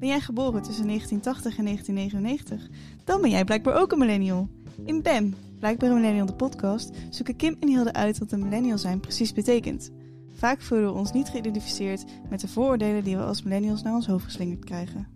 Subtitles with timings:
[0.00, 2.78] Ben jij geboren tussen 1980 en 1999?
[3.04, 4.48] Dan ben jij blijkbaar ook een millennial.
[4.84, 8.78] In BAM, Blijkbaar een Millennial de podcast, zoeken Kim en Hilde uit wat een millennial
[8.78, 9.90] zijn precies betekent.
[10.34, 14.06] Vaak voelen we ons niet geïdentificeerd met de vooroordelen die we als millennials naar ons
[14.06, 15.08] hoofd geslingerd krijgen.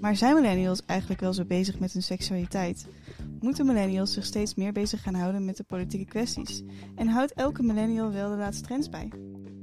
[0.00, 2.86] Maar zijn millennials eigenlijk wel zo bezig met hun seksualiteit?
[3.40, 6.62] Moeten millennials zich steeds meer bezig gaan houden met de politieke kwesties?
[6.94, 9.08] En houdt elke millennial wel de laatste trends bij?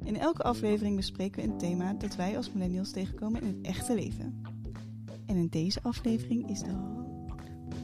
[0.04, 3.94] In elke aflevering bespreken we een thema dat wij als millennials tegenkomen in het echte
[3.94, 4.49] leven.
[5.30, 6.76] En in deze aflevering is dat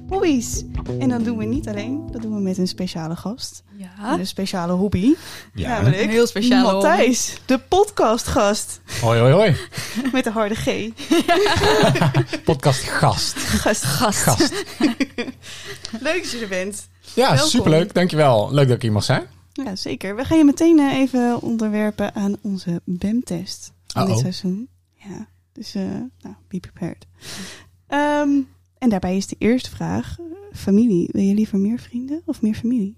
[0.10, 0.64] hobby's.
[1.00, 3.64] En dat doen we niet alleen, dat doen we met een speciale gast.
[3.78, 4.10] Ja.
[4.10, 5.14] Met een speciale hobby.
[5.54, 5.70] Ja.
[5.70, 8.82] Namelijk Een heel speciale Matthijs, de podcastgast.
[9.02, 9.56] Hoi, hoi, hoi.
[10.12, 10.90] Met de harde G.
[12.44, 13.38] Podcast gast.
[13.38, 13.84] Gast.
[13.84, 14.22] Gast.
[14.22, 14.52] Gast.
[16.08, 16.88] Leuk dat je er bent.
[17.14, 17.50] Ja, Welkom.
[17.50, 17.94] superleuk.
[17.94, 18.54] Dankjewel.
[18.54, 19.24] Leuk dat ik hier mag zijn.
[19.54, 20.16] Ja, zeker.
[20.16, 24.70] We gaan je meteen eh, even onderwerpen aan onze BEM-test van dit seizoen.
[24.94, 25.82] Ja, dus eh,
[26.22, 27.06] nou, be prepared.
[27.88, 28.30] Ehm,
[28.78, 30.18] en daarbij is de eerste vraag.
[30.20, 30.26] eh,
[30.58, 32.96] Familie, wil je liever meer vrienden of meer familie?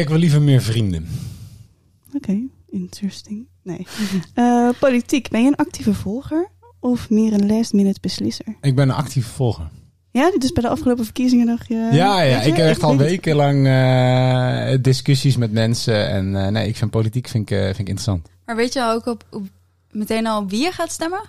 [0.00, 1.08] Ik wil liever meer vrienden.
[2.14, 2.38] Oké,
[2.70, 3.46] interesting.
[3.62, 3.86] Nee.
[4.34, 6.48] Eh, politiek, ben je een actieve volger
[6.80, 8.56] of meer een last minute beslisser?
[8.60, 9.70] Ik ben een actieve volger.
[10.10, 11.74] Ja, dus bij de afgelopen verkiezingen dacht je...
[11.74, 12.22] ja, ja.
[12.22, 16.08] je, Ik heb echt al wekenlang eh, discussies met mensen.
[16.08, 18.28] En eh, nee, ik vind politiek vind ik, eh, vind ik interessant.
[18.46, 19.48] Maar weet je ook op, op-
[19.92, 21.20] meteen al wie je gaat stemmen?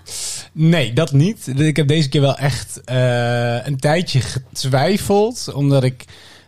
[0.51, 1.47] Nee, dat niet.
[1.59, 5.53] Ik heb deze keer wel echt eh, een tijdje getwijfeld.
[5.53, 6.05] Omdat ik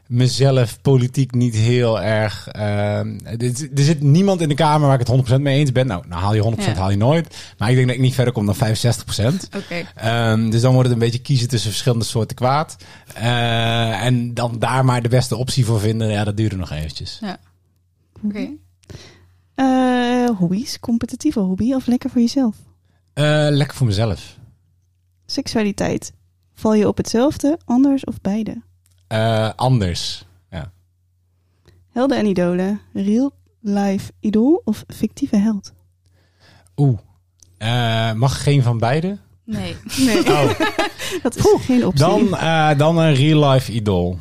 [0.08, 2.48] mezelf politiek niet heel erg...
[2.48, 5.88] eh, er, zit niemand in de Kamer waar ik het 100% mee eens ben.
[5.88, 6.74] Nou, nou haal je 100% Ja.
[6.74, 7.36] haal je nooit.
[7.58, 9.48] Maar ik denk dat ik niet verder kom dan 65%.
[9.56, 9.84] Oké.
[9.96, 12.76] Ehm, dus dan wordt het een beetje kiezen tussen verschillende soorten kwaad.
[13.14, 16.10] Eh, en dan daar maar de beste optie voor vinden.
[16.10, 17.20] Ja, dat duurde nog eventjes.
[18.26, 18.50] Oké.
[19.56, 22.56] Eh, hobby's, competitieve hobby of lekker voor jezelf?
[23.14, 24.38] Eh, lekker voor mezelf.
[25.26, 26.14] Seksualiteit,
[26.54, 28.62] val je op hetzelfde, anders of beide?
[29.08, 30.26] Eh, anders.
[31.92, 35.74] Helden en idolen, real life idool of fictieve held?
[36.76, 36.98] Oeh.
[37.58, 39.18] Eh, mag geen van beide?
[39.44, 39.76] Nee.
[39.98, 40.60] Nee, Oh,
[41.24, 42.00] dat is geen optie.
[42.06, 44.18] dan, eh, dan een real life idool.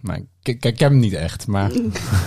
[0.00, 1.46] Maar ik, ik, ik heb hem niet echt.
[1.46, 1.72] Maar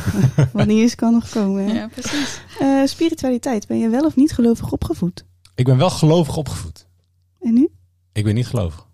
[0.53, 1.65] Wat niet is, kan nog komen.
[1.65, 1.73] hè?
[1.73, 2.41] Ja, precies.
[2.59, 5.25] Eh, spiritualiteit, ben je wel of niet gelovig opgevoed?
[5.55, 6.87] ik ben wel gelovig opgevoed.
[7.41, 7.69] En nu?
[8.11, 8.87] Ik ben niet gelovig.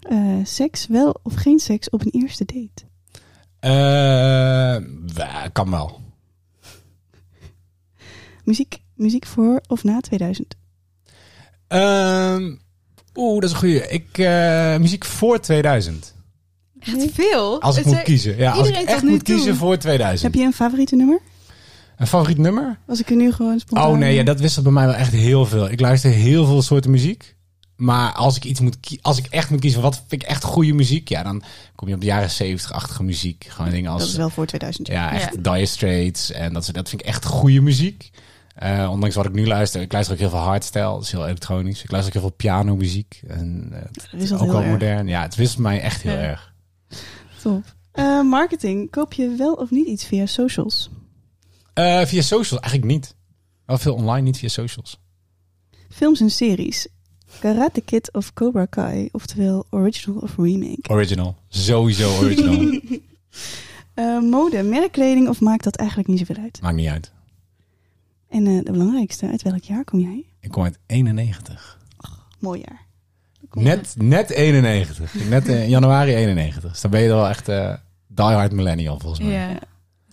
[0.00, 2.84] Eh, seks, wel of geen seks op een eerste date?
[3.58, 6.00] Eh, kan wel.
[8.44, 10.54] Muziek, muziek voor of na 2000?
[11.66, 12.54] Ehm,
[13.14, 13.88] Oeh, dat is een goeie.
[13.88, 16.14] Ik, eh, muziek voor 2000.
[16.86, 17.60] Echt veel.
[17.62, 18.36] Als ik Het moet kiezen.
[18.36, 19.54] Ja, als ik echt moet kiezen toe.
[19.54, 20.22] voor 2000.
[20.32, 21.20] Heb je een favoriete nummer?
[21.96, 22.78] Een favoriet nummer?
[22.86, 23.90] Als ik er nu gewoon spontaan...
[23.90, 25.70] Oh nee, ja, dat wisselt bij mij wel echt heel veel.
[25.70, 27.34] Ik luister heel veel soorten muziek.
[27.76, 30.72] Maar als ik iets moet als ik echt moet kiezen, wat vind ik echt goede
[30.72, 31.08] muziek?
[31.08, 31.42] Ja, dan
[31.74, 33.46] kom je op de jaren 70-achtige muziek.
[33.48, 34.88] Gewoon dingen als Dat is wel voor 2000.
[34.88, 35.52] ja, echt Ja.
[35.52, 38.10] Dire Straits en dat, soort- dat vind ik echt goede muziek.
[38.54, 41.24] Eh, ondanks wat ik nu luister, ik luister ook heel veel hardstyle, dat is heel
[41.26, 41.82] elektronisch.
[41.82, 43.80] Ik luister ook heel veel pianomuziek en eh,
[44.12, 44.80] Dat is al ook wel heel erg.
[44.80, 45.06] modern.
[45.08, 46.18] Ja, het wisselt mij echt heel Ja.
[46.18, 46.52] erg.
[47.46, 47.74] Top.
[47.92, 50.90] Eh, marketing, koop je wel of niet iets via socials?
[51.72, 53.14] Eh, via socials eigenlijk niet.
[53.66, 55.00] Wel veel online, niet via socials.
[55.88, 56.88] Films en series.
[57.40, 60.90] Karate Kid of Cobra Kai, oftewel original of remake.
[60.90, 62.80] Original, sowieso original.
[63.94, 66.60] Eh, mode, merkkleding of maakt dat eigenlijk niet zoveel uit?
[66.60, 67.12] Maakt niet uit.
[68.28, 70.24] En eh, de belangrijkste, uit welk jaar kom jij?
[70.40, 71.78] Ik kom uit 91.
[72.38, 72.85] Mooi jaar.
[73.62, 75.28] Net, net 91.
[75.28, 76.62] Net in januari 91.
[76.70, 77.74] Dus dan ben je wel echt eh
[78.06, 79.32] die hard millennial volgens mij.
[79.32, 79.58] Ja.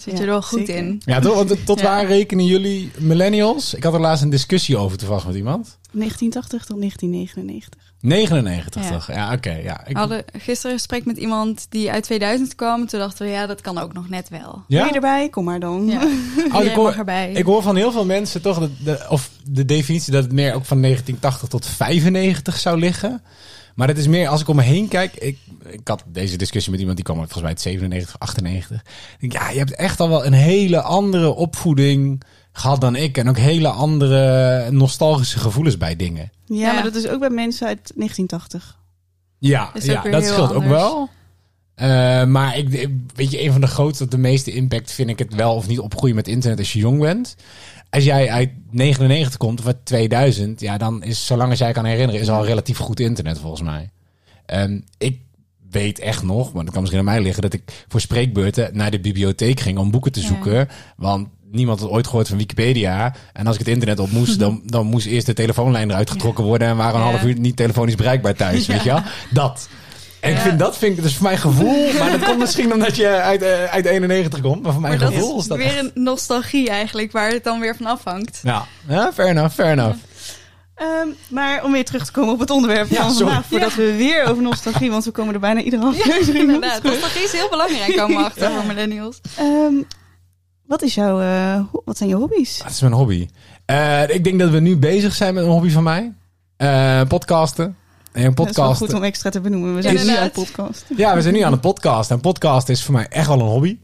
[0.04, 0.76] Zit Ja, je er wel goed zeker.
[0.76, 1.02] in.
[1.22, 1.36] toch?
[1.36, 1.86] Want tot Ja.
[1.86, 3.74] waar rekenen jullie millennials?
[3.74, 5.78] Ik had er laatst een discussie over toevallig met iemand.
[5.92, 7.82] 1980 tot 1999.
[8.00, 8.90] 99 Ja.
[8.92, 9.08] toch?
[9.08, 9.52] Ja, oké.
[9.52, 9.86] ja.
[9.86, 12.88] Ik, We hadden gisteren een gesprek met iemand die uit 2000 kwam.
[12.88, 14.64] Toen dachten we, ja, dat kan ook nog net wel.
[14.68, 14.86] Ben ja?
[14.86, 15.30] je erbij?
[15.30, 15.88] Kom maar dan.
[15.88, 16.02] Ja.
[16.54, 17.32] Oh, ik, hoor, mag erbij.
[17.32, 20.54] ik hoor van heel veel mensen toch, dat de, of de definitie dat het meer
[20.54, 23.22] ook van 1980 tot 95 zou liggen.
[23.76, 25.38] Maar het is meer, als ik om me heen kijk, ik,
[25.70, 28.82] ik had deze discussie met iemand die kwam uit volgens mij uit 97, 98.
[29.14, 33.18] Ik denk, ja, je hebt echt al wel een hele andere opvoeding gehad dan ik.
[33.18, 36.32] En ook hele andere nostalgische gevoelens bij dingen.
[36.46, 36.74] Ja, Ja.
[36.74, 38.80] maar dat is ook bij mensen uit 1980.
[39.40, 41.10] Ja, ook ja dat heel scheelt ook wel.
[41.76, 45.34] Eh, maar ik, weet je, een van de grootste, de meeste impact vind ik het
[45.36, 47.36] wel of niet opgroeien met internet als je jong bent.
[47.94, 51.86] Als jij uit 99 komt of uit 2000, ja, dan is, zolang als jij kan
[51.86, 53.90] herinneren, is al relatief goed internet volgens mij.
[54.46, 55.20] Ehm, ik
[55.70, 58.92] weet echt nog, maar dat kan misschien aan mij liggen, dat ik voor spreekbeurten naar
[58.92, 60.28] de bibliotheek ging om boeken te Ja.
[60.28, 60.68] zoeken.
[60.98, 63.16] Want niemand had ooit gehoord van Wikipedia.
[63.34, 66.44] En als ik het internet op moest, dan, dan moest eerst de telefoonlijn eruit getrokken
[66.44, 66.68] worden.
[66.68, 67.12] En waren een Ja.
[67.12, 69.02] half uur niet telefonisch bereikbaar thuis, weet je wel?
[69.32, 69.70] Dat.
[70.24, 70.42] En ik Ja.
[70.44, 73.42] vind dat, vind ik, dus voor mijn gevoel, maar dat komt misschien omdat je uit,
[73.42, 74.62] eh, uit 91 komt.
[74.64, 77.32] Maar voor mijn Maar dat gevoel is is dat weer echt- een nostalgie eigenlijk, waar
[77.32, 78.40] het dan weer van afhangt.
[78.44, 79.98] Ja, ja fair enough, fair enough.
[80.76, 83.26] Ehm, maar om weer terug te komen op het onderwerp Ja, van sorry.
[83.26, 86.84] vandaag, voordat we weer over nostalgie, want we komen er bijna iedere aflevering op Inderdaad,
[86.84, 88.56] nostalgie is heel belangrijk komen we achter Ja.
[88.56, 89.22] voor millennials.
[89.38, 89.74] Ehm,
[90.68, 92.58] wat, is jouw, eh, wat zijn je hobby's?
[92.58, 93.28] Dat is mijn hobby.
[93.66, 96.14] Eh, ik denk dat we nu bezig zijn met een hobby van mij.
[96.58, 97.78] Eh, podcasten.
[98.14, 98.80] En een Dat is wel podcast.
[98.80, 99.76] goed om extra te benoemen.
[99.76, 100.86] We zijn nu aan het podcast.
[100.98, 102.12] Ja, we zijn nu aan het podcast.
[102.12, 103.80] En podcast is voor mij echt wel een hobby.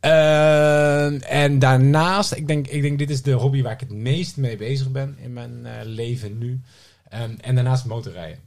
[0.00, 4.36] Eh, en daarnaast, ik denk, ik denk dit is de hobby waar ik het meest
[4.36, 6.60] mee bezig ben in mijn eh, leven nu.
[7.08, 8.38] Ehm, en daarnaast motorrijden.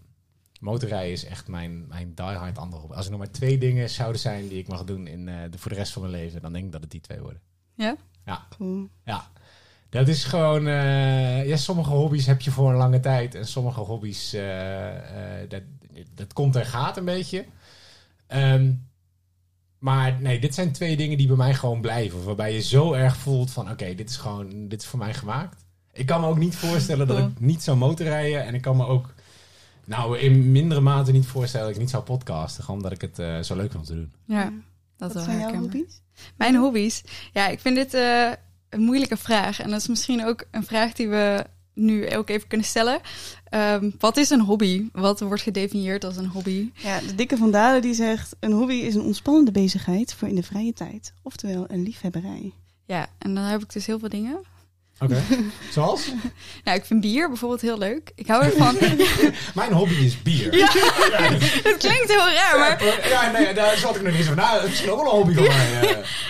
[0.59, 2.95] Motorrijden is echt mijn, mijn diehard andere hobby.
[2.95, 5.57] Als er nog maar twee dingen zouden zijn die ik mag doen in, eh, de,
[5.57, 7.41] voor de rest van mijn leven, dan denk ik dat het die twee worden.
[7.75, 8.47] Ja?
[8.57, 8.89] Cool.
[9.05, 9.31] Ja,
[9.91, 10.67] dat is gewoon.
[10.67, 13.35] eh, ja, sommige hobby's heb je voor een lange tijd.
[13.35, 14.33] En sommige hobby's.
[14.33, 15.61] eh, eh, dat,
[16.15, 17.45] dat komt en gaat een beetje.
[18.27, 18.71] Ehm,
[19.79, 22.23] maar nee, dit zijn twee dingen die bij mij gewoon blijven.
[22.23, 24.67] Waarbij je zo erg voelt van: oké, dit is gewoon.
[24.67, 25.65] Dit is voor mij gemaakt.
[25.93, 28.45] Ik kan me ook niet voorstellen dat ik niet zou motorrijden.
[28.45, 29.13] En ik kan me ook.
[29.85, 32.63] Nou, in mindere mate niet voorstellen dat ik niet zou podcasten.
[32.63, 34.11] Gewoon omdat ik het eh, zo leuk vind om te doen.
[34.25, 34.53] Ja, dat
[34.97, 36.01] Wat wel zijn jouw hobby's?
[36.35, 37.03] Mijn hobby's?
[37.33, 38.31] Ja, ik vind dit eh,
[38.71, 39.59] een moeilijke vraag.
[39.59, 42.99] En dat is misschien ook een vraag die we nu ook even kunnen stellen.
[43.49, 44.89] Ehm, wat is een hobby?
[44.91, 46.69] Wat wordt gedefinieerd als een hobby?
[46.75, 48.35] Ja, de dikke van Dalen die zegt...
[48.39, 51.13] een hobby is een ontspannende bezigheid voor in de vrije tijd.
[51.21, 52.53] Oftewel een liefhebberij.
[52.85, 54.39] Ja, en dan heb ik dus heel veel dingen.
[55.01, 55.21] Oké.
[55.71, 56.01] Zoals?
[56.63, 58.11] Nou, ik vind bier bijvoorbeeld heel leuk.
[58.15, 58.77] Ik hou ervan.
[59.55, 60.55] Mijn hobby is bier.
[60.57, 60.67] Ja.
[61.63, 64.35] Het klinkt heel raar, maar Ja, nee, daar zat ik nog niet zo van.
[64.35, 65.81] Nou, het is nog wel een hobby van mij.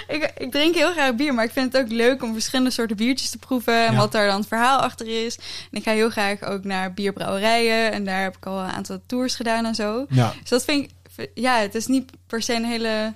[0.08, 0.16] eh.
[0.16, 1.34] ik, ik drink heel graag bier.
[1.34, 3.86] Maar ik vind het ook leuk om verschillende soorten biertjes te proeven.
[3.86, 3.98] En Ja.
[3.98, 5.36] wat daar dan het verhaal achter is.
[5.72, 7.92] En ik ga heel graag ook naar bierbrouwerijen.
[7.92, 10.06] En daar heb ik al een aantal tours gedaan en zo.
[10.10, 10.34] Ja.
[10.42, 13.14] Dus dat vind ik, ja, het is niet per se een hele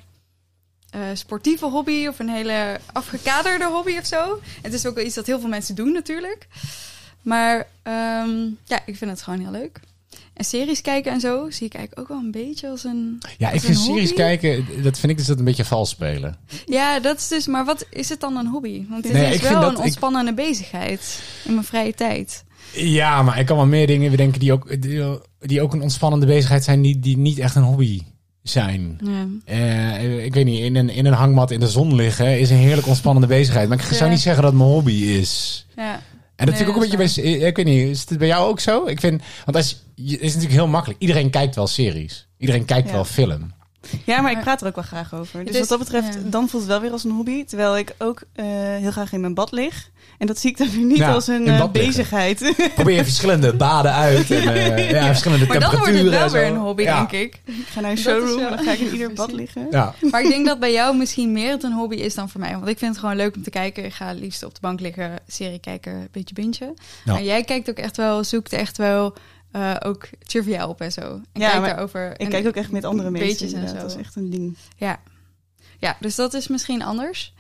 [0.96, 4.40] eh, sportieve hobby of een hele afgekaderde hobby of zo.
[4.62, 6.48] Het is ook wel iets dat heel veel mensen doen natuurlijk.
[7.22, 8.30] Maar ehm,
[8.66, 9.80] ja, ik vind het gewoon heel leuk.
[10.34, 13.22] En series kijken en zo zie ik eigenlijk ook wel een beetje als een...
[13.38, 16.38] Ja, als ik vind series kijken, dat vind ik dus dat een beetje vals spelen.
[16.66, 17.48] Ja, dat is dus...
[17.48, 18.86] Maar wat is het dan een hobby?
[18.90, 22.44] Want het Nee, is wel een ik- ontspannende bezigheid in mijn vrije tijd.
[22.74, 25.04] Ja, maar ik kan wel meer dingen bedenken die ook, die,
[25.40, 28.02] die ook een ontspannende bezigheid zijn, die, die niet echt een hobby
[28.50, 29.00] zijn.
[29.04, 29.28] Ja.
[29.98, 32.58] Eh, ik weet niet, in een, in een hangmat in de zon liggen is een
[32.58, 33.70] heerlijk ontspannende bezigheid.
[33.70, 34.10] Maar ik zou Ja.
[34.10, 35.66] niet zeggen dat het mijn hobby is.
[35.76, 35.94] ja.
[36.36, 38.28] En dat Nee, vind ik ook een beetje bij, ik weet niet, is het bij
[38.28, 38.86] jou ook zo?
[38.86, 41.00] Ik vind, want als, het is natuurlijk heel makkelijk.
[41.02, 42.28] Iedereen kijkt wel series.
[42.38, 43.54] Iedereen kijkt wel film.
[44.06, 45.46] Ja, maar ik praat er ook wel graag over.
[45.46, 46.20] Dus is- wat dat betreft, ja.
[46.24, 47.46] dan voelt het wel weer als een hobby.
[47.46, 49.90] Terwijl ik ook eh, heel graag in mijn bad lig.
[50.18, 51.72] En dat zie ik dan weer niet Ja, als een eh, liggen.
[51.72, 52.54] bezigheid.
[52.76, 54.32] Probeer verschillende baden uit.
[54.32, 56.98] En, eh, ja, verschillende Maar dan wordt het wel weer een hobby, Ja.
[57.06, 57.40] denk ik.
[57.46, 59.68] ik ga naar een showroom en dan ga ik in ieder bad liggen.
[59.72, 59.94] Ja.
[60.12, 62.52] Maar ik denk dat bij jou misschien meer het een hobby is dan voor mij.
[62.52, 63.86] Want ik vind het gewoon leuk om te kijken.
[63.86, 66.74] Ik ga liefst op de bank liggen, serie kijken, een beetje bintje.
[67.06, 67.12] Ja.
[67.14, 69.14] Maar jij kijkt ook echt wel, zoekt echt wel
[69.56, 71.02] eh, ook trivia op en zo.
[71.02, 72.12] En Ja, maar daarover.
[72.12, 73.30] Ik en kijk ook echt met andere mensen.
[73.30, 73.76] beetjes en zo.
[73.76, 74.56] Dat is echt een ding.
[74.78, 75.00] Ja.
[75.80, 77.34] ja, dus dat is misschien anders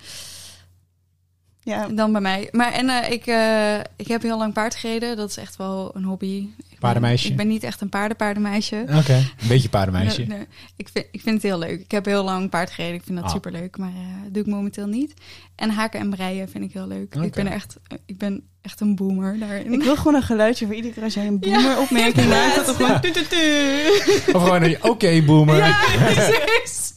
[1.63, 2.47] Ja, dan bij mij.
[2.51, 5.17] Maar en eh, ik, eh, ik heb heel lang paard gereden.
[5.17, 6.48] Dat is echt wel een hobby.
[6.57, 7.27] Ik ben- Paardenmeisje.
[7.27, 8.86] Ik ben niet echt een paardenpaardenmeisje.
[8.95, 10.19] Oké, een beetje paardenmeisje.
[10.24, 10.48] Nee, nee.
[10.75, 11.79] Ik, vind, ik vind het heel leuk.
[11.79, 12.95] Ik heb heel lang paard gereden.
[12.95, 13.31] Ik vind dat Ah.
[13.34, 13.77] superleuk.
[13.77, 15.13] Maar eh doe ik momenteel niet.
[15.55, 17.15] En haken en breien vind ik heel leuk.
[17.15, 19.74] Ik, ben echt, ik ben echt een boomer daarin.
[19.74, 22.55] ik wil gewoon een geluidje voor iedere keer als jij een boomer opmerking maakt.
[22.65, 23.01] Dat gewoon...
[23.01, 23.88] tu, tu, tu.
[24.34, 25.55] Of gewoon een oké boomer.
[25.57, 25.79] Ja,
[26.13, 26.93] precies.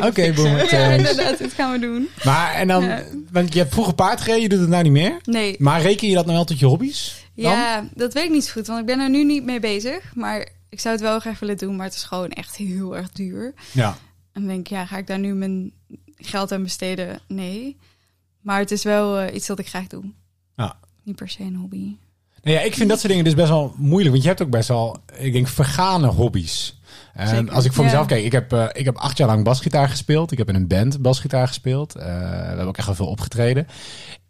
[0.00, 0.34] Oké, fixen.
[0.34, 0.74] boomer.
[0.74, 1.38] Ja, inderdaad.
[1.38, 2.08] Dit gaan we doen.
[2.24, 3.02] Maar en dan, Ja.
[3.32, 5.16] want je hebt vroeger paard gereden, je doet het nou niet meer.
[5.24, 5.56] Nee.
[5.58, 7.22] Maar reken je dat nou wel tot je hobby's?
[7.34, 7.50] Dan?
[7.52, 8.66] Ja, dat weet ik niet zo goed.
[8.66, 10.12] Want ik ben er nu niet mee bezig.
[10.14, 11.76] Maar ik zou het wel graag willen doen.
[11.76, 13.54] Maar het is gewoon echt heel erg duur.
[13.72, 13.88] Ja.
[14.32, 15.72] En dan denk ik, ja, ga ik daar nu mijn
[16.16, 17.20] geld aan besteden?
[17.28, 17.76] Nee.
[18.40, 20.04] Maar het is wel eh, iets dat ik graag doe.
[20.56, 20.76] Ja.
[21.04, 21.96] Niet per se een hobby.
[22.42, 24.10] Nou ja, ik vind dat soort dingen dus best wel moeilijk.
[24.10, 26.78] Want je hebt ook best wel, ik denk, vergane hobby's.
[27.24, 27.50] Zeker.
[27.52, 27.90] als ik voor Ja.
[27.90, 30.32] mezelf kijk, ik heb, eh, ik heb acht jaar lang basgitaar gespeeld.
[30.32, 31.94] Ik heb in een band basgitaar gespeeld.
[31.94, 32.10] Eh, we
[32.46, 33.66] hebben ook echt wel veel opgetreden.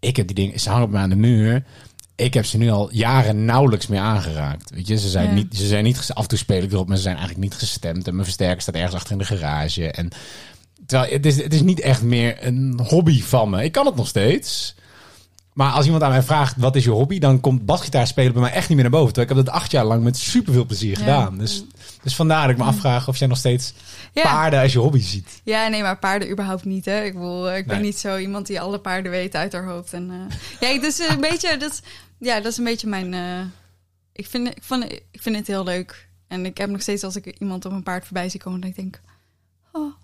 [0.00, 1.64] Ik heb die dingen, ze hangen op me aan de muur.
[2.16, 4.71] Ik heb ze nu al jaren nauwelijks meer aangeraakt.
[4.71, 5.33] Weet je, ze zijn, Ja.
[5.35, 7.59] niet, ze zijn niet, af en toe speel ik erop, maar ze zijn eigenlijk niet
[7.59, 8.07] gestemd.
[8.07, 9.90] En mijn versterker staat ergens achter in de garage.
[9.90, 10.09] En
[10.87, 13.64] terwijl het is, het is niet echt meer een hobby van me.
[13.64, 14.75] Ik kan het nog steeds.
[15.54, 17.18] Maar als iemand aan mij vraagt, wat is je hobby?
[17.18, 19.12] Dan komt basgitaar spelen bij mij echt niet meer naar boven.
[19.14, 20.96] Terwijl ik heb dat acht jaar lang met superveel plezier Ja.
[20.99, 21.38] gedaan.
[21.38, 21.64] Dus
[22.02, 23.75] Dus vandaar dat ik me afvraag of jij nog steeds
[24.12, 24.23] Ja.
[24.23, 25.40] paarden als je hobby ziet.
[25.44, 27.02] Ja, nee, maar paarden überhaupt niet, hè.
[27.04, 29.92] Ik, bedoel, eh, ik ben niet zo iemand die alle paarden weet uit haar hoofd.
[29.92, 30.11] En,
[30.61, 31.82] eh, ja, dus een beetje, dat,
[32.18, 33.14] ja, dat is een beetje mijn...
[33.14, 33.40] eh,
[34.12, 36.08] ik, vind, ik, vond, ik vind het heel leuk.
[36.28, 38.70] En ik heb nog steeds, als ik iemand op een paard voorbij zie komen, dat
[38.70, 39.00] ik denk...
[39.73, 39.94] Oh,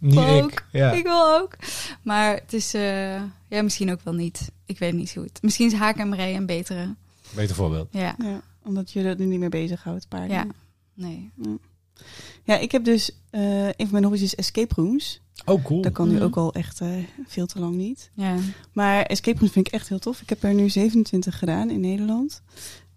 [0.00, 0.50] Niet Ook.
[0.52, 0.64] ik.
[0.72, 0.90] Ja.
[0.92, 1.56] ik wil ook.
[2.02, 3.14] Maar het is, eh,
[3.48, 4.50] ja, misschien ook wel niet.
[4.68, 5.42] Ik weet niet zo goed.
[5.42, 6.94] Misschien is haak en een betere.
[7.30, 7.88] Beter voorbeeld.
[7.90, 10.36] Ja, Ja, omdat je er nu niet meer bezighoudt, paarden.
[10.36, 10.46] ja.
[10.94, 11.30] Nee.
[12.44, 13.10] Ja, ik heb dus...
[13.30, 15.20] eh, een van mijn hobby's is escape rooms.
[15.44, 15.82] Oh, cool.
[15.82, 16.22] Dat kan nu Mhm.
[16.24, 16.88] ook al echt eh,
[17.26, 18.10] veel te lang niet.
[18.14, 18.36] Ja.
[18.72, 20.20] Maar escape rooms vind ik echt heel tof.
[20.20, 22.42] Ik heb er nu 27 gedaan in Nederland.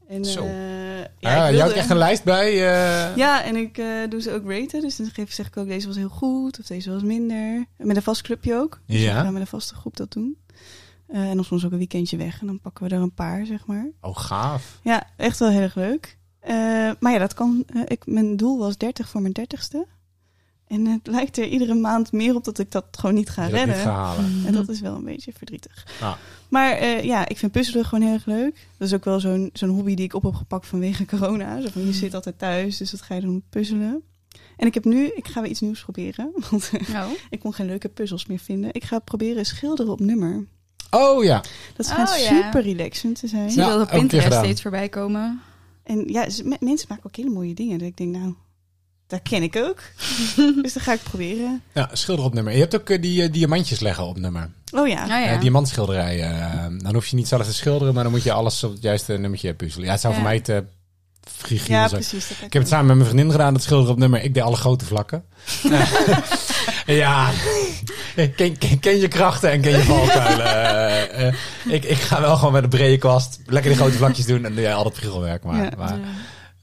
[0.08, 0.44] En, Zo.
[0.46, 2.52] eh, Ja, ik je houdt wilde- echt een lijst bij.
[2.52, 4.82] eh, Ja, en ik eh, doe ze ook raten.
[4.82, 7.66] Dus dan geef, zeg ik ook, deze was heel goed of deze was minder.
[7.78, 8.82] Met een vast clubje ook.
[8.86, 9.16] Dus Ja.
[9.18, 10.38] we gaan met een vaste groep dat doen.
[11.12, 12.42] Eh, en dan soms ook een weekendje weg.
[12.42, 13.90] En dan pakken we er een paar, zeg maar.
[14.02, 14.80] Oh, gaaf.
[14.84, 16.18] Ja, echt wel heel erg leuk.
[16.40, 16.54] Eh,
[17.00, 17.64] maar ja, dat kan.
[17.74, 19.78] eh, ik, mijn doel was 30 voor mijn 30ste.
[20.68, 23.52] En het lijkt er iedere maand meer op dat ik dat gewoon niet ga dat
[23.52, 23.76] redden.
[23.76, 24.44] niet gaan halen.
[24.46, 25.88] En dat is wel een beetje verdrietig.
[26.50, 28.68] Maar eh, ja, ik vind puzzelen gewoon heel erg leuk.
[28.78, 31.62] Dat is ook wel zo'n zo'n hobby die ik op heb gepakt vanwege corona.
[31.62, 33.44] Zo van, je zit altijd thuis, dus wat ga je doen?
[33.50, 34.02] Puzzelen.
[34.58, 36.32] En ik heb nu, ik ga weer iets nieuws proberen.
[36.50, 37.10] Want Oh.
[37.30, 38.74] ik kon geen leuke puzzels meer vinden.
[38.74, 40.46] Ik ga proberen schilderen op nummer.
[40.92, 41.44] Oh ja.
[41.76, 42.24] Dat schijnt Oh, ja.
[42.24, 43.44] super relaxend te zijn.
[43.46, 45.42] Ik zie Ja, dat op Pinterest steeds voorbij komen.
[45.84, 46.28] En ja,
[46.60, 47.78] mensen maken ook hele mooie dingen.
[47.80, 48.34] Dat ik denk, nou,
[49.08, 49.80] dat ken ik ook.
[50.64, 51.62] dus dat ga ik proberen.
[51.74, 52.54] ja, schilder op nummer.
[52.54, 54.50] Je hebt ook eh, die eh, diamantjes leggen op nummer.
[54.72, 55.02] Oh ja.
[55.02, 55.26] Ah, ja.
[55.26, 56.40] Eh, diamantschilderijen.
[56.52, 58.82] eh, dan hoef je niet zelf te schilderen, maar dan moet je alles op het
[58.82, 59.86] juiste nummertje puzzelen.
[59.86, 60.20] Ja, het zou Ja.
[60.20, 60.64] voor mij te
[61.32, 62.02] frigiel Ja, zijn.
[62.02, 62.28] precies.
[62.28, 64.22] dat Ik heb het samen met mijn vriendin gedaan, dat schilderen op nummer.
[64.24, 65.24] Ik deed alle grote vlakken.
[66.86, 67.32] ja,
[68.36, 70.46] ken, ken, ken je krachten en ken je valkuilen.
[70.62, 71.34] Eh, eh,
[71.68, 74.54] ik, ik ga wel gewoon met een brede kwast lekker die grote vlakjes doen en
[74.54, 75.44] doe jij al dat priegelwerk.
[75.44, 75.72] Maar, Ja.
[75.78, 76.00] maar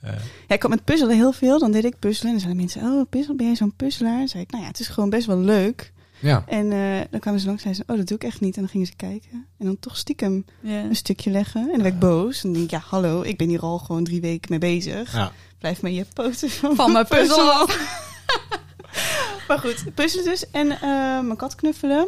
[0.03, 0.15] Ja.
[0.49, 1.59] Ja, ik had met puzzelen heel veel.
[1.59, 2.27] Dan deed ik puzzelen.
[2.27, 4.21] En dan zeiden mensen, oh, puzzel, ben jij zo'n puzzelaar?
[4.21, 5.93] En zei ik, nou ja, het is gewoon best wel leuk.
[6.19, 6.45] ja.
[6.47, 8.55] En eh, dan kwamen ze langs en zeiden ze, oh, dat doe ik echt niet.
[8.55, 9.47] En dan gingen ze kijken.
[9.59, 11.61] En dan toch stiekem een stukje leggen.
[11.61, 12.37] En dan werd ik boos.
[12.37, 15.13] En dan denk ik, ja, hallo, ik ben hier al gewoon drie weken mee bezig.
[15.13, 15.33] Ja.
[15.59, 17.77] Blijf maar je poten van, Van mijn puzzel af.
[19.49, 20.51] maar goed, puzzelen dus.
[20.51, 20.81] En eh,
[21.21, 22.07] mijn kat knuffelen.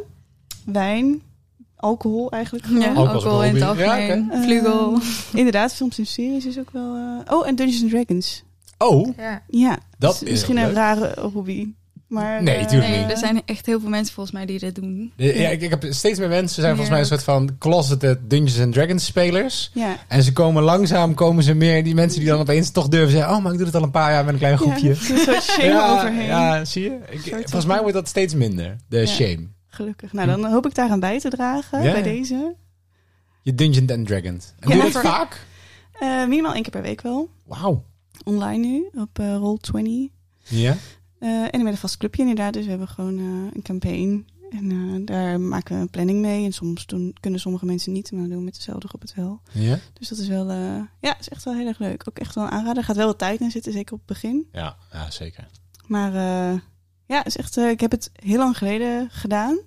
[0.64, 1.22] Wijn.
[1.76, 2.66] Alcohol eigenlijk.
[2.68, 3.80] Ja, als alcohol in het hobby.
[3.82, 4.24] Ja, algemeen.
[4.30, 4.42] oké.
[4.42, 4.94] Vlugel.
[4.94, 5.00] Eh,
[5.34, 6.94] inderdaad, films en series is ook wel...
[6.96, 8.44] eh, Oh, en Dungeons and Dragons.
[8.78, 9.42] Oh, Ja.
[9.48, 10.74] Ja, Dat is is misschien een leuk.
[10.74, 11.68] rare hobby.
[12.10, 13.10] Maar, Nee, eh, tuurlijk Nee, niet.
[13.10, 15.12] er zijn echt heel veel mensen volgens mij die dit doen.
[15.16, 16.92] ja, ik, ik heb steeds meer mensen zijn volgens Ja.
[16.92, 19.70] mij een soort van closeted Dungeons and Dragons spelers.
[19.74, 23.10] Ja, En ze komen langzaam, komen ze meer, die mensen die dan opeens toch durven
[23.10, 24.88] zeggen, oh, maar ik doe het al een paar jaar met een klein groepje.
[24.88, 26.26] Ja, er soort shame ja, overheen.
[26.26, 26.98] ja, zie je?
[27.10, 29.06] Ik, volgens mij wordt dat steeds minder, de Ja.
[29.06, 29.46] shame.
[29.66, 30.12] Gelukkig.
[30.12, 31.92] Nou, dan hoop ik daaraan bij te dragen Ja.
[31.92, 32.54] bij deze.
[33.42, 34.54] Je Dungeons and Dragons.
[34.60, 35.46] En Ja, doe je dat vaak?
[36.00, 37.28] Eh, minimaal één keer per week wel.
[37.46, 37.84] Wauw.
[38.24, 40.12] Online nu, op eh Roll20.
[40.48, 40.76] Ja?
[41.20, 42.52] Eh, en met een vast clubje inderdaad.
[42.52, 44.26] Dus we hebben gewoon eh, een campaign.
[44.50, 46.44] En eh, daar maken we een planning mee.
[46.44, 48.12] En soms doen, kunnen sommige mensen niet.
[48.12, 49.40] Maar dan doen we met dezelfde groep het wel.
[49.52, 49.78] Ja?
[49.92, 50.50] Dus dat is wel...
[51.00, 52.08] ja, is echt wel heel erg leuk.
[52.08, 52.76] Ook echt wel een aanrader.
[52.76, 54.48] Er gaat wel wat tijd in zitten, zeker op het begin.
[54.52, 55.48] Ja, ja zeker.
[55.86, 56.12] Maar
[57.06, 59.58] ja, is echt, ik heb het heel lang geleden gedaan.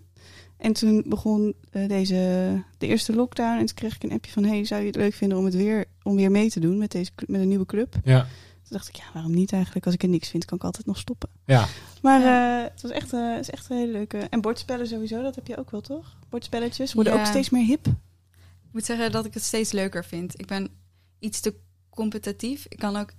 [0.57, 1.55] En toen begon
[1.87, 2.15] deze,
[2.77, 3.59] de eerste lockdown.
[3.59, 4.43] En toen kreeg ik een appje van...
[4.43, 6.91] Hey, zou je het leuk vinden om, het weer, om weer mee te doen met,
[6.91, 7.95] deze, met een nieuwe club?
[8.03, 8.27] Ja.
[8.73, 9.85] Toen dacht ik, ja, waarom niet eigenlijk?
[9.85, 11.29] Als ik er niks vind, kan ik altijd nog stoppen.
[11.45, 11.65] Ja.
[12.01, 12.57] Maar Ja.
[12.65, 14.17] eh, het was echt, eh, het is echt een hele leuke...
[14.17, 16.15] En bordspellen sowieso, dat heb je ook wel, toch?
[16.29, 17.19] Bordspelletjes worden Ja.
[17.19, 17.85] ook steeds meer hip.
[17.87, 17.93] Ik
[18.71, 20.39] moet zeggen dat ik het steeds leuker vind.
[20.39, 20.69] Ik ben
[21.19, 21.55] iets te
[21.89, 22.65] competitief.
[22.69, 23.11] Ik kan ook,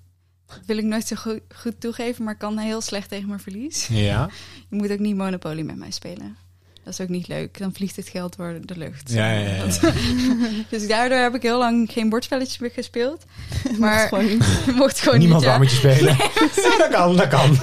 [0.47, 3.41] dat wil ik nooit zo goed, goed toegeven, maar ik kan heel slecht tegen mijn
[3.41, 3.87] verlies.
[3.87, 4.29] Ja.
[4.71, 6.37] Je moet ook niet Monopoly met mij spelen.
[6.85, 7.59] Dat is ook niet leuk.
[7.59, 9.13] Dan vliegt het geld door de lucht.
[9.13, 9.93] Ja, ja, ja, ja.
[10.71, 13.25] Dus daardoor heb ik heel lang geen bordspelletjes meer gespeeld.
[13.65, 14.45] Maar Maar gewoon niet.
[14.77, 15.51] mocht gewoon Niemand niet.
[15.53, 15.61] Ja.
[15.63, 16.17] je spelen.
[16.79, 17.59] dat kan, dat kan.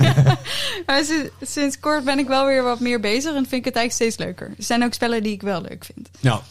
[0.85, 3.75] Maar si- sinds kort ben ik wel weer wat meer bezig en vind ik het
[3.75, 4.47] eigenlijk steeds leuker.
[4.57, 6.09] Er zijn ook spellen die ik wel leuk vind.
[6.19, 6.41] Nou.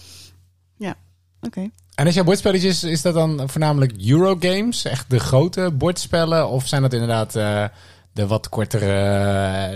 [1.42, 1.70] Oké.
[1.94, 4.84] En als jouw bordspelletjes, is dat dan voornamelijk Eurogames?
[4.84, 6.48] Echt de grote bordspellen?
[6.48, 7.64] Of zijn dat inderdaad eh,
[8.12, 8.92] de wat kortere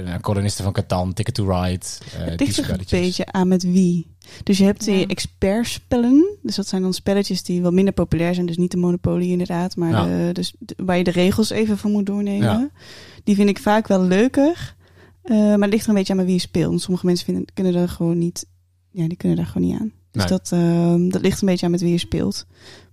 [0.05, 1.87] eh, kolonisten van Catan, Ticket to Ride,
[2.19, 4.07] eh Het ligt er een beetje aan met wie.
[4.43, 5.07] Dus je hebt die Ja.
[5.07, 6.37] expertspellen.
[6.43, 8.47] Dus dat zijn dan spelletjes die wat minder populair zijn.
[8.47, 9.77] Dus niet de Monopoly inderdaad.
[9.77, 10.05] Maar Ja.
[10.27, 12.49] de, dus de- waar je de regels even van moet doornemen.
[12.49, 12.69] Ja.
[13.25, 14.75] Die vind ik vaak wel leuker.
[15.23, 16.69] Eh, maar het ligt er een beetje aan met wie je speelt.
[16.69, 18.47] Want sommige mensen vinden, kunnen er gewoon niet...
[18.91, 19.93] Ja, die kunnen daar gewoon niet aan.
[20.11, 20.31] Dus Nee.
[20.39, 22.47] dat, ehm, dat ligt een beetje aan met wie je speelt.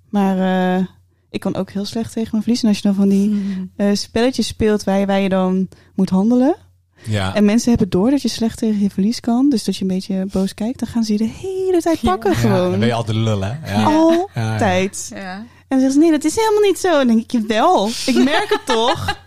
[0.10, 0.38] Maar
[0.78, 0.86] eh,
[1.32, 2.62] ik kan ook heel slecht tegen mijn verlies.
[2.62, 3.44] En als je dan van die
[3.76, 6.56] eh, spelletjes speelt waar je, waar je dan moet handelen...
[7.04, 7.36] Ja.
[7.36, 9.50] En mensen hebben door dat je slecht tegen je verlies kan.
[9.50, 10.80] Dus dat je een beetje boos kijkt.
[10.80, 12.70] Dan gaan ze je de hele tijd pakken Ja, gewoon.
[12.70, 13.60] dan ben je altijd lullen.
[13.62, 13.74] hè?
[13.82, 13.84] Ja.
[13.84, 15.12] Altijd.
[15.14, 15.34] Ja.
[15.36, 16.88] En dan zeggen ze, nee, dat is helemaal niet zo.
[16.88, 17.88] En dan denk ik, je wel.
[18.06, 19.20] Ik merk het toch.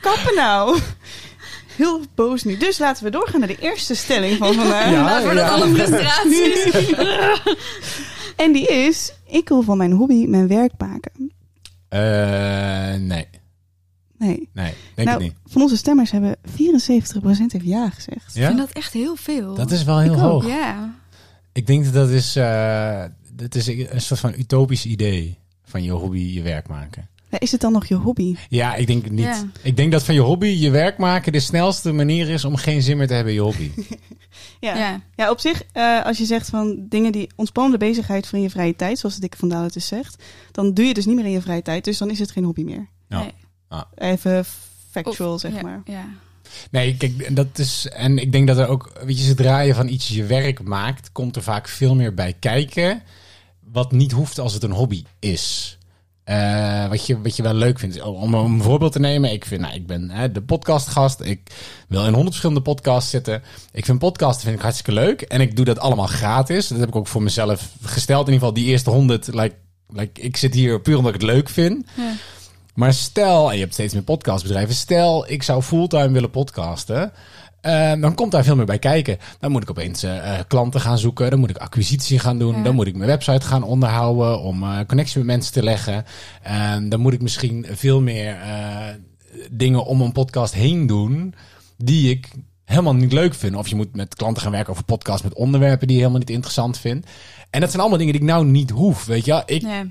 [0.00, 0.78] Kappen nou.
[1.76, 2.56] Heel boos nu.
[2.56, 4.90] Dus laten we doorgaan naar de eerste stelling van vandaag.
[4.90, 5.48] Ja, ja.
[5.48, 6.72] alle frustraties.
[8.36, 11.32] En die is, ik wil van mijn hobby mijn werk maken.
[11.94, 13.26] Eh, nee,
[14.18, 14.48] Nee.
[14.52, 15.52] nee, denk nou, ik niet.
[15.52, 18.36] van onze stemmers hebben 74% heeft ja gezegd.
[18.36, 19.54] Ik vind dat echt heel veel.
[19.54, 20.46] Dat is wel heel Ik ook, hoog.
[20.46, 20.94] Ja.
[21.52, 25.90] Ik denk dat dat is, eh, dat is een soort van utopisch idee van je
[25.90, 27.08] hobby je werk maken.
[27.38, 28.36] Is het dan nog je hobby?
[28.48, 29.24] Ja, ik denk het niet.
[29.24, 29.44] Ja.
[29.62, 32.82] Ik denk dat van je hobby je werk maken de snelste manier is om geen
[32.82, 33.70] zin meer te hebben in je hobby.
[34.60, 34.76] Ja.
[34.76, 35.00] Ja.
[35.16, 38.76] Ja, op zich, eh, als je zegt van dingen die ontspannende bezigheid van je vrije
[38.76, 40.22] tijd, zoals de dikke van Dalen dus zegt,
[40.52, 42.44] dan doe je dus niet meer in je vrije tijd, dus dan is het geen
[42.44, 42.88] hobby meer.
[43.08, 43.18] Ja.
[43.18, 43.32] Nee.
[43.94, 44.44] Even
[44.90, 45.82] factual, Of- zeg ja, maar.
[45.84, 46.04] Ja.
[46.70, 47.88] Nee, kijk, dat is.
[47.88, 51.12] En ik denk dat er ook, weet je, zodra je van iets je werk maakt,
[51.12, 53.02] komt er vaak veel meer bij kijken.
[53.60, 55.78] Wat niet hoeft als het een hobby is.
[56.24, 58.02] Eh, wat, je, wat je wel leuk vindt.
[58.02, 61.20] Om een voorbeeld te nemen, ik, vind, nou, ik ben hè, de podcastgast.
[61.20, 61.40] Ik
[61.88, 63.42] wil in honderd verschillende podcasts zitten.
[63.72, 65.20] Ik vind podcasten vind ik hartstikke leuk.
[65.20, 66.68] En ik doe dat allemaal gratis.
[66.68, 68.26] Dat heb ik ook voor mezelf gesteld.
[68.26, 69.26] In ieder geval die eerste honderd.
[69.26, 69.54] Like,
[69.88, 71.86] like, ik zit hier puur omdat ik het leuk vind.
[71.96, 72.12] Ja.
[72.74, 74.74] Maar stel, en je hebt steeds meer podcastbedrijven.
[74.74, 77.12] Stel, ik zou fulltime willen podcasten.
[77.64, 79.18] Eh, dan komt daar veel meer bij kijken.
[79.40, 81.30] Dan moet ik opeens eh, eh, klanten gaan zoeken.
[81.30, 82.56] Dan moet ik acquisitie gaan doen.
[82.56, 82.62] Ja.
[82.62, 86.04] Dan moet ik mijn website gaan onderhouden om eh, connectie met mensen te leggen.
[86.42, 88.36] En dan moet ik misschien veel meer
[89.50, 91.34] dingen om een podcast heen doen
[91.76, 92.30] die ik
[92.64, 93.56] helemaal niet leuk vind.
[93.56, 96.36] Of je moet met klanten gaan werken over podcasts met onderwerpen die je helemaal niet
[96.36, 97.08] interessant vindt.
[97.50, 99.04] En dat zijn allemaal dingen die ik nou niet hoef.
[99.04, 99.86] Weet je, ik Ja.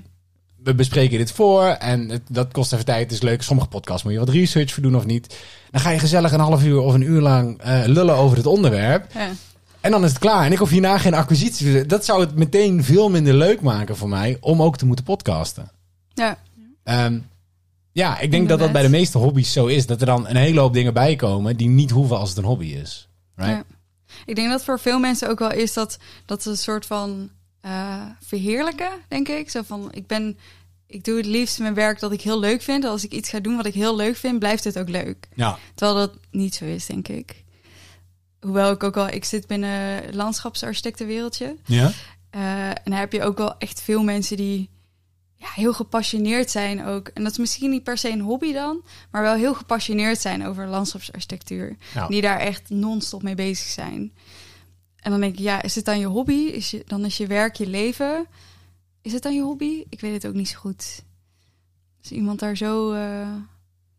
[0.64, 3.02] We bespreken dit voor en het, dat kost even tijd.
[3.02, 3.42] Het is leuk.
[3.42, 5.36] Sommige podcasts moet je wat research voor doen of niet.
[5.70, 8.46] Dan ga je gezellig een half uur of een uur lang eh, lullen over het
[8.46, 9.06] onderwerp.
[9.14, 9.30] Ja.
[9.80, 10.44] En dan is het klaar.
[10.44, 11.86] En ik hoef hierna geen acquisitie.
[11.86, 15.70] Dat zou het meteen veel minder leuk maken voor mij om ook te moeten podcasten.
[16.14, 16.38] Ja.
[16.82, 17.18] Ehm,
[17.92, 19.86] ja, ik denk dat dat bij de meeste hobby's zo is.
[19.86, 22.44] Dat er dan een hele hoop dingen bij komen die niet hoeven als het een
[22.44, 23.08] hobby is.
[23.36, 23.52] Right?
[23.52, 23.64] Ja.
[24.26, 27.30] Ik denk dat voor veel mensen ook wel is dat, dat ze een soort van
[27.64, 29.50] eh, verheerlijken, denk ik.
[29.50, 30.38] Zo van, ik ben,
[30.86, 32.84] ik doe het liefst mijn werk dat ik heel leuk vind.
[32.84, 35.28] Als ik iets ga doen wat ik heel leuk vind, blijft het ook leuk.
[35.34, 35.58] Ja.
[35.74, 37.44] Terwijl dat niet zo is, denk ik.
[38.40, 39.70] Hoewel ik ook wel, ik zit binnen
[40.04, 41.56] het landschapsarchitectenwereldje.
[41.64, 41.92] Ja?
[42.30, 44.70] Eh, en daar heb je ook wel echt veel mensen die
[45.34, 47.08] ja, heel gepassioneerd zijn ook.
[47.08, 50.46] En dat is misschien niet per se een hobby dan, maar wel heel gepassioneerd zijn
[50.46, 51.76] over landschapsarchitectuur.
[51.94, 52.06] Ja.
[52.06, 54.12] Die daar echt non-stop mee bezig zijn.
[55.04, 56.32] En dan denk ik, ja, is het dan je hobby?
[56.52, 58.26] Is je, dan is je werk je leven?
[59.02, 59.84] Is het dan je hobby?
[59.88, 61.02] Ik weet het ook niet zo goed.
[62.02, 63.28] Als iemand daar zo eh,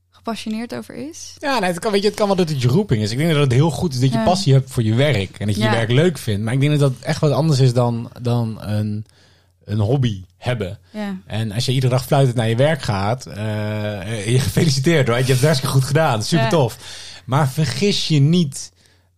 [0.10, 1.36] gepassioneerd over is.
[1.40, 3.12] Ja, nee, het kan, weet je, het kan wel dat het je roeping is.
[3.12, 4.24] Ik denk dat het heel goed is dat je Ja.
[4.24, 5.40] passie hebt voor je werk.
[5.40, 5.72] En dat je Ja.
[5.72, 6.44] je werk leuk vindt.
[6.44, 9.06] Maar ik denk dat dat echt wat anders is dan, dan een,
[9.64, 10.80] een hobby hebben.
[10.92, 15.18] Ja, En als je iedere dag fluitend naar je werk gaat, eh, je gefeliciteerd hoor.
[15.18, 16.24] Je hebt het hartstikke goed gedaan.
[16.24, 16.78] Super tof.
[17.26, 18.72] Maar vergis je niet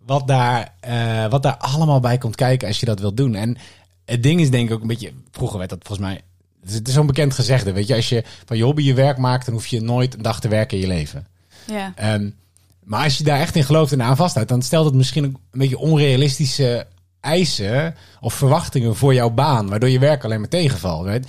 [0.08, 3.36] wat daar, eh, wat daar allemaal bij komt kijken als je dat wilt doen.
[3.36, 3.58] En
[4.06, 6.22] het ding is denk ik ook een beetje, vroeger werd dat volgens mij,
[6.76, 7.72] het is- zo'n bekend gezegde.
[7.72, 10.22] Weet je, als je van je hobby je werk maakt, dan hoef je nooit een
[10.22, 11.28] dag te werken in je leven.
[11.68, 12.30] ja, Ehm,
[12.84, 15.34] maar als je daar echt in gelooft en aan vasthoudt, dan stelt het misschien ook
[15.52, 16.88] een beetje onrealistische
[17.20, 21.06] eisen of verwachtingen voor jouw baan, waardoor je werk alleen maar tegenvalt.
[21.06, 21.28] Right?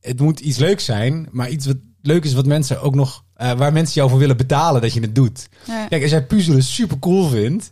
[0.00, 3.52] Het moet iets leuks zijn, maar iets wat leuk is wat mensen ook nog, eh,
[3.52, 5.48] waar mensen jou voor willen betalen dat je het doet.
[5.66, 5.86] ja.
[5.86, 7.70] Kijk, als jij puzzelen super cool vindt,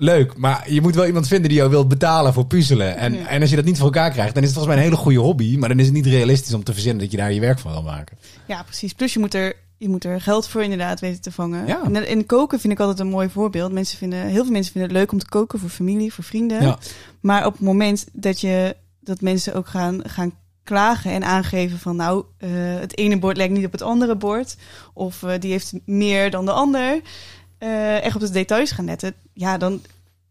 [0.00, 2.96] leuk, maar je moet wel iemand vinden die jou wil betalen voor puzzelen.
[2.96, 3.26] En, Ja.
[3.26, 5.02] en als je dat niet voor elkaar krijgt, dan is het volgens mij een hele
[5.02, 7.40] goede hobby, maar dan is het niet realistisch om te verzinnen dat je daar je
[7.40, 8.18] werk van wil maken.
[8.46, 8.92] Ja, precies.
[8.92, 11.66] Plus je moet er, je moet er geld voor inderdaad weten te vangen.
[11.66, 11.82] Ja.
[11.92, 13.72] En in koken vind ik altijd een mooi voorbeeld.
[13.72, 16.62] Mensen vinden, heel veel mensen vinden het leuk om te koken voor familie, voor vrienden.
[16.62, 16.78] Ja.
[17.20, 20.32] Maar op het moment dat, je, dat mensen ook gaan, gaan
[20.62, 24.56] klagen en aangeven van nou, eh, het ene bord lijkt niet op het andere bord.
[24.94, 27.00] Of eh, die heeft meer dan de ander.
[27.58, 29.14] Eh echt op de details gaan letten.
[29.32, 29.82] Ja, dan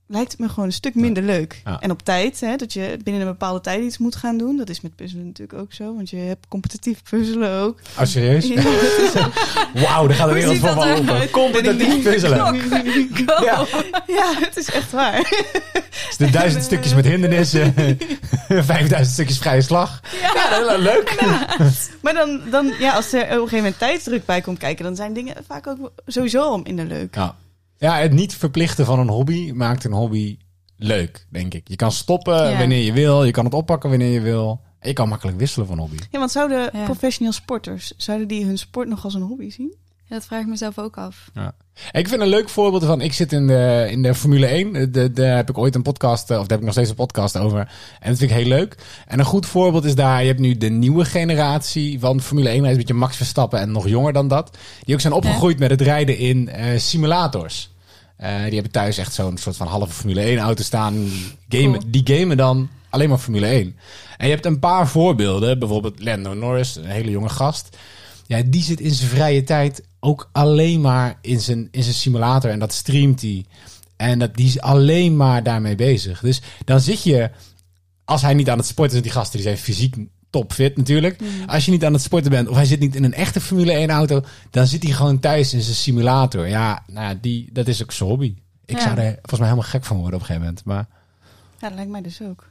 [0.08, 1.62] lijkt het me gewoon een stuk minder leuk.
[1.66, 1.80] Ja.
[1.80, 4.58] En op tijd, hè, dat je binnen een bepaalde tijd iets moet gaan doen.
[4.58, 5.96] Dat is met puzzelen natuurlijk ook zo.
[5.96, 7.80] Want je hebt competitief puzzelen ook.
[8.00, 8.48] Oh, serieus?
[8.58, 9.34] Ja, dat is ook-
[9.74, 11.30] Wauw, daar gaat de wereld van open.
[11.30, 12.38] Competitief puzzelen.
[13.44, 13.66] Ja,
[14.08, 15.22] ja, het is echt waar.
[16.08, 17.74] dus de duizend stukjes met hindernissen,
[18.48, 20.02] vijfduizend stukjes vrije slag.
[20.22, 21.16] Ja, heel leuk.
[22.02, 24.96] Maar dan, dan ja, als er op een gegeven moment tijdsdruk bij komt kijken, dan
[24.96, 27.16] zijn dingen vaak ook sowieso al minder leuk.
[27.16, 27.36] Ja.
[27.78, 30.38] Ja, het niet verplichten van een hobby maakt een hobby
[30.76, 31.68] leuk, denk ik.
[31.68, 32.58] Je kan stoppen Ja.
[32.58, 34.62] wanneer je wil, je kan het oppakken wanneer je wil.
[34.80, 35.98] En je kan makkelijk wisselen van hobby.
[36.12, 36.84] Ja, want zouden Ja.
[36.84, 39.76] professioneel sporters, zouden die hun sport nog als een hobby zien?
[40.10, 41.30] Ja, dat vraag ik mezelf ook af.
[41.92, 43.02] Ik vind een leuk voorbeeld van.
[43.02, 44.92] Ik zit in de, in de Formule 1.
[44.92, 46.96] De- Daar heb ik ooit een podcast, eh, of daar heb ik nog steeds een
[46.96, 47.60] podcast over.
[48.00, 48.76] En dat vind ik heel leuk.
[49.08, 50.22] En een goed voorbeeld is daar.
[50.22, 52.66] Je hebt nu de nieuwe generatie van Formule 1.
[52.66, 54.58] Een beetje Max Verstappen en nog jonger dan dat.
[54.84, 57.70] Die ook zijn opgegroeid met het rijden in eh, simulators.
[58.18, 60.94] Eh, die hebben thuis echt zo'n soort van halve Formule 1 auto staan.
[60.94, 61.92] Die gamen, Cool.
[61.92, 63.76] die gamen dan alleen maar Formule 1.
[64.18, 65.60] En je hebt een paar voorbeelden.
[65.60, 67.78] Bijvoorbeeld Lando Norris, een hele jonge gast.
[68.28, 72.52] Ja, die zit in zijn vrije tijd ook alleen maar in zijn, in zijn simulator.
[72.52, 73.46] En dat streamt hij.
[73.96, 76.20] En dat, die is alleen maar daarmee bezig.
[76.20, 77.30] Dus dan zit je,
[78.06, 79.96] als hij niet aan het sporten is, die gasten die zijn fysiek
[80.30, 81.20] topfit natuurlijk.
[81.48, 83.72] Als je niet aan het sporten bent, of hij zit niet in een echte Formule
[83.72, 86.48] 1 auto, dan zit hij gewoon thuis in zijn simulator.
[86.48, 88.36] Ja, nou, die, dat is ook zijn hobby.
[88.66, 88.82] Ik Ja.
[88.82, 90.66] zou er volgens mij helemaal gek van worden op een gegeven moment.
[90.66, 90.88] Maar
[91.60, 92.50] Ja, dat lijkt mij dus ook.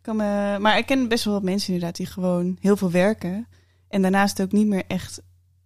[0.00, 3.46] Kan maar ik ken best wel wat mensen inderdaad die gewoon heel veel werken.
[3.88, 5.22] En daarnaast ook niet meer echt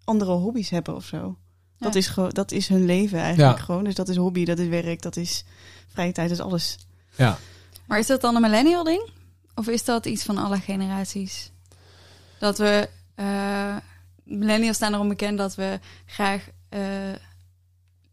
[0.07, 1.37] andere hobby's hebben of zo.
[1.79, 1.99] Dat, Ja.
[1.99, 3.65] is gewoon, dat is hun leven eigenlijk Ja.
[3.65, 3.85] gewoon.
[3.85, 5.45] Dus dat is hobby, dat is werk, dat is
[5.89, 6.79] vrije tijd, dat is alles.
[7.17, 7.39] ja,
[7.87, 9.11] Maar is dat dan een millennial ding?
[9.55, 11.51] Of is dat iets van alle generaties?
[12.39, 12.89] Dat we...
[13.15, 13.77] eh
[14.25, 16.81] millennials staan erom bekend dat we graag eh,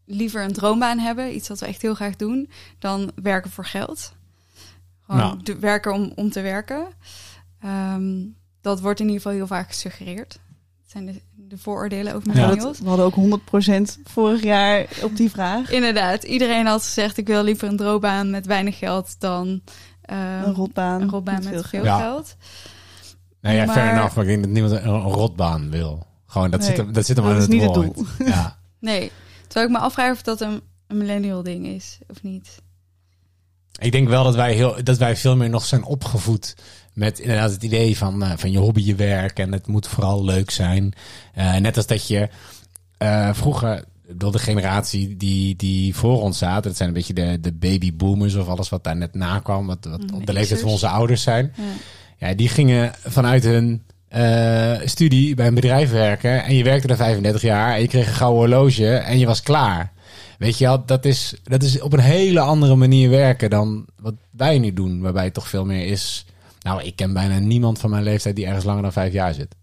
[0.04, 1.34] liever een droombaan hebben.
[1.34, 2.50] Iets wat we echt heel graag doen.
[2.78, 4.12] Dan werken voor geld.
[5.06, 5.42] Gewoon Nou.
[5.42, 6.86] de- werken om, om te werken.
[7.60, 8.26] Ehm,
[8.60, 10.32] dat wordt in ieder geval heel vaak gesuggereerd.
[10.82, 11.20] Dat zijn de,
[11.54, 12.78] de vooroordelen over Ja, millennials.
[12.78, 15.70] we hadden ook 100% vorig jaar op die vraag.
[15.70, 17.16] Inderdaad, iedereen had gezegd...
[17.18, 19.60] ik wil liever een droombaan met weinig geld dan...
[20.02, 21.00] eh, Een rotbaan.
[21.02, 21.98] een rotbaan met, veel veel Ja.
[21.98, 22.36] geld.
[23.40, 24.14] nou ja, Maar- fair enough.
[24.14, 26.06] Maar ik denk dat niemand een, rotbaan wil.
[26.26, 27.94] Gewoon, dat, Nee, zit, hem- dat zit hem dat aan is het niet het doel.
[28.26, 28.56] Ja.
[28.80, 29.10] Nee,
[29.46, 32.62] terwijl ik me afvraag of dat een, een millennial ding is of niet.
[33.80, 36.54] Ik denk wel dat wij, heel, dat wij veel meer nog zijn opgevoed
[36.94, 40.24] met inderdaad het idee van, eh, van je hobby, je werk en het moet vooral
[40.24, 40.92] leuk zijn.
[41.34, 42.28] Eh, net als dat je
[42.98, 47.38] eh, vroeger, bedoel, de generatie die, die voor ons zaten, dat zijn een beetje de,
[47.40, 50.60] de babyboomers of alles wat daar net na kwam, wat, wat Mm, op de leeftijd
[50.60, 51.52] van onze ouders zijn.
[51.56, 51.62] Ja.
[52.28, 53.82] Ja, die gingen vanuit hun
[54.84, 56.44] studie bij een bedrijf werken.
[56.44, 59.42] En je werkte er 35 jaar en je kreeg een gouden horloge en je was
[59.42, 59.92] klaar.
[60.38, 64.14] Weet je wel, dat is, dat is op een hele andere manier werken dan wat
[64.30, 65.00] wij nu doen.
[65.00, 66.26] Waarbij het toch veel meer is...
[66.64, 69.54] Nou, ik ken bijna niemand van mijn leeftijd die ergens langer dan vijf jaar zit.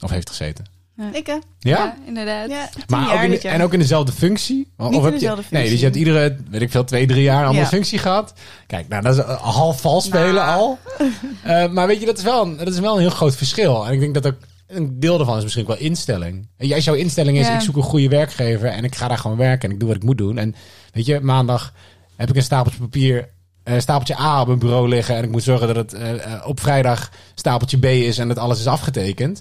[0.00, 0.64] Of heeft gezeten.
[1.12, 1.36] Ik hè?
[1.58, 1.96] Ja?
[2.06, 2.48] inderdaad.
[2.50, 4.72] Ja, Maar ook in, de- en ook in dezelfde functie?
[4.76, 5.78] Of Niet in heb je- dezelfde Nee, dus functie.
[5.78, 7.68] je hebt iedere, weet ik veel, twee, drie jaar een andere Ja.
[7.70, 8.32] functie gehad.
[8.66, 10.60] Kijk, nou, dat is een half vals spelen Nou.
[10.60, 10.78] al.
[11.42, 13.86] Eh, maar weet je, dat is, wel een, dat is wel een heel groot verschil.
[13.86, 14.36] En ik denk dat ook
[14.66, 16.48] een deel daarvan is misschien wel instelling.
[16.56, 17.54] En jij, jouw instelling is, Ja.
[17.54, 19.96] ik zoek een goede werkgever en ik ga daar gewoon werken en ik doe wat
[19.98, 20.38] ik moet doen.
[20.38, 20.54] En
[20.92, 21.72] weet je, maandag
[22.16, 23.28] heb ik een stapeltje papier,
[23.62, 26.46] eh stapeltje A op een bureau liggen en ik moet zorgen dat het eh, eh,
[26.46, 29.40] op vrijdag stapeltje B is en dat alles is afgetekend.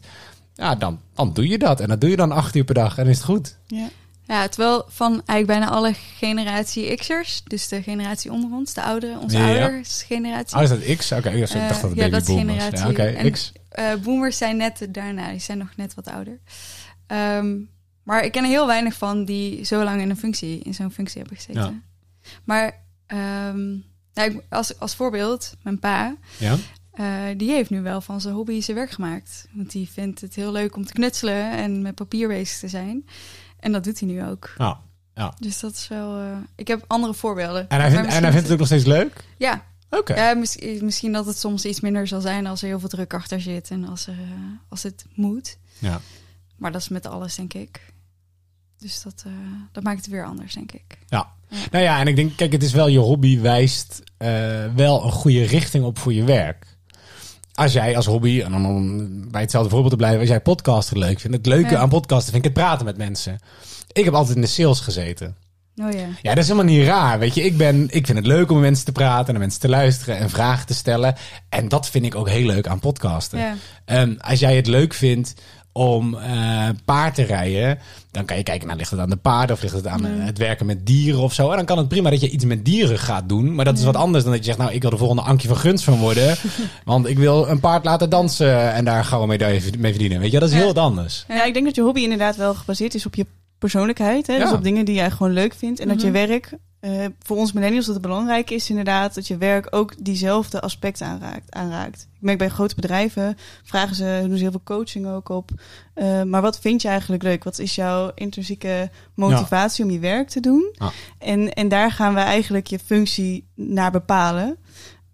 [0.53, 1.79] Ja, dan, dan doe je dat.
[1.79, 3.57] En dat doe je dan acht uur per dag en is het goed.
[3.67, 3.89] Ja.
[4.25, 9.19] Ja, terwijl van eigenlijk bijna alle generatie X'ers, dus de generatie onder ons, de ouderen,
[9.19, 9.47] onze Ja.
[9.63, 10.57] oudersgeneratie.
[10.57, 11.11] Oh, is dat X?
[11.11, 12.97] Oké, ik dacht dat het Eh, ja, dat generatie.
[12.97, 13.51] Ja, En- X.
[14.03, 16.39] Boomers zijn net daarna, die zijn nog net wat ouder.
[17.07, 17.55] Ehm,
[18.03, 20.91] maar ik ken er heel weinig van die zo lang in een functie, in zo'n
[20.91, 21.83] functie hebben gezeten.
[22.43, 23.59] Maar ehm,
[24.13, 26.57] nou, als, als voorbeeld, mijn pa, Ja?
[26.91, 29.47] eh, die heeft nu wel van zijn hobby zijn werk gemaakt.
[29.51, 33.05] Want die vindt het heel leuk om te knutselen en met papier bezig te zijn.
[33.59, 34.53] En dat doet hij nu ook.
[34.57, 34.77] Nou,
[35.39, 36.17] Dus dat is wel.
[36.19, 37.69] eh, ik heb andere voorbeelden.
[37.69, 39.23] en hij, vindt, en hij vindt het ook nog steeds leuk?
[39.37, 40.13] Ja, Oké.
[40.15, 43.13] ja mis- misschien dat het soms iets minder zal zijn als er heel veel druk
[43.13, 44.29] achter zit en als, er, eh,
[44.69, 45.57] als het moet.
[45.79, 46.01] Ja.
[46.57, 47.90] Maar dat is met alles, denk ik.
[48.81, 49.31] Dus dat, eh,
[49.71, 50.97] dat maakt het weer anders, denk ik.
[51.71, 54.29] Nou ja, en ik denk, kijk, het is wel je hobby wijst eh,
[54.75, 56.65] wel een goede richting op voor je werk.
[57.53, 61.19] Als jij als hobby, en om bij hetzelfde voorbeeld te blijven, als jij podcasten leuk
[61.19, 61.37] vindt.
[61.37, 61.77] Het leuke Ja.
[61.79, 63.39] aan podcasten vind ik het praten met mensen.
[63.91, 65.35] Ik heb altijd in de sales gezeten.
[65.75, 66.07] Oh ja.
[66.21, 67.19] Ja, dat is helemaal niet raar.
[67.19, 69.41] Weet je, ik, ben, ik vind het leuk om met mensen te praten en naar
[69.41, 71.15] mensen te luisteren en vragen te stellen.
[71.49, 73.39] En dat vind ik ook heel leuk aan podcasten.
[73.39, 73.55] ja.
[73.85, 75.33] Ehm, als jij het leuk vindt
[75.73, 77.79] om eh, paard te rijden,
[78.11, 80.11] dan kan je kijken, nou, ligt het aan de paarden of ligt het aan eh,
[80.15, 81.49] het werken met dieren of zo.
[81.49, 83.55] En dan kan het prima dat je iets met dieren gaat doen.
[83.55, 85.47] Maar dat is wat anders dan dat je zegt, nou, ik wil de volgende Ankje
[85.47, 86.35] van Guns van worden.
[86.85, 89.37] want ik wil een paard laten dansen en daar gewoon mee,
[89.77, 90.19] mee verdienen.
[90.19, 91.25] Weet je, dat is heel wat anders.
[91.27, 93.25] Ja, ik denk dat je hobby inderdaad wel gebaseerd is op je
[93.59, 94.27] persoonlijkheid.
[94.27, 94.37] Hè?
[94.39, 95.79] Dus op dingen die jij gewoon leuk vindt.
[95.79, 96.27] En dat je Mhm.
[96.27, 100.61] werk, eh, voor ons millennials, dat het belangrijk is inderdaad dat je werk ook diezelfde
[100.61, 101.55] aspecten aanraakt.
[101.55, 102.07] aanraakt.
[102.13, 105.51] Ik merk bij grote bedrijven, vragen ze, doen ze heel veel coaching ook op.
[105.93, 107.43] Eh, maar wat vind je eigenlijk leuk?
[107.43, 110.75] Wat is jouw intrinsieke motivatie om je werk te doen?
[110.79, 110.91] Ja.
[111.17, 114.57] En, en daar gaan we eigenlijk je functie naar bepalen.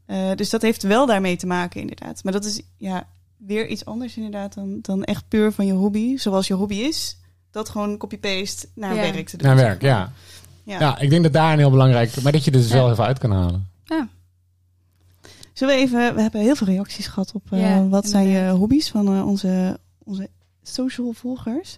[0.06, 2.24] Eh, dus dat heeft wel daarmee te maken inderdaad.
[2.24, 6.18] Maar dat is ja, weer iets anders inderdaad dan, dan echt puur van je hobby.
[6.18, 7.18] Zoals je hobby is,
[7.52, 9.12] dat gewoon copy-paste naar Ja.
[9.12, 9.48] werk te doen.
[9.48, 9.92] Naar zeg werk, maar.
[9.92, 10.12] ja.
[10.68, 10.80] Ja.
[10.80, 11.00] ja.
[11.00, 12.22] ik denk dat daar een heel belangrijk...
[12.22, 12.76] Maar dat je er dus Ja.
[12.76, 13.70] wel veel uit kan halen.
[15.54, 16.16] Zullen we even...
[16.16, 19.28] We hebben heel veel reacties gehad op eh, Ja, wat zijn je hobby's van eh,
[19.28, 20.30] onze, onze
[20.64, 21.78] social volgers.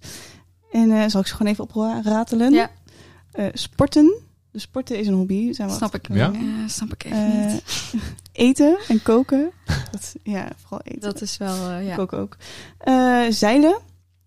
[0.72, 2.52] En eh, zal ik ze gewoon even opratelen?
[2.54, 2.70] Ja.
[3.32, 4.14] Eh, sporten.
[4.52, 5.54] Dus sporten is een hobby.
[5.54, 6.08] Zijn we Snap ik.
[6.14, 6.32] Ja?
[6.68, 7.64] Snap ik even niet.
[8.32, 9.52] eten en koken.
[9.92, 11.02] Dat, ja, vooral eten.
[11.02, 11.96] Dat is wel, eh, ja.
[11.96, 12.38] Koken ook.
[12.78, 13.78] Eh, zeilen,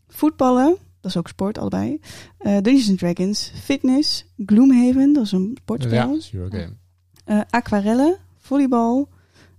[0.09, 2.01] voetballen, dat is ook sport, allebei.
[2.39, 6.13] Eh Dungeons and Dragons, fitness, Gloomhaven, dat is een sportspel.
[6.15, 6.77] Ja, sure, oké.
[7.25, 9.09] Eh, aquarellen, volleybal,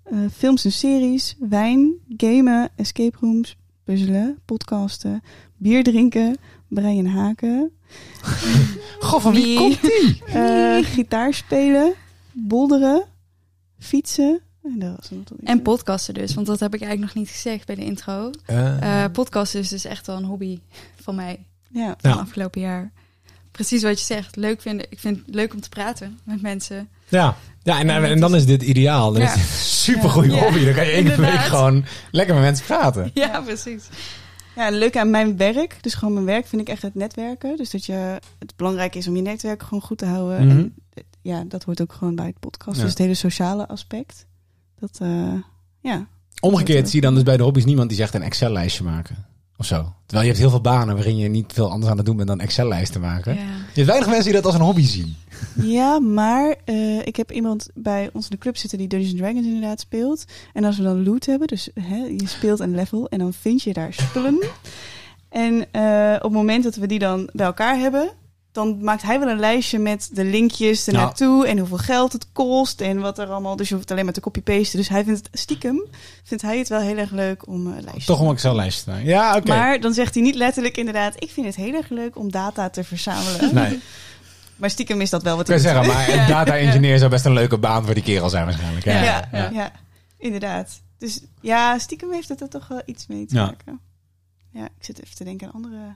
[0.04, 5.22] eh, films en series, wijn, gamen, escape rooms, puzzelen, podcasten,
[5.58, 7.72] bier drinken, breien haken,
[9.00, 10.24] Goh, van wie komt die?
[10.26, 11.94] eh, gitaar spelen,
[12.32, 13.04] bolderen,
[13.80, 14.40] fietsen.
[14.64, 17.66] En, dat was een En podcasten dus, want dat heb ik eigenlijk nog niet gezegd
[17.66, 18.32] bij de intro.
[18.46, 20.60] Eh podcasten is dus echt wel een hobby
[21.02, 22.18] van mij Ja, van Ja.
[22.18, 22.92] afgelopen jaar.
[23.52, 24.36] Precies wat je zegt.
[24.36, 24.86] Leuk vinden.
[24.90, 26.90] Ik vind het leuk om te praten met mensen.
[27.08, 27.36] ja.
[27.64, 29.12] Ja, en, en, En en dan is dit ideaal.
[29.12, 29.34] Dan Ja.
[29.34, 30.00] is Ja.
[30.00, 30.66] hobby.
[30.66, 33.12] Dan kan je één keer per week gewoon lekker met mensen praten.
[33.14, 33.84] Ja, precies.
[34.56, 37.58] Ja, leuk aan mijn werk, dus gewoon mijn werk vind ik echt het netwerken.
[37.58, 40.48] Dus dat je, het belangrijk is om je netwerk gewoon goed te houden.
[40.48, 40.58] Mhm.
[40.58, 42.76] En eh, ja, dat hoort ook gewoon bij het podcast.
[42.78, 42.82] Ja.
[42.82, 44.26] Dus het hele sociale aspect.
[44.80, 45.34] Dat, eh,
[45.80, 46.08] ja.
[46.42, 49.26] Omgekeerd zie je dan dus bij de hobby's niemand die zegt een Excel-lijstje maken.
[49.58, 49.94] Of zo.
[50.06, 52.28] Terwijl je hebt heel veel banen waarin je niet veel anders aan het doen bent
[52.28, 53.34] dan Excel-lijsten maken.
[53.36, 53.42] Ja.
[53.42, 55.16] Je hebt weinig mensen die dat als een hobby zien.
[55.62, 59.46] ja, maar eh, ik heb iemand bij ons in de club zitten die Dungeons Dragons
[59.46, 60.26] inderdaad speelt.
[60.54, 63.62] En als we dan loot hebben, dus hè, je speelt een level en dan vind
[63.62, 64.44] je daar spullen.
[65.30, 68.12] En eh, op het moment dat we die dan bij elkaar hebben,
[68.54, 72.82] dan maakt hij wel een lijstje met de linkjes ernaartoe en hoeveel geld het kost
[72.82, 73.56] en wat er allemaal.
[73.56, 74.78] Dus je hoeft alleen maar te copy-pasten.
[74.78, 75.84] Dus hij vindt het stiekem,
[76.24, 79.06] vindt hij het wel heel erg leuk om uh, lijstjes Toch om Excel-lijstje te maken.
[79.06, 79.48] Ja, oké.
[79.48, 82.70] Maar dan zegt hij niet letterlijk inderdaad, ik vind het heel erg leuk om data
[82.70, 83.54] te verzamelen.
[83.56, 83.80] Nee,
[84.56, 87.34] Maar stiekem is dat wel wat ik kan zeggen, maar een data-engineer zou best een
[87.34, 88.86] leuke baan voor die kerel zijn waarschijnlijk.
[88.86, 89.72] Ja, Ja, ja, ja.
[90.18, 90.82] inderdaad.
[90.98, 93.46] Dus ja, stiekem heeft het er toch wel iets mee te Ja.
[93.46, 93.80] maken.
[94.52, 95.96] Ja, ik zit even te denken aan andere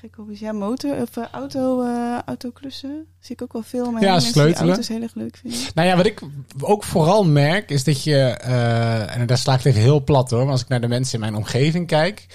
[0.00, 0.40] gekke hobby's.
[0.40, 3.06] Ja, motor of eh, auto, eh autoklussen.
[3.20, 3.90] Zie ik ook wel veel.
[3.90, 4.58] Maar Ja, mensen sleutelen.
[4.58, 5.60] die auto's heel erg leuk vinden.
[5.74, 6.20] Nou ja, wat ik
[6.60, 10.52] ook vooral merk is dat je, eh, en daar sla ik heel plat hoor, maar
[10.52, 12.26] als ik naar de mensen in mijn omgeving kijk,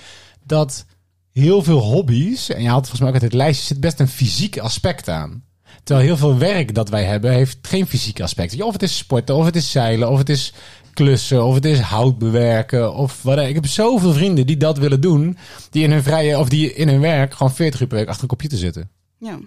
[0.44, 0.86] dat
[1.32, 4.08] heel veel hobby's, en je haalt volgens mij ook uit het lijstje, zit best een
[4.08, 5.44] fysiek aspect aan.
[5.84, 8.62] Terwijl heel veel werk dat wij hebben, heeft geen fysiek aspect.
[8.62, 10.54] Of het is sporten, of het is zeilen, of het is
[10.94, 13.38] klussen, of het is hout bewerken, of wat.
[13.40, 15.38] Ik heb zoveel vrienden die dat willen doen,
[15.70, 18.24] die in hun vrije, of die in hun werk gewoon 40 uur per week achter
[18.24, 18.90] een computer zitten.
[19.18, 19.40] Ja.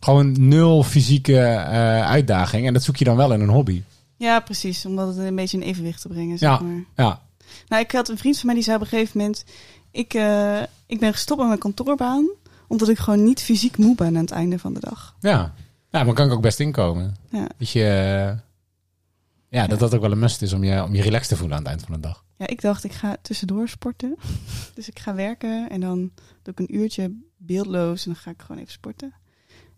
[0.00, 2.66] Gewoon nul fysieke eh, uitdaging.
[2.66, 3.82] En dat zoek je dan wel in een hobby.
[4.16, 4.86] ja, precies.
[4.86, 6.38] Om dat een beetje in evenwicht te brengen.
[6.38, 6.60] Zeg Ja.
[6.60, 6.84] maar.
[6.96, 7.20] Ja,
[7.68, 9.44] Nou, ik had een vriend van mij die zei op een gegeven moment...
[9.90, 12.28] Ik, eh, ik ben gestopt met mijn kantoorbaan...
[12.68, 15.14] omdat ik gewoon niet fysiek moe ben aan het einde van de dag.
[15.20, 15.52] ja.
[15.92, 17.16] Ja, maar kan ik ook best inkomen.
[17.30, 17.46] Ja.
[17.58, 18.36] Dat je...
[19.50, 21.56] Ja, dat dat ook wel een must is om je, om je relaxed te voelen
[21.56, 22.24] aan het eind van de dag.
[22.36, 24.16] Ja, ik dacht, ik ga tussendoor sporten.
[24.74, 25.98] Dus ik ga werken en dan
[26.42, 29.14] doe ik een uurtje beeldloos en dan ga ik gewoon even sporten.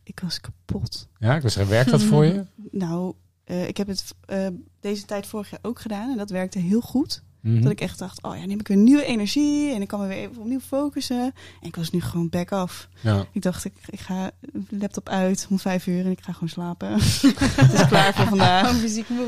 [0.02, 1.08] Ik was kapot.
[1.18, 2.44] Ja, ik was zeggen, werkt dat voor je?
[2.70, 4.46] Nou, eh, ik heb het eh,
[4.80, 7.22] deze tijd vorig jaar ook gedaan en dat werkte heel goed.
[7.42, 7.62] Mhm.
[7.62, 10.00] Dat ik echt dacht, oh ja, nu heb ik weer nieuwe energie en ik kan
[10.00, 11.20] me weer even opnieuw focussen.
[11.60, 12.88] En ik was nu gewoon back off.
[13.00, 13.26] Ja.
[13.32, 14.30] Ik dacht, ik, ik ga
[14.68, 16.92] laptop uit om vijf uur en ik ga gewoon slapen.
[16.92, 18.66] het is klaar voor vandaag.
[18.66, 19.26] Gewoon fysiek moe.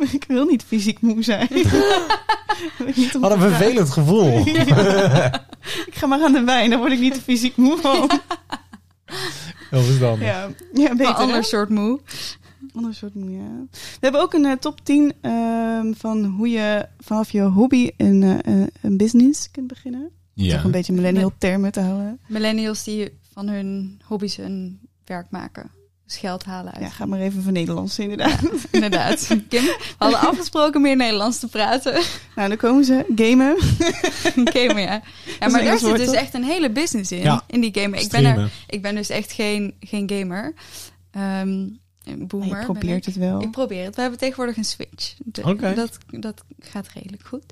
[0.18, 1.48] ik wil niet fysiek moe zijn.
[3.20, 4.46] Wat een vervelend gevoel.
[5.86, 8.10] Ik ga maar aan de wijn, dan word ik niet fysiek moe van.
[9.70, 10.28] Heel verstandig.
[10.28, 11.14] Ja, ja Een beter.
[11.14, 11.42] ander hè?
[11.42, 12.00] soort moe.
[12.78, 13.66] Ander soort moe, ja.
[13.70, 18.22] We hebben ook een eh, top 10 ehm, van hoe je vanaf je hobby een,
[18.22, 20.10] eh, een business kunt beginnen.
[20.34, 20.54] Ja.
[20.54, 22.20] Toch een beetje millennial termen te houden.
[22.26, 25.70] Millennials die van hun hobby's een werk maken.
[26.06, 26.84] Dus geld halen uit.
[26.84, 28.40] Ja, ga maar even voor Nederlands inderdaad.
[28.70, 29.26] Inderdaad.
[29.48, 32.02] Kim, we hadden afgesproken meer Nederlands te praten.
[32.36, 33.04] nou, dan komen ze.
[33.14, 33.56] Gamen.
[34.54, 35.02] Gamen, ja.
[35.40, 37.22] Ja, maar daar zit dus echt een hele business in.
[37.22, 37.44] Ja.
[37.46, 38.00] In die gamen.
[38.00, 40.54] Ik ben, er, ik ben dus echt geen, geen gamer.
[41.10, 41.66] Ehm
[42.08, 42.48] een boomer.
[42.48, 43.04] je ben probeert ik.
[43.04, 43.42] het wel.
[43.42, 43.94] Ik probeer het.
[43.94, 45.14] We hebben tegenwoordig een Switch.
[45.24, 47.42] De- dat, dat gaat redelijk goed.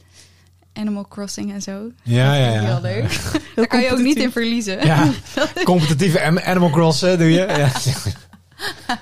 [0.72, 1.90] Animal Crossing en zo.
[2.02, 2.60] Ja, ja, ja.
[2.60, 3.20] Heel leuk.
[3.56, 4.86] Daar kan je ook niet in verliezen.
[4.86, 5.10] Ja,
[5.64, 7.46] competitieve Animal Crossen doe je.
[7.46, 7.70] Ja.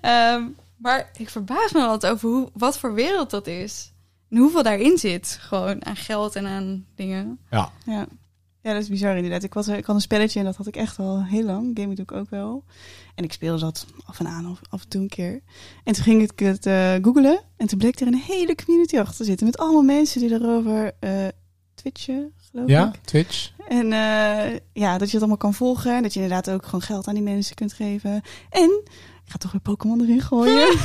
[0.00, 0.42] Ehm,
[0.76, 3.92] maar ik verbaas me altijd over hoe, wat voor wereld dat is.
[4.30, 5.38] En hoeveel daarin zit.
[5.40, 7.38] Gewoon aan geld en aan dingen.
[7.50, 7.70] ja.
[7.84, 8.06] Ja.
[8.66, 9.42] Ja, dat is bizar inderdaad.
[9.42, 11.70] Ik, was, ik had een spelletje en dat had ik echt al heel lang.
[11.74, 12.64] Gaming doe ik ook wel.
[13.14, 15.40] En ik speelde dat af en aan of af en toe een keer.
[15.84, 17.40] En toen ging ik het eh googelen.
[17.56, 19.46] En toen bleek er een hele community achter te zitten.
[19.46, 21.26] Met allemaal mensen die erover eh
[21.74, 23.00] twitchen, geloof Ja, ik.
[23.04, 23.50] Twitch.
[23.68, 25.96] En eh, ja, dat je het allemaal kan volgen.
[25.96, 28.22] En dat je inderdaad ook gewoon geld aan die mensen kunt geven.
[28.50, 28.80] En,
[29.24, 30.78] ik ga toch weer Pokémon erin gooien.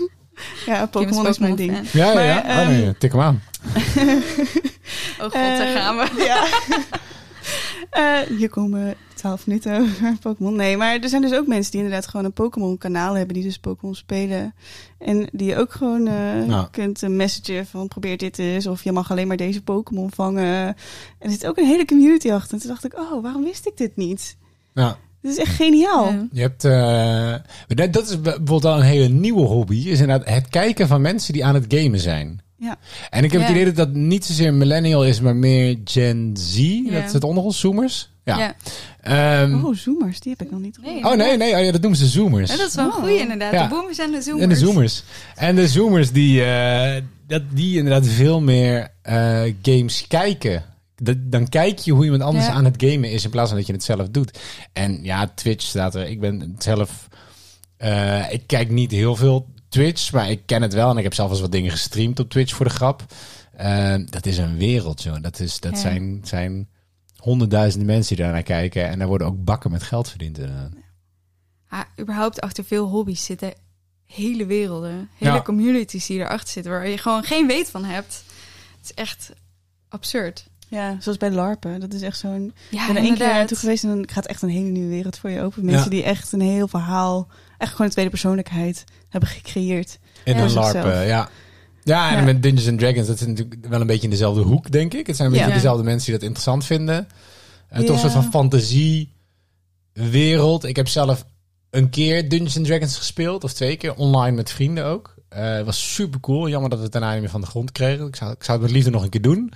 [0.66, 1.90] ja, Pokémon is mijn ding.
[1.90, 2.62] Ja, ja, Maar, ja.
[2.62, 3.42] Oh, nee, ehm, tik hem aan.
[5.18, 6.24] Oh god, daar gaan we.
[6.24, 6.46] Ja.
[7.90, 10.56] Eh, hier komen 12 minuten over Pokémon.
[10.56, 13.34] Nee, maar er zijn dus ook mensen die inderdaad gewoon een Pokémon-kanaal hebben.
[13.34, 14.54] Die dus Pokémon spelen.
[14.98, 16.68] En die je ook gewoon eh, Ja.
[16.70, 18.66] kunt een message van probeer dit eens.
[18.66, 20.66] Of je mag alleen maar deze Pokémon vangen.
[20.66, 20.74] En
[21.18, 22.54] er zit ook een hele community achter.
[22.54, 24.36] En toen dacht ik, oh, waarom wist ik dit niet?
[24.74, 24.96] Ja.
[25.22, 26.12] Dit is echt geniaal.
[26.12, 26.26] Ja.
[26.32, 27.34] Je hebt, eh,
[27.66, 29.76] dat, dat is bijvoorbeeld al een hele nieuwe hobby.
[29.88, 32.40] Is inderdaad het kijken van mensen die aan het gamen zijn.
[32.60, 32.76] Ja.
[33.10, 33.46] En ik heb Ja.
[33.46, 36.56] het idee dat dat niet zozeer millennial is, maar meer Gen Z.
[36.58, 36.90] Ja.
[36.92, 38.10] Dat is het onder ons, zoomers.
[38.24, 38.38] Ja.
[38.38, 38.54] Ja.
[39.42, 40.94] Ehm, Oh, zoomers, die heb ik nog niet Nee.
[41.00, 41.06] gehoord.
[41.20, 42.50] oh nee, nee, oh, ja, dat noemen ze zoomers.
[42.50, 43.20] Ja, dat is wel een Oh.
[43.20, 43.52] inderdaad.
[43.52, 43.62] Ja.
[43.62, 44.42] De boomers en de zoomers.
[44.42, 45.02] En de zoomers.
[45.36, 50.64] En de zoomers die, eh, dat, die inderdaad veel meer eh, games kijken.
[50.96, 52.52] Dat, dan kijk je hoe iemand anders Ja.
[52.52, 54.38] aan het gamen is in plaats van dat je het zelf doet.
[54.72, 56.08] En ja, Twitch staat er.
[56.08, 57.08] Ik ben zelf.
[57.76, 60.90] eh, ik kijk niet heel veel Twitch, maar ik ken het wel.
[60.90, 63.04] En ik heb zelf eens wat dingen gestreamd op Twitch voor de grap.
[63.52, 65.16] Eh, dat is een wereld, joh.
[65.22, 65.78] Dat, is, dat Ja.
[65.78, 66.68] zijn, zijn
[67.16, 68.88] honderdduizenden mensen die daarnaar kijken.
[68.88, 70.38] En daar worden ook bakken met geld verdiend.
[70.38, 70.70] inderdaad.
[71.68, 73.52] Ah, überhaupt achter veel hobby's zitten
[74.06, 75.08] hele werelden.
[75.16, 75.42] Hele Ja.
[75.42, 76.72] communities die erachter zitten.
[76.72, 78.24] Waar je gewoon geen weet van hebt.
[78.80, 79.32] Het is echt
[79.88, 80.48] absurd.
[80.68, 81.80] Ja, zoals bij LARPen.
[81.80, 82.54] Dat is echt zo'n...
[82.70, 84.88] Ja, ik ben er één keer naartoe geweest en dan gaat echt een hele nieuwe
[84.88, 85.64] wereld voor je open.
[85.64, 85.90] Mensen Ja.
[85.90, 87.28] die echt een heel verhaal,
[87.60, 89.98] echt gewoon een tweede persoonlijkheid hebben gecreëerd.
[90.24, 90.42] In Ja.
[90.42, 91.28] een LARP, eh, ja.
[91.82, 92.24] Ja, en Ja.
[92.24, 95.06] met Dungeons and Dragons, dat is natuurlijk wel een beetje in dezelfde hoek, denk ik.
[95.06, 95.54] Het zijn een beetje Ja.
[95.56, 97.08] dezelfde mensen die dat interessant vinden.
[97.68, 97.98] Eh, Toch een Ja.
[98.00, 99.12] soort van fantasie
[99.92, 100.64] wereld.
[100.64, 101.24] Ik heb zelf
[101.70, 105.14] een keer Dungeons and Dragons gespeeld, of twee keer, online met vrienden ook.
[105.28, 106.48] Eh, Het was super cool.
[106.48, 108.06] Jammer dat we het daarna niet meer van de grond kregen.
[108.06, 109.52] Ik zou, ik zou het met liefde nog een keer doen.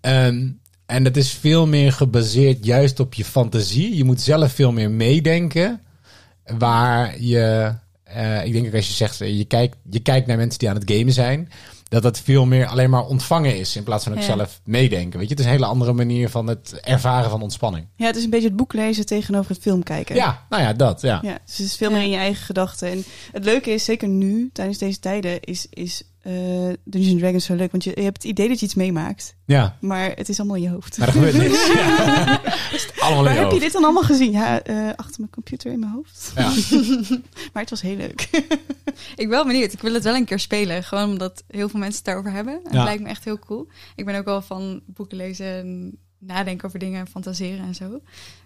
[0.00, 0.48] Ehm,
[0.86, 3.96] en dat is veel meer gebaseerd juist op je fantasie.
[3.96, 5.80] Je moet zelf veel meer meedenken.
[6.58, 7.74] Waar je,
[8.04, 10.68] eh, ik denk ook als je zegt, eh, je kijkt, je kijkt naar mensen die
[10.68, 11.48] aan het gamen zijn.
[11.88, 14.24] Dat dat veel meer alleen maar ontvangen is in plaats van ook Ja.
[14.24, 15.18] zelf meedenken.
[15.18, 17.86] Weet je, het is een hele andere manier van het ervaren van ontspanning.
[17.96, 20.14] Ja, het is een beetje het boek lezen tegenover het film kijken.
[20.14, 21.00] Ja, nou ja, dat.
[21.00, 21.18] Ja.
[21.22, 21.94] Ja, dus het is veel Ja.
[21.96, 22.90] meer in je eigen gedachten.
[22.90, 26.32] En het leuke is, zeker nu, tijdens deze tijden, is, is eh
[26.84, 27.70] Dungeons Dragons zo leuk.
[27.70, 29.76] Want je, je hebt het idee dat je iets meemaakt, ja.
[29.80, 30.98] maar het is allemaal in je hoofd.
[30.98, 31.66] Maar er gebeurt niks.
[31.72, 32.40] Ja.
[33.00, 33.60] Allemaal in Waar je heb je hoofd.
[33.60, 34.30] dit dan allemaal gezien?
[34.32, 36.32] Ja, eh, achter mijn computer in mijn hoofd.
[36.34, 36.52] Ja.
[37.52, 38.28] Maar het was heel leuk.
[39.16, 39.72] Ik ben wel benieuwd.
[39.72, 40.84] Ik wil het wel een keer spelen.
[40.84, 42.54] Gewoon omdat heel veel mensen het daarover hebben.
[42.54, 42.76] En Ja.
[42.76, 43.68] Het lijkt me echt heel cool.
[43.96, 48.00] Ik ben ook wel van boeken lezen en nadenken over dingen en fantaseren en zo.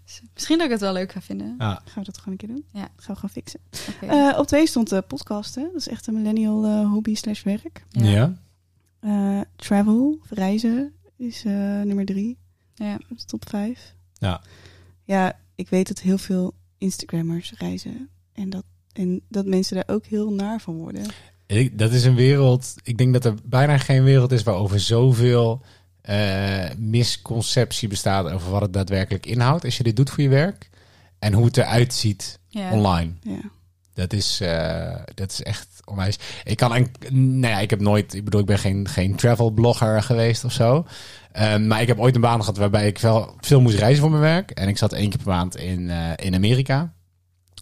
[0.04, 1.54] Dus misschien dat ik het wel leuk ga vinden.
[1.58, 1.82] Ja.
[1.84, 2.64] Gaan we dat gewoon een keer doen?
[2.72, 2.88] Ja.
[2.96, 3.60] Gaan we gewoon fixen.
[3.94, 4.06] Oké.
[4.06, 5.62] Eh, op twee stond de podcasten.
[5.62, 7.84] Dat is echt een millennial eh, hobby slash werk.
[7.88, 8.04] Ja.
[8.04, 8.34] Ja.
[9.00, 12.38] Eh, travel, reizen, is eh, nummer drie.
[12.74, 12.98] ja.
[13.26, 13.94] Top vijf.
[14.12, 14.42] Ja.
[15.02, 18.08] Ja, ik weet dat heel veel Instagrammers reizen.
[18.32, 21.06] En dat, en dat mensen daar ook heel naar van worden.
[21.46, 22.74] Ik, dat is een wereld.
[22.82, 25.68] Ik denk dat er bijna geen wereld is waarover zoveel eh,
[26.78, 30.68] misconceptie bestaat over wat het daadwerkelijk inhoudt als je dit doet voor je werk.
[31.18, 32.38] En hoe het eruit ziet
[32.70, 33.12] online.
[33.96, 36.18] Dat is, eh, dat is echt onwijs.
[36.44, 36.90] Ik kan, een,
[37.40, 40.52] nou ja, ik heb nooit, ik bedoel, ik ben geen, geen travel blogger geweest of
[40.52, 40.86] zo.
[41.32, 44.10] Ehm, maar ik heb ooit een baan gehad waarbij ik wel veel moest reizen voor
[44.10, 44.50] mijn werk.
[44.50, 46.92] En ik zat één keer per maand in, eh, in Amerika.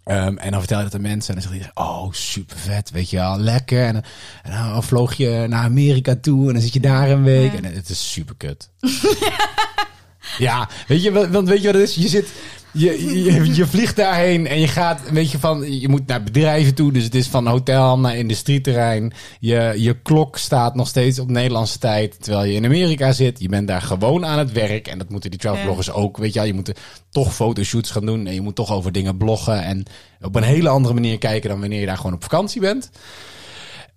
[0.05, 2.91] Ehm, en dan vertel je dat aan mensen en dan zegt iedereen, oh super vet,
[2.91, 3.85] weet je wel, lekker.
[3.87, 4.03] En, dan-
[4.43, 7.53] en dan vloog je naar Amerika toe en dan zit je daar een week.
[7.53, 7.57] Ja.
[7.59, 8.71] En het is super kut.
[10.39, 11.95] ja, weet je, want weet je wat het is?
[11.95, 12.33] Je zit,
[12.75, 16.75] je, je, je vliegt daarheen en je gaat, weet je, van, je moet naar bedrijven
[16.75, 16.93] toe.
[16.93, 19.13] Dus het is van hotel naar industrieterrein.
[19.41, 23.41] Je, je klok staat nog steeds op Nederlandse tijd, terwijl je in Amerika zit.
[23.41, 26.39] Je bent daar gewoon aan het werk en dat moeten die travelbloggers ook, weet je
[26.39, 26.49] wel.
[26.49, 26.73] Je moet
[27.11, 29.65] toch fotoshoots gaan doen en je moet toch over dingen bloggen.
[29.65, 29.85] En
[30.21, 32.91] op een hele andere manier kijken dan wanneer je daar gewoon op vakantie bent.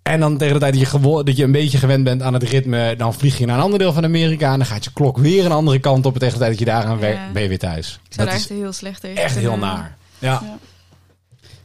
[0.08, 2.32] En dan tegen de tijd dat je, gewo- dat je een beetje gewend bent aan
[2.34, 4.52] het ritme, dan vlieg je naar een ander deel van Amerika.
[4.52, 6.12] En dan gaat je klok weer een andere kant op.
[6.14, 7.32] En tegen de tijd dat je daar aan werkt, Ja.
[7.32, 7.88] ben je weer thuis.
[7.88, 9.96] Ik zou Dat daar is echt heel slecht tegen echt heel naar.
[10.18, 10.42] Ja.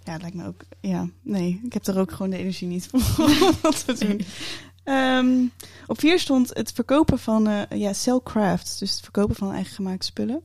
[0.05, 0.61] Ja, het lijkt me ook.
[0.79, 2.99] Ja, nee, ik heb er ook gewoon de energie niet voor
[3.61, 4.21] dat te doen.
[4.83, 5.27] Ehm,
[5.87, 8.79] op vier stond het verkopen van eh ja, cellcraft.
[8.79, 10.41] Dus het verkopen van eigen gemaakte spullen.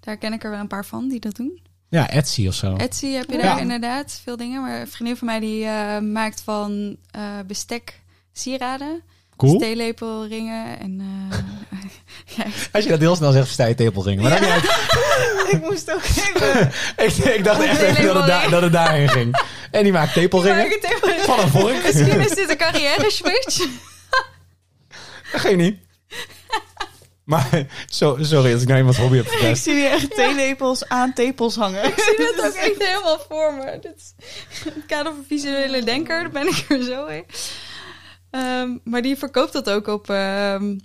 [0.00, 1.60] Daar ken ik er wel een paar van die dat doen.
[1.94, 2.76] Ja, Etsy of zo.
[2.76, 3.42] Etsy heb je Ja.
[3.42, 4.62] daar inderdaad veel dingen.
[4.62, 8.00] Maar een vriendin van mij die eh, maakt van eh, bestek
[8.32, 9.02] sieraden.
[9.36, 9.58] Cool.
[9.58, 11.00] Theelepelringen en...
[11.30, 11.38] eh,
[12.36, 14.22] ja, Als je dat heel snel zegt, versta je tepelringen.
[14.22, 14.64] Maar uit.
[15.54, 16.72] ik moest ook even.
[17.06, 19.42] ik, ik dacht echt even dat het, daar- dat het daarheen ging.
[19.70, 21.82] En die maakt tepelringen het even- van een vork.
[21.82, 23.66] Misschien is dit een carrière switch.
[25.50, 25.78] Je niet.
[27.24, 29.62] Maar zo, sorry als ik nou iemand hobby heb Ik verpest.
[29.62, 31.84] zie hier echt theelepels aan tepels hangen.
[31.84, 33.78] Ik zie het ook echt helemaal voor me.
[33.80, 34.14] Dit is
[34.64, 37.24] het kader van visuele denker, daar ben ik er zo heen.
[38.30, 40.10] Ehm, maar die verkoopt dat ook op...
[40.10, 40.78] ehm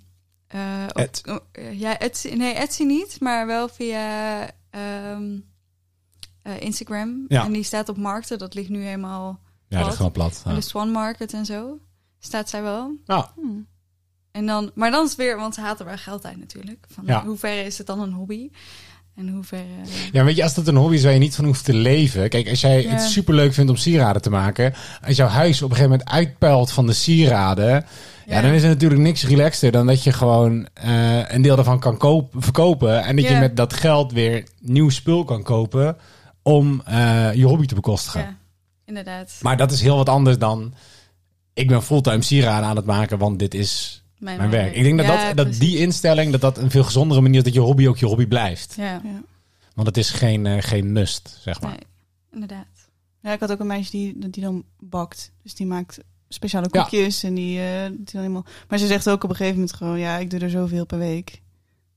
[0.47, 1.21] eh, op- Ed.
[1.25, 1.37] oh,
[1.71, 5.37] ja, Etsy, nee, Etsy niet, maar wel via ehm,
[6.41, 7.25] eh, Instagram.
[7.27, 7.43] Ja.
[7.45, 9.39] En die staat op markten, dat ligt nu helemaal...
[9.67, 10.41] Ja, dat is gewoon plat.
[10.43, 10.49] Ja.
[10.49, 11.79] in de Swan Market en zo.
[12.19, 12.95] Staat zij wel.
[13.05, 13.67] Nou, Hmm.
[14.31, 16.85] En dan, maar dan is het weer, want ze er wel geld uit natuurlijk.
[16.93, 17.23] Van Ja.
[17.25, 18.49] hoe ver is het dan een hobby?
[19.15, 19.59] En hoe ver...
[19.59, 21.73] eh, Ja, weet je, als dat een hobby is waar je niet van hoeft te
[21.73, 22.29] leven.
[22.29, 22.89] Kijk, als jij Ja.
[22.89, 24.73] het superleuk vindt om sieraden te maken.
[25.07, 27.65] Als jouw huis op een gegeven moment uitpuilt van de sieraden.
[27.69, 27.83] Ja,
[28.25, 28.41] Ja.
[28.41, 31.97] dan is er natuurlijk niks relaxter dan dat je gewoon eh, een deel daarvan kan
[31.97, 33.03] koop, verkopen.
[33.03, 35.97] En dat je met dat geld weer nieuw spul kan kopen
[36.41, 38.21] om eh, je hobby te bekostigen.
[38.21, 38.37] ja,
[38.85, 39.33] inderdaad.
[39.41, 40.73] Maar dat is heel wat anders dan...
[41.53, 44.75] Ik ben fulltime sieraden aan het maken, want dit is mijn werk.
[44.75, 47.43] Ik denk dat, Ja, dat, dat die instelling dat dat een veel gezondere manier is
[47.43, 48.73] dat je hobby ook je hobby blijft.
[48.77, 49.21] Ja, Ja.
[49.73, 51.69] Want het is geen, eh, geen must, zeg maar.
[51.71, 51.79] nee,
[52.33, 52.67] inderdaad.
[53.21, 55.31] ja, ik had ook een meisje die, die dan bakt.
[55.43, 55.99] Dus die maakt
[56.29, 56.81] speciale Ja.
[56.81, 58.45] koekjes en die, eh, die dan helemaal...
[58.67, 60.97] Maar ze zegt ook op een gegeven moment gewoon, ja, ik doe er zoveel per
[60.97, 61.29] week.
[61.29, 61.39] En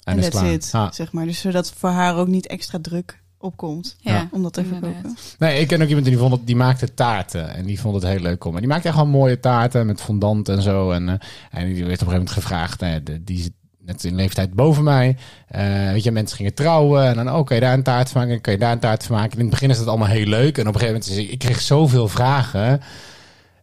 [0.02, 0.52] En dat is that's klaar.
[0.54, 0.92] it, Ah.
[0.92, 1.24] zeg maar.
[1.26, 4.90] Dus zodat voor haar ook niet extra druk opkomt Ja, om dat te Inderdaad.
[4.92, 5.16] verkopen.
[5.38, 7.54] Nee, ik ken ook iemand die, vond het, die maakte taarten.
[7.54, 8.54] En die vond het heel leuk om.
[8.54, 10.90] En die maakte echt gewoon mooie taarten met fondant en zo.
[10.90, 11.14] En, eh,
[11.50, 12.82] en die werd op een gegeven moment gevraagd.
[12.82, 13.52] eh, de, die zit
[13.84, 15.16] net in leeftijd boven mij.
[15.48, 17.04] Eh, weet je, mensen gingen trouwen.
[17.06, 18.40] En dan, oké, daar een taart van maken.
[18.40, 19.30] Kan je daar een taart van maken.
[19.32, 20.58] En in het begin is dat allemaal heel leuk.
[20.58, 22.80] En op een gegeven moment, is, ik kreeg zoveel vragen.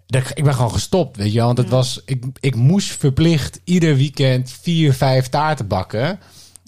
[0.06, 1.46] Dat ik, ik ben gewoon gestopt, weet je wel.
[1.46, 1.74] Want het Ja.
[1.74, 6.20] was, ik, ik moest verplicht ieder weekend vier, vijf taarten bakken.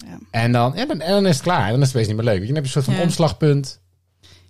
[0.06, 0.18] Ja.
[0.30, 1.70] En dan, ja, dan, en dan is het klaar.
[1.70, 2.40] Dan is het best niet meer leuk.
[2.40, 3.02] Je, dan heb je een soort van Ja.
[3.02, 3.80] omslagpunt.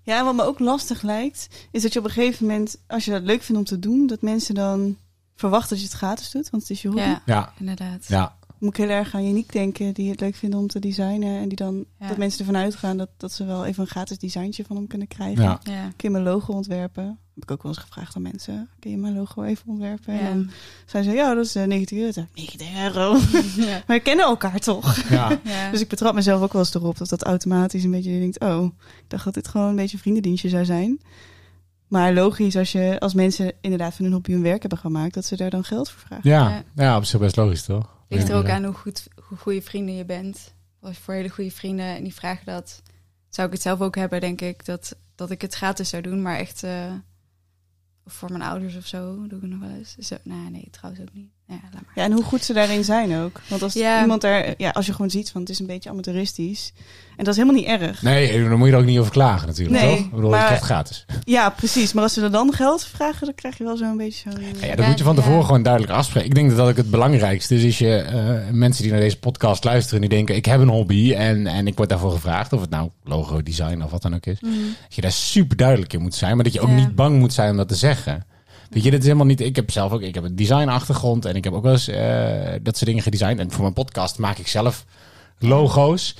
[0.02, 3.04] Ja, en wat me ook lastig lijkt, is dat je op een gegeven moment, als
[3.04, 4.96] je dat leuk vindt om te doen, dat mensen dan
[5.36, 7.02] verwachten dat je het gratis doet, want het is je hobby.
[7.02, 8.04] Ja, Ja, inderdaad.
[8.08, 8.36] ja.
[8.62, 11.40] Moet ik heel erg aan Uniek denken, die het leuk vinden om te designen.
[11.40, 12.08] En die dan, Ja.
[12.08, 15.08] dat mensen ervan uitgaan dat, dat ze wel even een gratis designtje van hem kunnen
[15.08, 15.42] krijgen.
[15.42, 15.60] ja.
[15.62, 15.82] Ja.
[15.82, 17.18] Kun je mijn logo ontwerpen?
[17.34, 18.68] Heb ik ook wel eens gevraagd aan mensen.
[18.78, 20.14] Kun je mijn logo even ontwerpen?
[20.14, 20.20] Ja.
[20.20, 20.50] En dan
[20.86, 22.08] zeiden ze, ja, dat is eh, 90 euro.
[22.08, 23.16] Ik zei, 90 euro?
[23.66, 23.82] Ja.
[23.86, 24.96] maar we kennen elkaar toch?
[25.08, 25.38] ja.
[25.44, 25.70] Ja.
[25.72, 28.40] Dus ik betrap mezelf ook wel eens erop dat dat automatisch een beetje je denkt,
[28.40, 28.64] oh,
[28.98, 31.00] ik dacht dat dit gewoon een beetje een vriendendienstje zou zijn.
[31.88, 35.24] Maar logisch, als, je, als mensen inderdaad van hun hobby hun werk hebben gemaakt, dat
[35.24, 36.30] ze daar dan geld voor vragen.
[36.30, 36.62] Ja, Ja.
[36.84, 36.96] ja.
[36.96, 38.00] op zich best logisch toch?
[38.12, 40.54] Ligt er ook aan hoe goed, hoe goede vrienden je bent.
[40.80, 42.82] Als je voor hele goede vrienden en die vragen dat,
[43.28, 46.22] zou ik het zelf ook hebben, denk ik, dat, dat ik het gratis zou doen,
[46.22, 46.92] maar echt eh,
[48.06, 49.96] voor mijn ouders of zo doe ik het nog wel eens.
[49.96, 51.30] Zo, nou, nee, trouwens ook niet.
[51.54, 51.92] Ja, laat maar.
[51.94, 53.40] Ja, en hoe goed ze daarin zijn ook.
[53.48, 54.00] Want als Ja.
[54.00, 56.72] iemand daar, ja, als je gewoon ziet van het is een beetje amateuristisch.
[57.16, 58.02] En dat is helemaal niet erg.
[58.02, 60.04] Nee, dan moet je er ook niet over klagen natuurlijk, Nee, toch?
[60.04, 61.04] Ik bedoel, maar- je krijgt gratis.
[61.24, 61.92] Ja, precies.
[61.92, 64.40] Maar als ze er dan geld vragen, dan krijg je wel zo'n beetje zo'n...
[64.60, 65.44] Ja, Ja, dat moet je van tevoren ja.
[65.44, 66.28] gewoon duidelijk afspreken.
[66.28, 67.62] Ik denk dat dat ook het belangrijkste is.
[67.62, 71.14] Is je eh, mensen die naar deze podcast luisteren, die denken: ik heb een hobby
[71.14, 72.52] en, en ik word daarvoor gevraagd.
[72.52, 74.40] Of het nou logo, design of wat dan ook is.
[74.40, 74.50] Mm.
[74.82, 76.74] Dat je daar super duidelijk in moet zijn, maar dat je ook Ja.
[76.74, 78.26] niet bang moet zijn om dat te zeggen.
[78.72, 79.40] Weet je, dat is helemaal niet.
[79.40, 82.52] Ik heb zelf ook, ik heb een designachtergrond en ik heb ook wel eens eh,
[82.62, 83.38] dat soort dingen gedesigned.
[83.38, 84.84] En voor mijn podcast maak ik zelf
[85.38, 86.16] logo's.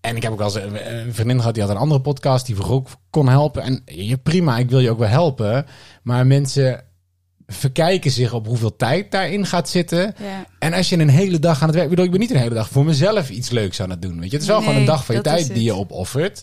[0.00, 2.54] En ik heb ook wel eens een, vriendin gehad die had een andere podcast die
[2.54, 3.62] vroeg ook kon helpen.
[3.62, 5.66] En je, prima, ik wil je ook wel helpen.
[6.02, 6.84] Maar mensen
[7.46, 10.14] verkijken zich op hoeveel tijd daarin gaat zitten.
[10.18, 11.84] Ja, En als je een hele dag aan het werk...
[11.84, 14.20] Ik bedoel, ik ben niet een hele dag voor mezelf iets leuks aan het doen.
[14.20, 14.36] Weet je?
[14.36, 16.42] Het is wel Nee, gewoon een dag van je tijd die je opoffert.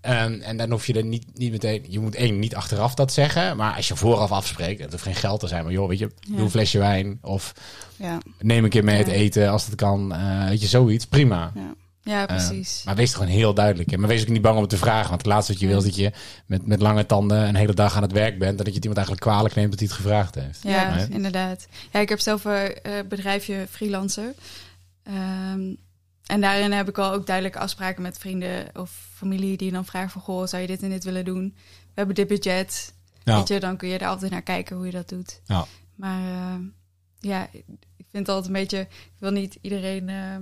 [0.00, 1.84] Ehm, en dan hoef je er niet, niet meteen...
[1.88, 3.56] Je moet één, niet achteraf dat zeggen.
[3.56, 4.80] Maar als je vooraf afspreekt...
[4.80, 6.10] Het hoeft geen geld te zijn, maar joh, weet je...
[6.20, 6.34] Ja.
[6.34, 7.18] Doe een flesje wijn.
[7.22, 7.52] Of
[7.96, 10.14] Ja, neem een keer mee het eten als het kan.
[10.14, 11.06] Eh, weet je, zoiets.
[11.06, 11.52] Prima.
[11.54, 11.74] ja.
[12.02, 12.82] ja Eh, precies.
[12.84, 13.96] maar wees er gewoon heel duidelijk.
[13.96, 15.08] Maar wees ook niet bang om het te vragen.
[15.08, 16.12] Want het laatste wat je wil is dat je
[16.46, 18.50] met, met lange tanden een hele dag aan het werk bent.
[18.50, 20.60] En dat je het iemand eigenlijk kwalijk neemt dat hij het gevraagd heeft.
[20.62, 21.06] Ja, Nee?
[21.10, 21.66] inderdaad.
[21.92, 24.34] Ja, ik heb zelf een eh, bedrijfje freelancer.
[25.02, 25.60] Ehm,
[26.28, 30.10] en daarin heb ik al ook duidelijke afspraken met vrienden of familie die dan vragen
[30.10, 30.20] van...
[30.20, 31.54] Goh, zou je dit en dit willen doen?
[31.56, 32.94] We hebben dit budget.
[33.24, 33.36] Ja.
[33.36, 35.40] Weet je, dan kun je er altijd naar kijken hoe je dat doet.
[35.44, 35.66] Ja.
[35.94, 36.58] Maar eh,
[37.18, 37.48] ja,
[37.96, 38.80] ik vind het altijd een beetje...
[38.90, 40.36] Ik wil niet iedereen eh,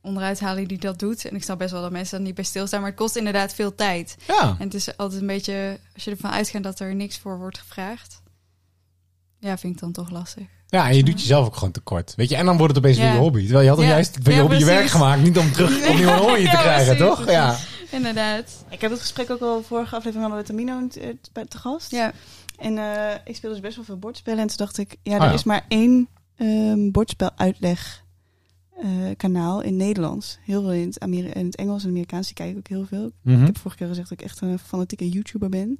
[0.00, 1.24] onderuit halen die dat doet.
[1.24, 2.80] En ik snap best wel dat mensen er niet bij stilstaan.
[2.80, 4.16] Maar het kost inderdaad veel tijd.
[4.26, 4.56] Ja.
[4.58, 5.78] En het is altijd een beetje...
[5.94, 8.21] Als je ervan uitgaat dat er niks voor wordt gevraagd...
[9.42, 10.44] Ja, vind ik dan toch lastig.
[10.68, 12.14] Ja, en je doet jezelf ook gewoon tekort.
[12.16, 13.04] Weet je, en dan wordt het opeens Ja.
[13.04, 13.40] weer je hobby.
[13.42, 13.86] Terwijl je had Ja.
[13.86, 15.22] juist van je Ja, hobby je werk gemaakt.
[15.22, 17.30] Niet om terug opnieuw een hobby te krijgen, precies, toch?
[17.30, 17.56] Ja.
[17.90, 18.64] Inderdaad.
[18.70, 21.90] Ik heb het gesprek ook al vorige aflevering hadden we Tamino eh, bij te gast.
[21.90, 22.12] Ja.
[22.58, 24.40] En eh, ik speel dus best wel veel bordspellen.
[24.40, 25.32] En toen dacht ik, ja, er Oh ja.
[25.32, 28.04] is maar één ehm bordspel uitleg
[28.82, 30.38] eh, kanaal in Nederlands.
[30.44, 32.26] Heel veel in het, Ameri- in het Engels en Amerikaans.
[32.26, 33.10] Die kijk ik ook heel veel.
[33.22, 33.40] Mhm.
[33.40, 35.78] Ik heb vorige keer gezegd dat ik echt een fanatieke YouTuber ben.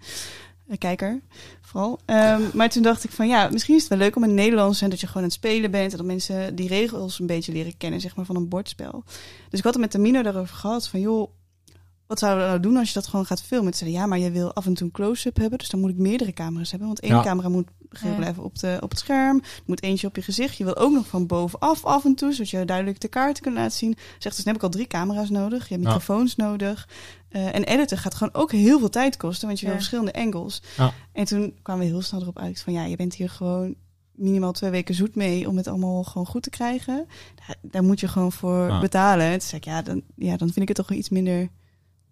[0.79, 1.21] Kijker,
[1.61, 1.99] vooral.
[2.05, 4.83] Ehm, maar toen dacht ik van ja, misschien is het wel leuk om in Nederlands
[4.83, 7.53] en dat je gewoon aan het spelen bent en dat mensen die regels een beetje
[7.53, 9.03] leren kennen, zeg maar, van een bordspel.
[9.49, 11.31] Dus ik had het met Tamino daarover gehad van joh,
[12.13, 13.73] wat zouden we nou doen als je dat gewoon gaat filmen?
[13.73, 15.91] Ze zeiden ja, maar je wil af en toe een close-up hebben, dus dan moet
[15.91, 17.23] ik meerdere camera's hebben, want één Ja.
[17.23, 17.69] camera moet
[18.03, 18.15] Ja.
[18.15, 20.57] blijven op, de, op het scherm, er moet eentje op je gezicht.
[20.57, 23.55] Je wil ook nog van bovenaf af en toe, zodat je duidelijk de kaarten kunt
[23.55, 23.95] laten zien.
[24.19, 25.93] Zegt dus dan heb ik al drie camera's nodig, je hebt Ja.
[25.93, 26.89] microfoons nodig.
[27.29, 30.63] Eh, en editen gaat gewoon ook heel veel tijd kosten, want je wil verschillende angles.
[30.77, 30.93] Ja.
[31.13, 33.75] En toen kwamen we heel snel erop uit van ja, je bent hier gewoon
[34.15, 37.07] minimaal twee weken zoet mee om het allemaal gewoon goed te krijgen.
[37.47, 39.27] Daar, daar moet je gewoon voor betalen.
[39.27, 41.49] En toen zei ik ja dan, ja, dan vind ik het toch wel iets minder...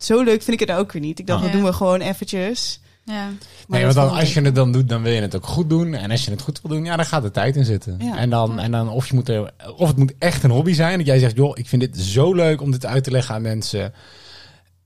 [0.03, 1.19] Zo leuk vind ik het ook weer niet.
[1.19, 1.45] Ik dacht, Ja.
[1.47, 2.81] dat doen we gewoon eventjes.
[3.05, 3.25] Ja.
[3.25, 3.35] Maar
[3.69, 5.95] Nee, want dan, als je het dan doet, dan wil je het ook goed doen.
[5.95, 7.97] En als je het goed wil doen, ja, dan gaat er tijd in zitten.
[7.99, 8.17] Ja.
[8.19, 10.99] En, dan, en dan of, je moet er, of het moet echt een hobby zijn.
[10.99, 13.43] Dat jij zegt, joh, ik vind dit zo leuk om dit uit te leggen aan
[13.43, 13.93] mensen.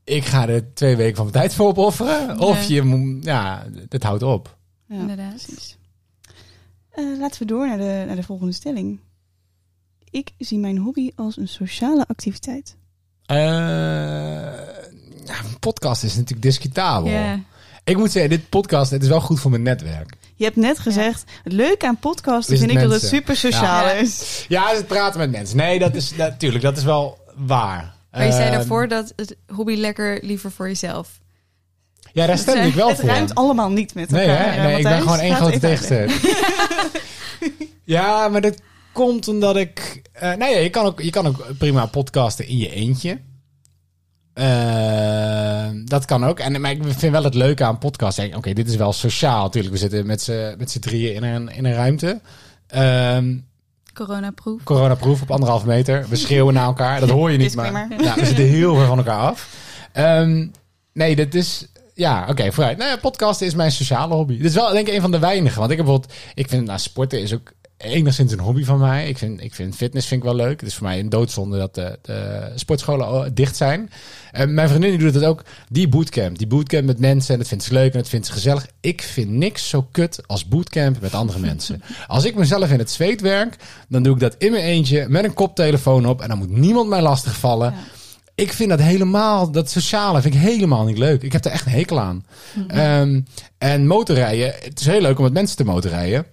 [0.05, 2.39] Ik ga er twee weken van mijn tijd voor opofferen.
[2.39, 2.75] Of Ja.
[2.75, 4.57] je moet, ja, het houdt op.
[4.89, 5.29] Ja, Inderdaad.
[5.47, 5.77] precies.
[6.91, 9.01] Eh, laten we door naar de, naar de volgende stelling.
[10.11, 12.77] Ik zie mijn hobby als een sociale activiteit.
[13.27, 14.53] Eh,
[15.25, 17.11] ja, een podcast is natuurlijk discutabel.
[17.11, 17.41] Ja.
[17.85, 20.13] Ik moet zeggen, dit podcast, het is wel goed voor mijn netwerk.
[20.37, 23.37] Je hebt net gezegd, het leuke aan podcasten Is vind het ik dat het super
[23.37, 23.91] sociaal Ja.
[23.93, 24.45] is.
[24.49, 25.57] Ja, het praten met mensen.
[25.57, 27.95] Nee, dat is natuurlijk, dat is wel waar.
[28.11, 31.09] Maar je zei Eh, daarvoor dat het hobby lekker liever voor jezelf.
[32.13, 33.09] Ja, daar stem ik wel het voor.
[33.09, 34.45] ruimt allemaal niet met Nee, elkaar.
[34.45, 34.51] hè?
[34.59, 36.13] eh, nee ik ben gewoon één het grote tegenstelling.
[37.85, 38.55] ja, maar dat
[38.93, 40.03] komt omdat ik...
[40.13, 43.19] eh nee, je kan, ook, je kan ook prima podcasten in je eentje.
[44.35, 46.39] Eh, dat kan ook.
[46.39, 48.35] En, maar ik vind wel het leuke aan podcasten.
[48.35, 49.75] Oké, dit is wel sociaal natuurlijk.
[49.75, 52.21] We zitten met z'n met z'n drieën in een, in een ruimte.
[52.67, 53.37] Ehm
[53.95, 54.63] Coronaproof.
[54.65, 56.07] coronaproof op anderhalve meter.
[56.09, 57.01] We schreeuwen naar elkaar.
[57.01, 59.49] Dat hoor je niet, maar ja, we zitten heel ver van elkaar af.
[59.93, 60.47] Ehm,
[60.93, 61.67] nee, dit is...
[61.95, 62.79] Ja, oké, vooruit.
[62.79, 64.37] Nou ja, podcasten is mijn sociale hobby.
[64.37, 65.59] Dit is wel denk ik een van de weinigen.
[65.59, 66.19] Want ik heb bijvoorbeeld...
[66.35, 69.09] Ik vind, nou, sporten is ook enigszins een hobby van mij.
[69.09, 70.61] Ik vind, ik vind fitness vind ik wel leuk.
[70.61, 73.91] Het is voor mij een doodzonde dat de, de sportscholen dicht zijn.
[74.47, 75.43] Mijn vriendin die doet het ook.
[75.69, 76.39] Die bootcamp.
[76.39, 77.33] Die bootcamp met mensen.
[77.33, 78.67] En dat vindt ze leuk en dat vindt ze gezellig.
[78.81, 81.83] Ik vind niks zo kut als bootcamp met andere mensen.
[82.07, 83.57] Als ik mezelf in het zweet werk,
[83.89, 86.21] dan doe ik dat in mijn eentje met een koptelefoon op.
[86.21, 87.71] En dan moet niemand mij lastigvallen.
[87.71, 87.79] Ja.
[88.35, 91.23] Ik vind dat helemaal, dat sociale vind ik helemaal niet leuk.
[91.23, 92.25] Ik heb er echt een hekel aan.
[92.69, 93.21] Ehm,
[93.59, 96.27] en motorrijden, het is heel leuk om met mensen te motorrijden.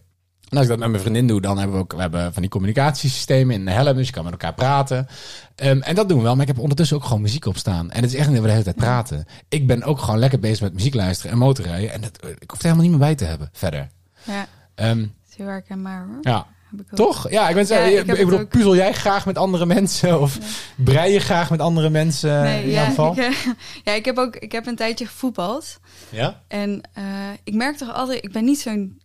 [0.52, 2.42] En als ik dat met mijn vriendin doe, dan hebben we ook we hebben van
[2.42, 3.96] die communicatiesystemen in de helm.
[3.96, 5.08] Dus je kan met elkaar praten.
[5.56, 6.34] Ehm, en dat doen we wel.
[6.34, 7.92] Maar ik heb ondertussen ook gewoon muziek op staan.
[7.92, 9.26] En het is echt niet dat we de hele tijd praten.
[9.50, 11.92] Ik ben ook gewoon lekker bezig met muziek luisteren en motorrijden.
[11.94, 13.88] En dat, ik hoef er helemaal niet meer bij te hebben verder.
[14.24, 14.98] Ja, dat
[15.30, 16.18] is heel herkenbaar hoor.
[16.22, 16.48] ja,
[16.94, 17.30] toch?
[17.30, 18.50] Ja, ik ben Ja, ik, bedoel, ook.
[18.50, 20.22] puzzel jij graag met andere mensen?
[20.22, 20.38] Of
[20.76, 23.12] brei je graag met andere mensen Nee, in ja, geval?
[23.12, 23.36] ik, eh,
[23.84, 25.80] ja, ik heb ook ik heb een tijdje gevoetbald.
[26.10, 26.42] Ja?
[26.48, 27.04] En eh,
[27.44, 29.01] ik merk toch altijd, ik ben niet zo'n.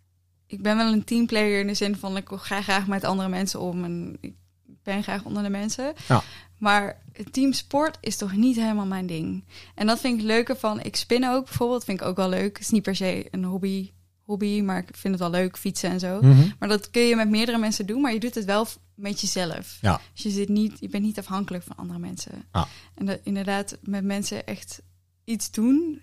[0.46, 3.60] Ik ben wel een teamplayer in de zin van ik ga graag met andere mensen
[3.60, 4.34] om en ik
[4.82, 5.94] ben graag onder de mensen.
[6.08, 6.22] Ja.
[6.58, 9.44] Maar teamsport is toch niet helemaal mijn ding.
[9.74, 10.80] En dat vind ik leuker van.
[10.80, 12.56] Ik spin ook bijvoorbeeld, vind ik ook wel leuk.
[12.56, 13.90] Het is niet per se een hobby,
[14.22, 16.20] hobby, maar ik vind het wel leuk fietsen en zo.
[16.20, 16.48] Mhm.
[16.58, 19.78] Maar dat kun je met meerdere mensen doen, maar je doet het wel met jezelf.
[19.80, 20.00] Ja.
[20.12, 22.44] Dus je, zit niet, je bent niet afhankelijk van andere mensen.
[22.52, 22.68] Ja.
[22.94, 24.82] En dat, inderdaad, met mensen echt
[25.24, 26.00] iets doen,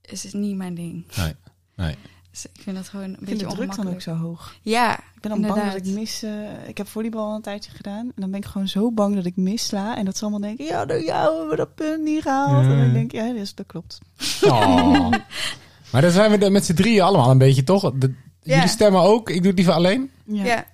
[0.00, 1.06] is het niet mijn ding.
[1.16, 1.34] Nee,
[1.74, 1.96] nee.
[2.42, 4.54] Dus ik vind dat gewoon een Ik de druk dan ook zo hoog.
[4.62, 6.22] Ja, Ik ben dan bang dat ik mis...
[6.22, 7.98] eh, ik heb volleybal al een tijdje gedaan.
[8.06, 9.96] En dan ben ik gewoon zo bang dat ik missla.
[9.96, 10.64] En dat ze allemaal denken...
[10.64, 12.64] Ja, door jou hebben we dat punt niet gehaald.
[12.64, 12.70] Ja.
[12.70, 13.20] En dan denk ik...
[13.20, 13.98] Ja, dus dat klopt.
[14.42, 15.10] Oh.
[15.92, 17.92] maar dan zijn we met z'n drieën allemaal een beetje, toch?
[17.94, 18.54] De- Ja.
[18.54, 19.28] Jullie stemmen ook.
[19.30, 20.10] Ik doe het liever alleen.
[20.24, 20.44] ja.
[20.44, 20.64] Ja.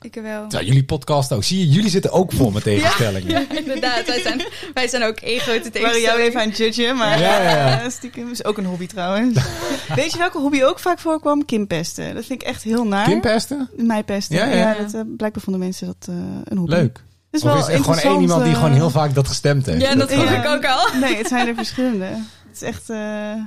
[0.00, 0.40] Ik wel.
[0.42, 1.44] Terwijl jullie podcast ook.
[1.44, 3.30] Zie je, jullie zitten ook vol met tegenstellingen.
[3.30, 4.06] Ja, inderdaad.
[4.06, 4.42] Wij zijn,
[4.74, 6.26] wij zijn ook één grote Ik waren jou tegenstelling.
[6.28, 7.80] even aan het judgen, maar Ja, ja, ja.
[7.82, 9.38] eh, stiekem is ook een hobby trouwens.
[9.94, 11.44] Weet je welke hobby ook vaak voorkwam?
[11.44, 12.14] Kimpesten.
[12.14, 13.04] Dat vind ik echt heel naar.
[13.08, 13.70] Kimpesten?
[13.76, 14.36] Mij pesten.
[14.36, 14.74] Ja, Ja, ja.
[14.74, 16.14] dat, eh, blijkbaar vonden mensen dat eh,
[16.44, 16.72] een hobby.
[16.72, 17.02] Leuk.
[17.30, 19.80] Is Of wel is er gewoon één iemand die gewoon heel vaak dat gestemd heeft?
[19.80, 20.16] Ja, dat Ja.
[20.16, 20.98] vond ik ook al.
[21.00, 22.04] Nee, het zijn er verschillende.
[22.04, 22.90] Het is echt...
[22.90, 22.98] eh,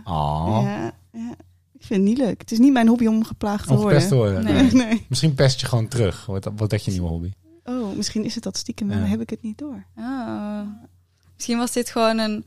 [0.04, 0.60] Oh.
[0.64, 1.34] ja, ja,
[1.88, 2.40] ik vind het niet leuk.
[2.42, 3.94] Het is niet mijn hobby om geplaagd te Om worden.
[4.02, 4.44] gepest te worden.
[4.44, 4.72] Nee.
[4.72, 5.06] nee.
[5.10, 6.26] Misschien pest je gewoon terug.
[6.26, 7.32] Wordt dat, je nieuwe hobby?
[7.64, 9.02] Oh, misschien is het dat stiekem, maar Ja.
[9.02, 9.86] dan heb ik het niet door.
[9.98, 10.60] Oh.
[11.36, 12.46] Misschien was dit gewoon een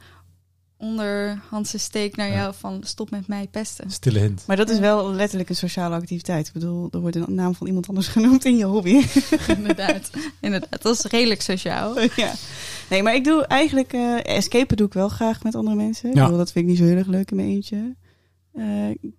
[0.76, 2.34] onderhandse steek naar Ja.
[2.34, 3.90] jou van stop met mij pesten.
[3.90, 4.44] Stille hint.
[4.46, 6.46] Maar dat is wel letterlijk een sociale activiteit.
[6.46, 9.04] Ik bedoel, er wordt een naam van iemand anders genoemd in je hobby.
[9.56, 10.10] inderdaad.
[10.40, 10.82] inderdaad.
[10.82, 12.00] Dat is redelijk sociaal.
[12.16, 12.32] ja.
[12.90, 13.92] Nee, maar ik doe eigenlijk...
[13.92, 16.08] eh escapen doe ik wel graag met andere mensen.
[16.10, 16.22] Ik Ja.
[16.22, 17.96] bedoel, dat vind ik niet zo heel erg leuk in mijn eentje.
[18.52, 19.10] Eh,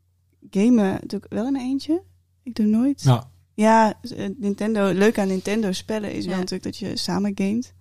[0.52, 2.02] gamen doe ik wel in mijn eentje.
[2.44, 3.04] Ik doe nooit...
[3.04, 3.24] Nou,
[3.54, 7.74] Ja, eh, Nintendo, leuk aan Nintendo spellen is wel natuurlijk dat je samen gamet.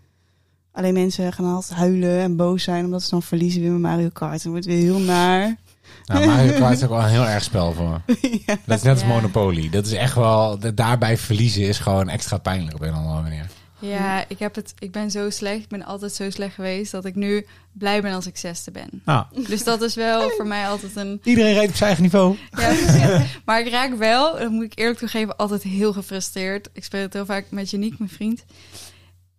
[0.72, 4.08] Alleen mensen gaan altijd huilen en boos zijn omdat ze dan verliezen weer met Mario
[4.08, 4.44] Kart.
[4.44, 5.56] En wordt weer heel naar.
[6.04, 8.16] Nou, Mario Kart is ook wel een heel erg spel voor me.
[8.46, 8.56] ja.
[8.64, 9.08] Dat is net als Ja.
[9.08, 9.70] Monopoly.
[9.70, 10.58] Dat is echt wel...
[10.58, 13.46] dat Daarbij verliezen is gewoon extra pijnlijk op een of andere manier.
[13.80, 15.62] Ja, ik, heb het, ik ben zo slecht.
[15.62, 18.88] Ik ben altijd zo slecht geweest dat ik nu blij ben als ik zesde ben.
[19.04, 21.20] Nou, Dus dat is wel voor mij altijd een...
[21.24, 22.36] iedereen reed op zijn eigen niveau.
[22.50, 26.68] Ja, maar ik raak wel, dat moet ik eerlijk toegeven, altijd heel gefrustreerd.
[26.72, 28.44] Ik speel het heel vaak met Janiek, mijn vriend.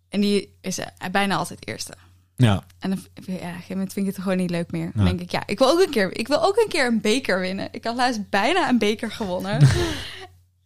[0.08, 1.92] En die is eh, bijna altijd eerste.
[2.36, 2.62] Ja.
[2.78, 4.90] En dan, ja, op een gegeven moment vind ik het gewoon niet leuk meer.
[4.94, 5.10] Dan Ja.
[5.10, 7.40] denk ik, ja, ik wil ook een keer, ik wil ook een keer een beker
[7.40, 7.68] winnen.
[7.70, 9.58] Ik had laatst bijna een beker gewonnen.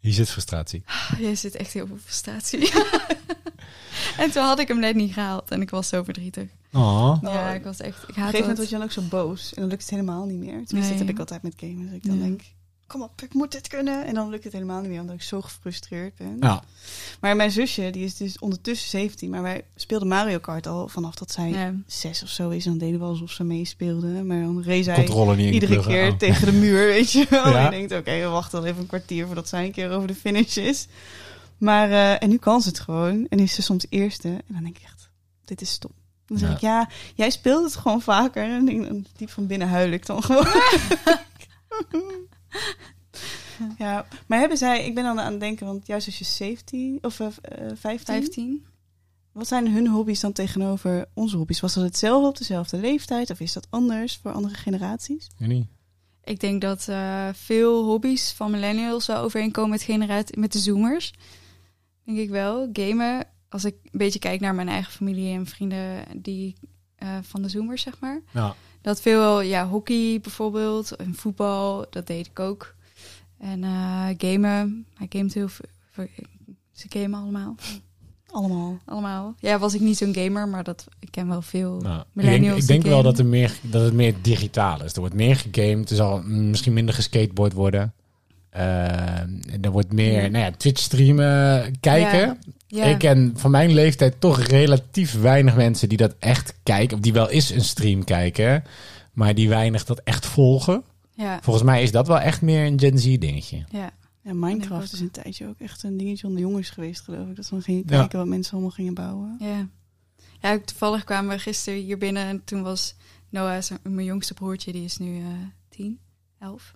[0.04, 0.82] Hier zit frustratie.
[1.18, 2.70] Je zit echt heel veel frustratie.
[4.22, 6.48] en toen had ik hem net niet gehaald en ik was zo verdrietig.
[6.72, 7.16] Oh.
[7.22, 9.54] Ja, ik was echt, ik Op een gegeven moment word je dan ook zo boos.
[9.54, 10.46] En dan lukt het helemaal niet meer.
[10.66, 10.88] Tenminste, Nee.
[10.88, 11.86] dat heb ik altijd met gamen.
[11.86, 12.42] Dat ik dan denk,
[12.86, 14.04] kom op, ik moet dit kunnen.
[14.06, 16.36] En dan lukt het helemaal niet meer, omdat ik zo gefrustreerd ben.
[16.40, 16.62] Ja.
[17.20, 19.30] Maar mijn zusje, die is dus ondertussen 17.
[19.30, 21.74] Maar wij speelden Mario Kart al vanaf dat zij Ja.
[21.86, 22.64] zes of zo is.
[22.64, 24.06] En dan deden we alsof ze meespeelde.
[24.24, 25.92] Maar dan niet in iedere pluggen.
[25.92, 26.16] keer Oh.
[26.18, 27.48] tegen de muur, weet je wel.
[27.48, 27.56] Ja.
[27.56, 30.08] En je denkt, oké, we wachten al even een kwartier voordat zij een keer over
[30.08, 30.86] de finish is.
[31.58, 33.26] Maar, eh, en nu kan ze het gewoon.
[33.28, 34.28] En is ze soms eerste.
[34.28, 35.10] En dan denk ik echt,
[35.44, 35.92] dit is stom.
[36.26, 36.54] Dan zeg Ja.
[36.54, 38.44] ik, ja, jij speelt het gewoon vaker.
[38.44, 40.46] En denk, dan diep van binnen huil ik dan gewoon.
[43.78, 46.98] ja, maar hebben zij, ik ben dan aan het denken, want juist als je 17
[47.00, 47.32] of eh, eh,
[47.74, 48.64] 15, 15?
[49.32, 51.60] wat zijn hun hobby's dan tegenover onze hobby's?
[51.60, 55.30] Was dat hetzelfde op dezelfde leeftijd of is dat anders voor andere generaties?
[55.38, 55.66] Ja, niet.
[56.24, 61.12] Ik denk dat eh, veel hobby's van millennials wel overeenkomen met, generatie, met de zoomers.
[62.04, 62.68] Denk ik wel.
[62.72, 66.54] Gamen, als ik een beetje kijk naar mijn eigen familie en vrienden die
[66.94, 68.20] eh, van de zoomers, zeg maar.
[68.30, 68.54] Ja.
[68.84, 72.74] Dat veel, ja, hockey bijvoorbeeld en voetbal, dat deed ik ook.
[73.38, 75.64] En eh, gamen, hij gamet heel veel.
[76.72, 77.54] Ze gamen allemaal.
[78.30, 78.78] Allemaal.
[78.84, 79.34] allemaal.
[79.38, 82.26] Ja, was ik niet zo'n gamer, maar dat, ik ken wel veel Nou, ik denk,
[82.26, 82.60] millennials.
[82.60, 84.92] ik denk wel dat, er meer, dat het meer digitaal is.
[84.92, 85.90] Er wordt meer gegamed.
[85.90, 87.94] Er zal misschien minder geskateboard worden.
[88.54, 90.28] Eh, en er wordt meer Ja.
[90.28, 92.18] nou ja, Twitch streamen, kijken.
[92.20, 92.36] Ja.
[92.66, 92.84] Ja.
[92.84, 96.96] Ik ken van mijn leeftijd toch relatief weinig mensen die dat echt kijken.
[96.96, 98.64] Of die wel eens een stream kijken.
[99.12, 100.82] Maar die weinig dat echt volgen.
[101.14, 101.38] ja.
[101.42, 103.64] Volgens mij is dat wel echt meer een Gen Z dingetje.
[103.70, 103.90] ja.
[104.22, 107.36] Ja, Minecraft is een tijdje ook echt een dingetje onder jongens geweest, geloof ik.
[107.36, 107.98] Dat ze dan gingen Ja.
[107.98, 109.36] kijken wat mensen allemaal gingen bouwen.
[109.40, 109.68] Ja.
[110.40, 112.94] Ja, toevallig kwamen we gisteren hier binnen en toen was
[113.30, 115.24] Noah, zijn- mijn jongste broertje, die is nu eh
[115.68, 115.98] 10,
[116.38, 116.74] 11.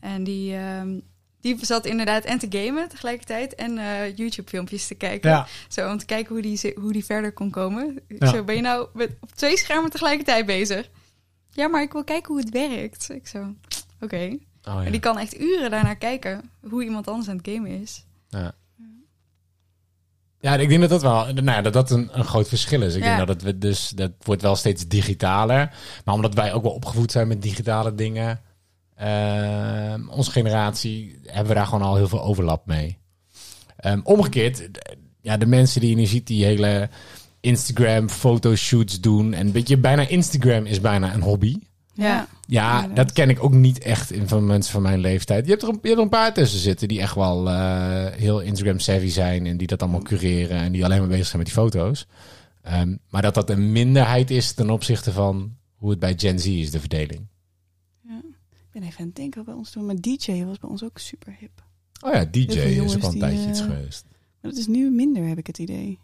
[0.00, 0.98] En die, ehm,
[1.40, 5.30] die zat inderdaad en te gamen tegelijkertijd en eh, YouTube-filmpjes te kijken.
[5.30, 8.00] Ja, Zo om te kijken hoe die, hoe die verder kon komen.
[8.08, 8.26] Ja.
[8.26, 10.90] Zo, ben je nou met, op twee schermen tegelijkertijd bezig?
[11.52, 13.10] Ja, maar ik wil kijken hoe het werkt.
[13.10, 13.54] Ik zo,
[14.00, 14.16] oké.
[14.16, 14.84] oh, ja.
[14.84, 18.04] En die kan echt uren daarnaar kijken hoe iemand anders aan het gamen is.
[18.28, 18.52] Ja.
[20.42, 22.94] Ja, ik denk dat dat wel nou ja, dat dat een, een groot verschil is.
[22.94, 23.06] Ik Ja.
[23.16, 25.74] denk dat het we- dus dat wordt wel steeds digitaler.
[26.04, 28.40] Maar omdat wij ook wel opgevoed zijn met digitale dingen,
[30.10, 32.98] onze generatie hebben we daar gewoon al heel veel overlap mee.
[33.76, 34.68] Ehm, omgekeerd,
[35.20, 36.88] ja, de mensen die je nu ziet, die hele
[37.40, 41.56] Instagram fotoshoots doen en weet je, bijna Instagram is bijna een hobby.
[41.94, 42.26] Ja.
[42.46, 45.44] Ja, dat ken ik ook niet echt in van mensen van mijn leeftijd.
[45.44, 48.06] Je hebt er een, je hebt er een paar tussen zitten die echt wel eh,
[48.16, 51.46] heel Instagram-savvy zijn en die dat allemaal cureren en die alleen maar bezig zijn met
[51.46, 52.06] die foto's.
[52.62, 56.46] Ehm, maar dat dat een minderheid is ten opzichte van hoe het bij Gen Z
[56.46, 57.29] is, de verdeling.
[58.72, 59.86] Ik ben even aan het denken bij ons toen.
[59.86, 61.64] Maar DJ was bij ons ook super hip.
[62.04, 64.04] Oh ja, DJ is ook al een die, tijdje iets eh, geweest.
[64.40, 65.98] Maar dat is nu minder, heb ik het idee.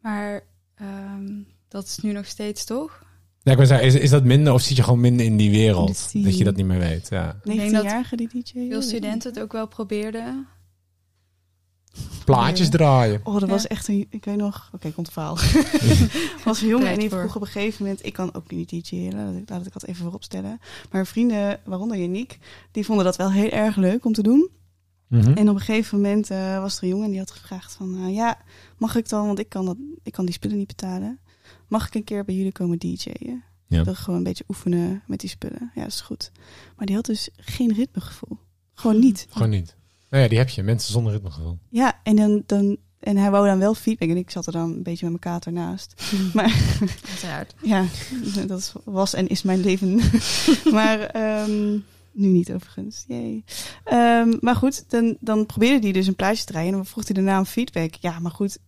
[0.00, 0.44] Maar
[0.74, 3.02] ehm, dat is nu nog steeds toch?
[3.42, 5.50] Ja, ik wil zeggen, is, is dat minder of zit je gewoon minder in die
[5.50, 6.12] wereld?
[6.12, 7.40] Dat je dat niet meer weet, ja.
[7.42, 8.68] denk dat 19-jarige die DJ.
[8.68, 10.46] Veel studenten het ook wel probeerden.
[12.24, 13.20] Plaatjes draaien.
[13.24, 13.48] Oh, dat Ja.
[13.48, 14.06] was echt een...
[14.10, 14.70] Ik weet nog...
[14.74, 15.34] Oké, komt het verhaal.
[16.44, 17.18] was een jongen en voor.
[17.20, 18.06] vroeg op een gegeven moment...
[18.06, 19.14] Ik kan ook niet DJ'en,
[19.46, 20.60] laat ik, ik dat even vooropstellen.
[20.90, 22.38] Maar vrienden, waaronder Janiek,
[22.70, 24.48] die vonden dat wel heel erg leuk om te doen.
[25.08, 25.32] Mhm.
[25.32, 27.96] En op een gegeven moment eh, was er een jongen en die had gevraagd van...
[28.04, 28.38] eh, ja,
[28.78, 31.18] mag ik dan, want ik kan, dat, ik kan die spullen niet betalen.
[31.68, 33.42] Mag ik een keer bij jullie komen DJ'en?
[33.66, 33.78] Ja.
[33.78, 35.70] Ik wil gewoon een beetje oefenen met die spullen.
[35.74, 36.30] Ja, dat is goed.
[36.76, 38.38] Maar die had dus geen ritmegevoel.
[38.74, 39.26] Gewoon niet.
[39.30, 39.76] Gewoon niet.
[40.10, 40.62] Nou ja, die heb je.
[40.62, 41.58] Mensen zonder ritmegevoel.
[41.68, 44.08] Ja, en, dan, dan, en hij wou dan wel feedback.
[44.08, 46.02] En ik zat er dan een beetje met mijn kater naast.
[46.34, 46.56] Maar
[47.08, 47.54] Uiteraard.
[47.62, 47.84] ja,
[48.46, 50.00] dat was en is mijn leven.
[50.72, 51.72] maar ehm,
[52.12, 53.04] nu niet overigens.
[53.08, 53.44] Yay.
[53.84, 56.68] Ehm, maar goed, dan, dan probeerde hij dus een plaatje te draaien.
[56.70, 57.94] En dan vroeg hij daarna een feedback.
[57.94, 58.58] Ja, maar goed.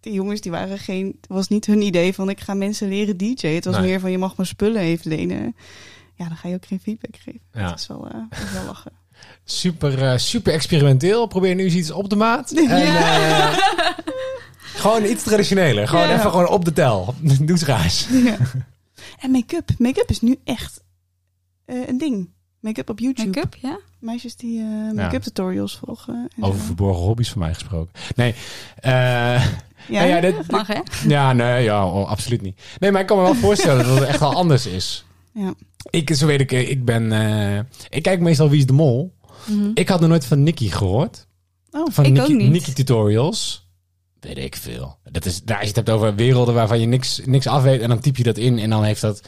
[0.00, 1.06] Die jongens die waren geen...
[1.20, 3.46] Het was niet hun idee van ik ga mensen leren DJ.
[3.46, 3.86] Het was Nee.
[3.86, 5.56] meer van je mag mijn spullen even lenen.
[6.14, 7.40] Ja, dan ga je ook geen feedback geven.
[7.52, 7.68] Ja.
[7.68, 8.92] Dat is wel, eh, dat is wel lachen.
[9.44, 11.26] Super, eh, super experimenteel.
[11.26, 12.50] Probeer nu eens iets op de maat.
[12.56, 13.58] En, eh,
[14.74, 15.88] gewoon iets traditioneler.
[15.88, 16.14] Gewoon Ja.
[16.18, 17.14] even gewoon op de tel.
[17.20, 18.06] Doe eens raars.
[18.10, 18.36] Ja.
[19.20, 19.70] En make-up.
[19.78, 20.82] Make-up is nu echt
[21.64, 22.30] eh, een ding.
[22.60, 23.26] Make-up op YouTube.
[23.28, 23.78] Make-up, ja?
[24.00, 26.28] Meisjes die eh, make-up tutorials volgen.
[26.36, 26.64] en Over zo.
[26.64, 27.92] verborgen hobby's van mij gesproken.
[28.16, 28.34] Nee,
[28.80, 28.90] eh,
[29.88, 30.80] Ja, nou ja, dit- Mag, hè?
[31.08, 32.60] ja, nee, ja, oh, absoluut niet.
[32.78, 35.04] Nee, maar ik kan me wel voorstellen dat het echt wel anders is.
[35.38, 35.54] Ja.
[35.90, 37.58] Ik, zo weet ik, eh, ik ben, eh,
[37.88, 39.14] ik kijk meestal Wie is de Mol.
[39.46, 39.70] Mhm.
[39.74, 41.26] Ik had nog nooit van Nicky gehoord.
[41.70, 42.50] Oh, Van Ik Nicky, ook niet.
[42.50, 43.66] Nicky Tutorials.
[44.20, 44.98] Weet ik veel.
[45.10, 47.80] Dat is, daar, als je het hebt over werelden waarvan je niks, niks af weet.
[47.80, 49.20] En dan typ je dat in en dan heeft dat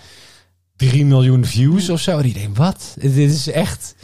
[0.77, 2.23] 3 miljoen views of zo.
[2.23, 2.95] Die denkt, wat?
[3.01, 3.95] Dit is echt...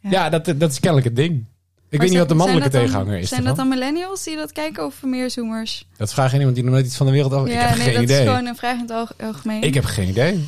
[0.00, 0.28] Ja, Ja.
[0.28, 1.34] dat, dat is kennelijk het ding.
[1.34, 1.44] Ik
[1.90, 3.28] Maar weet niet wat de mannelijke dat dan- tegenhanger is.
[3.28, 3.56] Zijn ervan.
[3.56, 5.86] dat dan millennials die dat kijken of meer zoomers?
[5.96, 7.46] Dat vraagt iemand die nog nooit iets van de wereld af...
[7.46, 8.18] ik heb nee, geen dat idee.
[8.22, 9.62] is gewoon een vraag in het alg- algemeen.
[9.62, 10.44] Ik heb geen idee.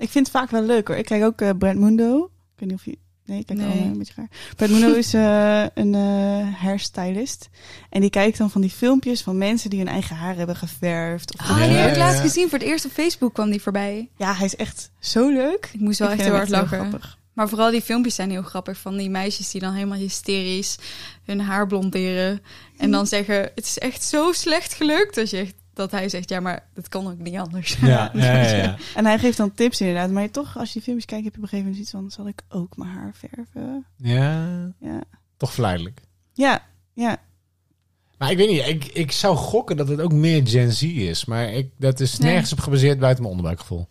[0.00, 0.96] Ik vind het vaak wel leuk hoor.
[0.96, 2.24] Ik kijk ook eh Brent Mundo.
[2.24, 2.98] Ik weet niet of je...
[3.24, 3.68] Nee, ik kijk Nee.
[3.68, 4.28] allemaal een beetje raar.
[4.56, 7.48] Brent Mundo is eh, een eh hairstylist.
[7.90, 11.34] En die kijkt dan van die filmpjes van mensen die hun eigen haar hebben geverfd.
[11.34, 12.48] Of Ah, die Ja, heb ik laatst gezien.
[12.48, 14.08] Voor het eerst op Facebook kwam die voorbij.
[14.16, 15.68] Ja, hij is echt zo leuk.
[15.72, 17.00] Ik moest wel Ik echt heel hard lachen.
[17.32, 18.78] Maar vooral die filmpjes zijn heel grappig.
[18.78, 20.76] Van die meisjes die dan helemaal hysterisch
[21.24, 22.42] hun haar blonderen.
[22.76, 25.14] En dan zeggen, het is echt zo slecht gelukt.
[25.14, 27.76] Dat, je echt, dat hij zegt, ja, maar dat kan ook niet anders.
[27.80, 28.76] Ja, ja, ja, ja.
[28.96, 30.10] En hij geeft dan tips inderdaad.
[30.10, 31.90] Maar je toch, als je die filmpjes kijkt, heb je op een gegeven moment iets
[31.96, 32.10] van...
[32.10, 33.84] Zal ik ook mijn haar verven?
[33.96, 35.02] Ja, Ja,
[35.36, 36.00] toch verleidelijk.
[36.32, 36.62] ja.
[36.92, 37.16] ja.
[38.18, 41.24] Maar ik weet niet, ik, ik zou gokken dat het ook meer Gen Z is.
[41.24, 42.30] Maar ik, dat is Nee.
[42.30, 43.88] nergens op gebaseerd buiten mijn onderbuikgevoel.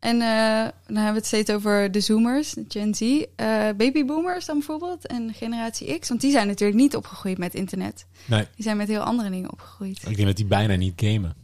[0.00, 3.00] En eh, dan hebben we het steeds over de zoomers, de Gen Z.
[3.00, 3.46] Eh,
[3.76, 6.08] babyboomers dan bijvoorbeeld en generatie X.
[6.08, 8.06] Want die zijn natuurlijk niet opgegroeid met internet.
[8.26, 8.46] Nee.
[8.54, 9.96] Die zijn met heel andere dingen opgegroeid.
[10.08, 11.34] Ik denk dat die bijna niet gamen.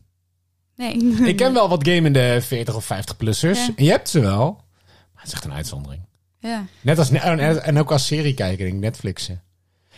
[0.77, 0.97] Nee.
[1.31, 3.59] Ik ken wel wat gamende 40 of 50-plussers.
[3.59, 3.71] Ja.
[3.77, 4.65] En je hebt ze wel.
[5.13, 6.03] Maar het is echt een uitzondering.
[6.39, 6.67] Ja.
[6.81, 9.43] Net als, en, en ook als seriekijker, denk ik, Netflixen.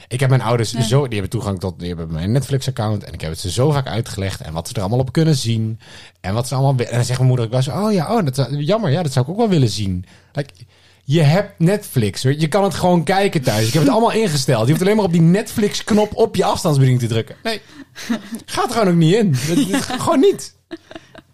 [0.08, 3.04] Ik heb mijn ouders zo, die hebben toegang tot, die hebben mijn Netflix-account.
[3.04, 4.40] En ik heb het ze zo vaak uitgelegd.
[4.40, 5.80] En wat ze er allemaal op kunnen zien.
[6.20, 8.24] En wat ze allemaal, en dan zegt mijn moeder ook wel zo, oh ja, oh,
[8.24, 10.04] dat, jammer, ja, dat zou ik ook wel willen zien.
[10.32, 10.52] Like,
[11.04, 13.66] je hebt Netflix, je kan het gewoon kijken thuis.
[13.66, 14.64] Ik heb het allemaal ingesteld.
[14.64, 17.36] Je hoeft alleen maar op die Netflix-knop op je afstandsbediening te drukken.
[17.42, 17.60] Nee,
[18.46, 19.30] gaat er gewoon ook niet in.
[19.70, 20.56] Dat, gewoon niet.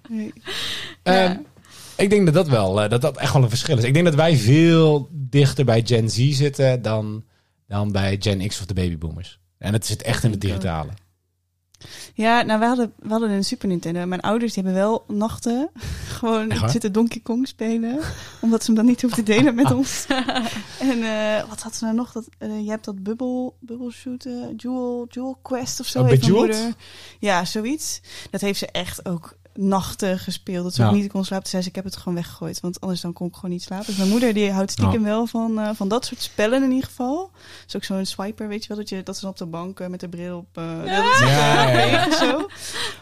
[0.09, 0.33] Nee.
[1.03, 1.25] Ja.
[1.25, 1.37] Ehm,
[1.97, 3.85] ik denk dat dat wel, eh, dat dat echt wel een verschil is.
[3.85, 7.25] Ik denk dat wij veel dichter bij Gen Z zitten dan,
[7.75, 9.39] dan bij Gen X of de babyboomers.
[9.59, 10.91] En het zit echt in het digitale.
[12.15, 14.07] Ja, nou, we hadden, we hadden een Super Nintendo.
[14.07, 15.71] Mijn ouders die hebben wel nachten
[16.19, 18.01] gewoon zitten Donkey Kong spelen.
[18.41, 20.07] omdat ze hem dan niet hoeven te delen met ons.
[20.91, 22.13] En eh, wat had ze nou nog?
[22.13, 26.03] Dat, eh, je hebt dat Bubble, bubble Shoot, eh, Jewel, Jewel Quest of zo.
[26.03, 26.71] Oh.
[27.19, 28.01] Ja, zoiets.
[28.31, 30.65] Dat heeft ze echt ook nachten gespeeld.
[30.65, 30.89] Dat ze Ja.
[30.89, 31.43] ook niet kon slapen.
[31.43, 32.61] Toen zei ze, ik heb het gewoon weggegooid.
[32.61, 33.87] Want anders dan kon ik gewoon niet slapen.
[33.87, 36.89] Dus mijn moeder die houdt stiekem wel van, eh, van dat soort spellen in ieder
[36.89, 37.31] geval.
[37.67, 38.77] is ook zo'n swiper, weet je wel.
[38.77, 40.47] Dat, je, dat ze dan op de bank eh, met de bril op...
[40.55, 42.07] dat- Ja, ja, ja.
[42.09, 42.47] of zo.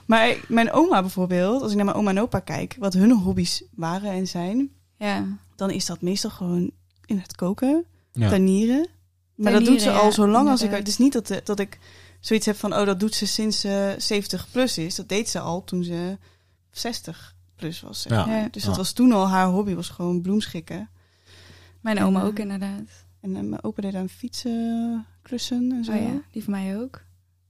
[0.06, 3.62] Maar mijn oma bijvoorbeeld, als ik naar mijn oma en opa kijk, wat hun hobby's
[3.74, 5.24] waren en zijn, Ja.
[5.56, 6.70] dan is dat meestal gewoon
[7.06, 8.28] in het koken, Ja.
[8.28, 8.88] tuinieren.
[9.34, 10.70] Maar dat doet ze al zo lang als ik.
[10.70, 11.78] Het is niet dat, dat ik
[12.20, 14.94] zoiets heb van, oh, dat doet ze sinds ze 70 plus is.
[14.94, 16.18] Dat deed ze al toen ze
[16.72, 18.02] 60 plus was.
[18.02, 18.26] Zeg Ja.
[18.36, 18.48] Ja.
[18.50, 18.78] Dus dat Ja.
[18.78, 20.88] was toen al haar hobby, was gewoon bloemschikken.
[21.80, 23.04] Mijn oma eh, ook inderdaad.
[23.20, 25.92] En eh, mijn opa deed aan fietsen, klussen en zo.
[25.92, 27.02] Oh ja, die van mij ook.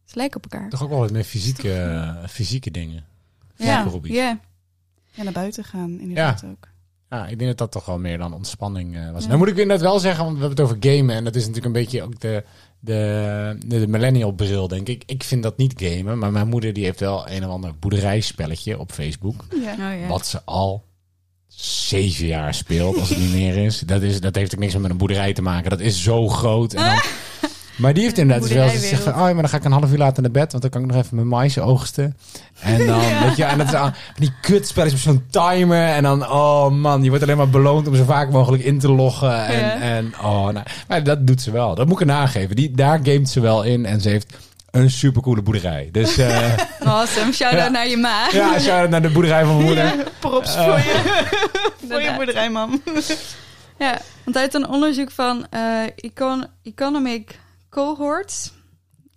[0.04, 0.68] Ze lijken op elkaar.
[0.70, 3.04] Toch ook wel wat meer fysieke, eh, fysieke dingen.
[3.56, 4.12] Ja, hobby's.
[4.12, 4.38] ja.
[5.14, 6.68] Ja, naar buiten gaan inderdaad ook.
[7.10, 9.22] Ja, ik denk dat dat toch wel meer dan ontspanning eh, was.
[9.22, 9.26] Ja.
[9.28, 11.14] Nou moet ik inderdaad wel zeggen, want we hebben het over gamen.
[11.16, 12.44] En dat is natuurlijk een beetje ook de,
[12.85, 15.03] de, de, millennial bril, denk ik.
[15.07, 16.18] Ik vind dat niet gamen.
[16.18, 19.45] Maar mijn moeder die heeft wel een of ander boerderijspelletje op Facebook.
[19.62, 19.72] Ja.
[19.72, 20.07] Oh, ja.
[20.09, 20.85] Wat ze al
[21.49, 23.80] zeven jaar speelt, als het niet meer is.
[23.80, 24.20] Dat, is.
[24.20, 25.70] dat heeft ook niks met een boerderij te maken.
[25.70, 26.74] Dat is zo groot.
[26.74, 26.95] En dan,
[27.76, 29.12] maar die heeft inderdaad dus wel eens gezegd van...
[29.12, 30.50] Oh ja, maar dan ga ik een half uur later naar bed.
[30.50, 32.16] Want dan kan ik nog even mijn mais oogsten.
[32.60, 33.44] En dan, weet je...
[33.44, 35.86] En dat is aan, die kutspelletjes met zo'n timer.
[35.86, 38.92] En dan, oh man, je wordt alleen maar beloond om zo vaak mogelijk in te
[38.92, 39.46] loggen.
[39.46, 39.80] En, Ja.
[39.80, 41.74] en oh, nou, maar dat doet ze wel.
[41.74, 42.56] Dat moet ik er nageven.
[42.56, 43.86] Die, daar gamet ze wel in.
[43.86, 44.34] En ze heeft
[44.70, 45.88] een supercoole boerderij.
[45.92, 46.52] Dus eh,
[46.84, 47.32] Awesome.
[47.32, 47.68] Shout-out Ja.
[47.68, 48.26] naar je ma.
[48.32, 49.84] ja, shout-out naar de boerderij van mijn moeder.
[49.84, 50.64] Ja, props Eh.
[50.68, 51.20] voor je,
[51.88, 52.82] voor je boerderij, mam.
[53.78, 55.60] Ja, want uit een onderzoek van eh,
[55.96, 57.38] Econ Economic
[57.76, 58.52] Cohorts,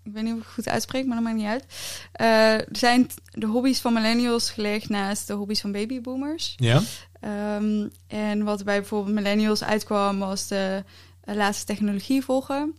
[0.03, 1.65] ik weet niet of ik het goed uitspreek, maar dat maakt niet uit,
[2.11, 6.53] eh, zijn de hobby's van millennials gelegd naast de hobby's van babyboomers.
[6.57, 6.81] Ja?
[7.19, 10.83] Ehm, en wat bij bijvoorbeeld millennials uitkwam was de
[11.21, 12.75] eh, laatste technologie volgen,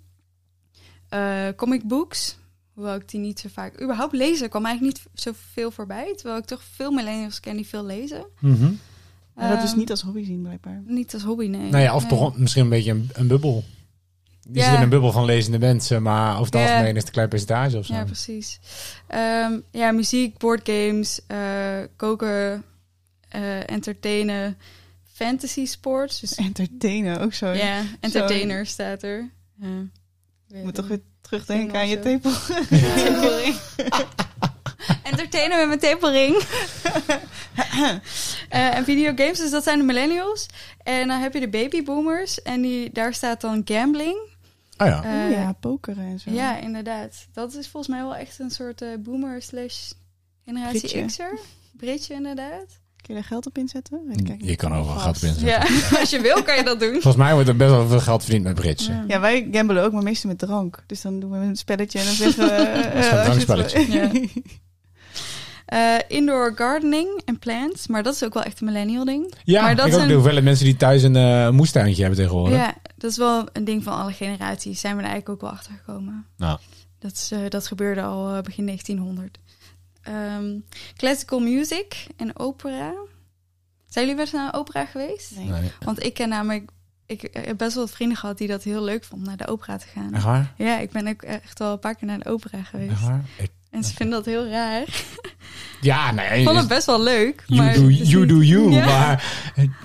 [1.08, 2.36] Eh, comic books,
[2.74, 6.44] hoewel ik die niet zo vaak, überhaupt lezen kwam eigenlijk niet zoveel voorbij, terwijl ik
[6.44, 8.26] toch veel millennials ken die veel lezen.
[8.40, 8.72] Mhm.
[9.34, 10.82] Maar dat is Ehm, niet als hobby zien, blijkbaar.
[10.86, 11.70] niet als hobby, nee.
[11.70, 12.10] Nou ja, of Nee.
[12.10, 13.64] toch misschien een beetje een, een bubbel.
[14.48, 14.68] Die Ja.
[14.68, 16.60] zit in een bubbel van lezende mensen, maar over het Ja.
[16.60, 17.94] algemeen is het een klein percentage of zo.
[17.94, 18.58] Ja, precies.
[19.06, 21.38] Ehm, ja, muziek, boardgames, eh
[21.96, 22.64] koken,
[23.28, 24.58] eh, entertainen,
[25.12, 26.20] fantasy sports.
[26.20, 27.46] Dus Entertainen, ook zo.
[27.52, 29.30] ja, entertainer staat er.
[29.60, 29.66] Ja.
[30.46, 32.30] Je moet toch weer terugdenken aan je tepel.
[32.96, 33.56] Tepelring.
[35.02, 36.42] Entertainen met mijn tepelring.
[38.48, 40.46] Eh, en videogames, dus dat zijn de millennials.
[40.82, 42.42] En dan heb je de babyboomers.
[42.42, 44.18] En die, daar staat dan gambling.
[44.78, 45.04] Oh ja.
[45.04, 46.30] Eh, Oeh, ja, pokeren en zo.
[46.30, 47.26] Ja, inderdaad.
[47.32, 49.90] Dat is volgens mij wel echt een soort eh, boomer slash
[50.44, 51.04] generatie Britje.
[51.04, 51.38] X'er.
[51.76, 52.66] Britje, inderdaad.
[53.02, 53.98] Kun je daar geld op inzetten?
[54.06, 55.46] Weet ik eigenlijk Je kan overal geld op inzetten.
[55.46, 56.92] Ja, als je wil kan je dat doen.
[56.92, 58.92] Volgens mij wordt er best wel veel geld verdiend met bridge.
[58.92, 59.04] Ja.
[59.08, 60.84] Ja, wij gambelen ook, maar meestal met drank.
[60.86, 62.50] Dus dan doen we een spelletje en dan zeggen we...
[62.52, 64.28] eh, is een het- drankspelletje.
[65.66, 67.86] Eh, indoor gardening en plants.
[67.86, 69.34] Maar dat is ook wel echt een millennial ding.
[69.44, 72.18] Ja, Maar dat ik ook zijn- de hoeveelheid mensen die thuis een eh, moestuintje hebben
[72.20, 72.58] tegenwoordig.
[72.58, 74.80] Ja, dat is wel een ding van alle generaties.
[74.80, 76.26] Zijn we er eigenlijk ook wel achter gekomen.
[76.36, 76.58] Nou.
[76.98, 79.38] Dat, is, eh, dat gebeurde al begin 1900.
[80.02, 80.54] Ehm,
[80.96, 82.92] classical music en opera.
[83.86, 85.36] Zijn jullie wel eens naar een opera geweest?
[85.36, 85.44] Nee.
[85.48, 85.72] Nee.
[85.84, 86.70] Want ik ken namelijk...
[87.06, 89.76] Ik heb best wel wat vrienden gehad die dat heel leuk vonden, naar de opera
[89.76, 90.14] te gaan.
[90.14, 90.52] Echt waar?
[90.56, 92.90] Ja, ik ben ook echt wel een paar keer naar de opera geweest.
[92.90, 93.24] Echt waar?
[93.38, 94.84] Ik- En ze vinden dat heel raar.
[95.80, 96.38] ja, nee.
[96.40, 97.42] Ik vond het best wel leuk.
[97.46, 98.70] You, maar do, het you niet- do you.
[98.70, 98.84] Ja.
[98.86, 99.24] Maar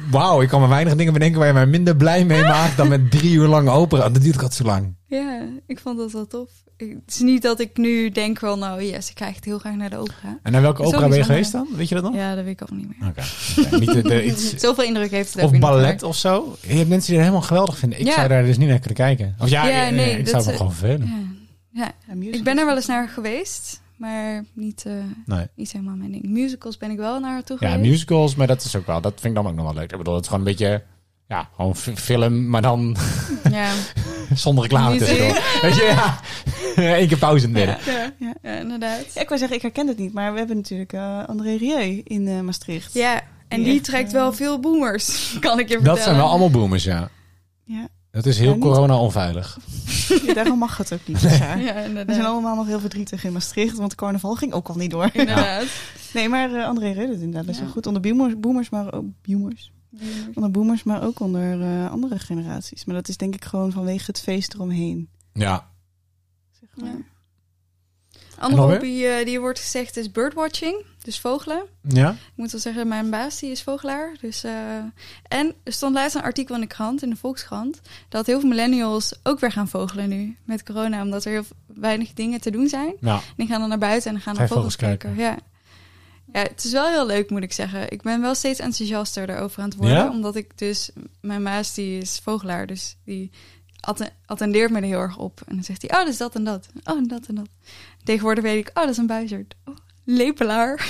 [0.10, 2.88] wauw, ik kan me weinig dingen bedenken waar je mij minder blij mee maakt dan
[2.88, 4.10] met drie uur lang opera.
[4.10, 4.96] Dat duurt altijd zo lang.
[5.08, 6.50] Ja, ik vond dat wel tof.
[6.78, 9.76] Het is niet dat ik nu denk wel, nou yes, ik ga echt heel graag
[9.76, 10.40] naar de opera.
[10.44, 11.68] En naar welke opera ben je geweest dan?
[11.76, 12.16] Weet je dat nog?
[12.16, 13.10] Ja, dat weet ik ook niet meer.
[13.10, 13.22] Oké.
[13.80, 16.56] Niet de, de- iets, Zoveel indruk heeft het of ballet of zo.
[16.62, 18.00] Je hebt mensen die het helemaal geweldig vinden.
[18.00, 18.14] Ik Ja.
[18.14, 19.36] zou daar dus niet naar kunnen kijken.
[19.40, 21.38] Of ja, Ja, nee, nee, ik zou me is- gewoon vervelen.
[21.74, 21.92] Ja.
[22.08, 24.94] ja, ik ben er wel eens naar geweest, maar niet, eh,
[25.26, 25.46] Nee.
[25.56, 26.24] niet helemaal mijn ding.
[26.24, 27.90] Musicals ben ik wel naartoe Ja, geweest.
[27.90, 29.92] musicals, maar dat is ook wel, dat vind ik dan ook nog wel leuk.
[29.92, 30.84] Ik bedoel, het is gewoon een beetje,
[31.28, 32.96] ja, gewoon film, maar dan
[33.52, 33.72] Ja,
[34.34, 35.42] zonder reclame tussendoor.
[35.62, 36.20] Weet je, ja.
[37.00, 37.78] Eén keer pauze in midden.
[37.86, 38.34] ja, Ja.
[38.42, 39.14] ja, inderdaad.
[39.14, 42.02] Ja, ik wou zeggen, ik herken het niet, maar we hebben natuurlijk eh, André Rieu
[42.04, 42.94] in eh, Maastricht.
[42.94, 45.96] Ja, en Die die echt, trekt wel veel boomers, kan ik je vertellen.
[45.96, 47.10] Dat zijn wel allemaal boomers, ja.
[47.66, 47.88] Ja.
[48.12, 49.58] Dat is heel Ja, corona-onveilig.
[50.26, 51.22] Ja, daarom mag het ook niet.
[51.22, 51.62] jaar.
[51.62, 51.74] Ja,
[52.06, 55.10] We zijn allemaal nog heel verdrietig in Maastricht, want carnaval ging ook al niet door.
[55.14, 55.66] Inderdaad.
[56.14, 57.64] Nee, maar eh, André Rieu doet inderdaad best Ja.
[57.64, 57.88] wel goed.
[57.88, 59.72] Onder boomers, boomers maar ook boomers.
[60.34, 62.86] Onder boomers, maar ook onder eh, andere generaties.
[62.86, 65.10] Maar dat is denk ik gewoon vanwege het feest eromheen.
[65.34, 65.70] Ja.
[66.60, 66.98] Zeg maar.
[68.42, 71.64] Andere hobby eh, die wordt gezegd is birdwatching, dus vogelen.
[71.82, 72.10] Ja?
[72.10, 74.16] Ik moet wel zeggen, mijn baas die is vogelaar.
[74.22, 74.52] Dus, eh,
[75.28, 78.50] en er stond laatst een artikel in de krant, in de Volkskrant, dat heel veel
[78.50, 82.68] millennials ook weer gaan vogelen nu met corona, omdat er heel weinig dingen te doen
[82.68, 82.94] zijn.
[83.00, 83.14] Ja.
[83.14, 85.24] En die gaan dan naar buiten en dan gaan Ga naar vogels vogels kijken.
[85.24, 85.38] Ja.
[86.34, 87.92] ja, het is wel heel leuk, moet ik zeggen.
[87.92, 90.10] Ik ben wel steeds enthousiaster erover aan het worden, Ja?
[90.10, 90.90] omdat ik dus,
[91.22, 93.32] mijn baas die is vogelaar, dus die
[94.26, 95.42] attendeert me er heel erg op.
[95.48, 96.68] En dan zegt hij, oh, dat is dat en dat.
[96.84, 97.48] Oh, en dat en dat.
[98.04, 99.56] Tegenwoordig weet ik, oh, dat is een buizerd.
[99.66, 99.76] Oh,
[100.06, 100.80] lepelaar.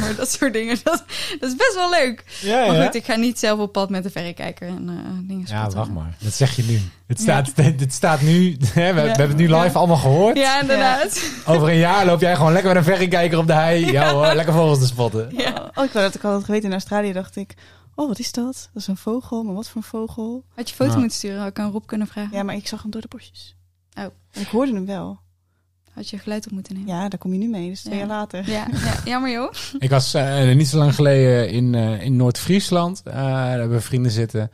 [0.00, 1.04] Maar dat soort dingen, dat,
[1.40, 2.24] dat is best wel leuk.
[2.40, 2.84] Ja, Maar ja.
[2.84, 5.90] goed, ik ga niet zelf op pad met de verrekijker en eh, dingen Ja, wacht
[5.90, 6.14] maar.
[6.18, 6.80] Dat zeg je nu.
[7.06, 9.72] Het staat, het staat nu, hè, we, we hebben het nu live Ja.
[9.72, 10.36] allemaal gehoord.
[10.36, 11.22] Ja, inderdaad.
[11.46, 13.92] Over een jaar loop jij gewoon lekker met een verrekijker op de hei.
[13.92, 15.28] Ja, hoor, lekker vogels te spotten.
[15.36, 15.70] Ja.
[15.74, 17.54] Oh, ik wou dat ik al had geweten in Australië, dacht ik...
[18.00, 18.68] Oh, wat is dat?
[18.72, 20.44] Dat is een vogel, maar wat voor een vogel?
[20.54, 20.98] Had je foto Ja.
[20.98, 22.36] moeten sturen, had ik aan Rob kunnen vragen.
[22.36, 23.56] Ja, maar ik zag hem door de bosjes.
[23.98, 24.04] Oh.
[24.04, 25.20] En ik hoorde hem wel.
[25.92, 26.88] Had je geluid op moeten nemen.
[26.94, 27.98] Ja, daar kom je nu mee, dus twee Ja.
[28.00, 28.50] jaar later.
[28.50, 29.52] Ja, ja, jammer joh.
[29.78, 33.02] Ik was eh, niet zo lang geleden in, eh, in Noord-Friesland.
[33.04, 34.50] Eh, daar hebben we vrienden zitten.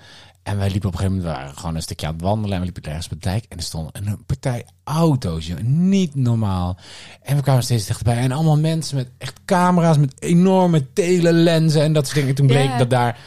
[0.46, 2.52] En wij liepen op een gegeven moment, we waren gewoon een stukje aan het wandelen.
[2.52, 3.44] En we liepen ergens op de dijk.
[3.48, 5.60] En er stond een partij auto's, joh.
[5.62, 6.76] Niet normaal.
[7.22, 8.16] En we kwamen steeds dichterbij.
[8.16, 12.30] En allemaal mensen met echt camera's, met enorme telelenzen en dat soort dingen.
[12.30, 13.18] En toen bleek dat daar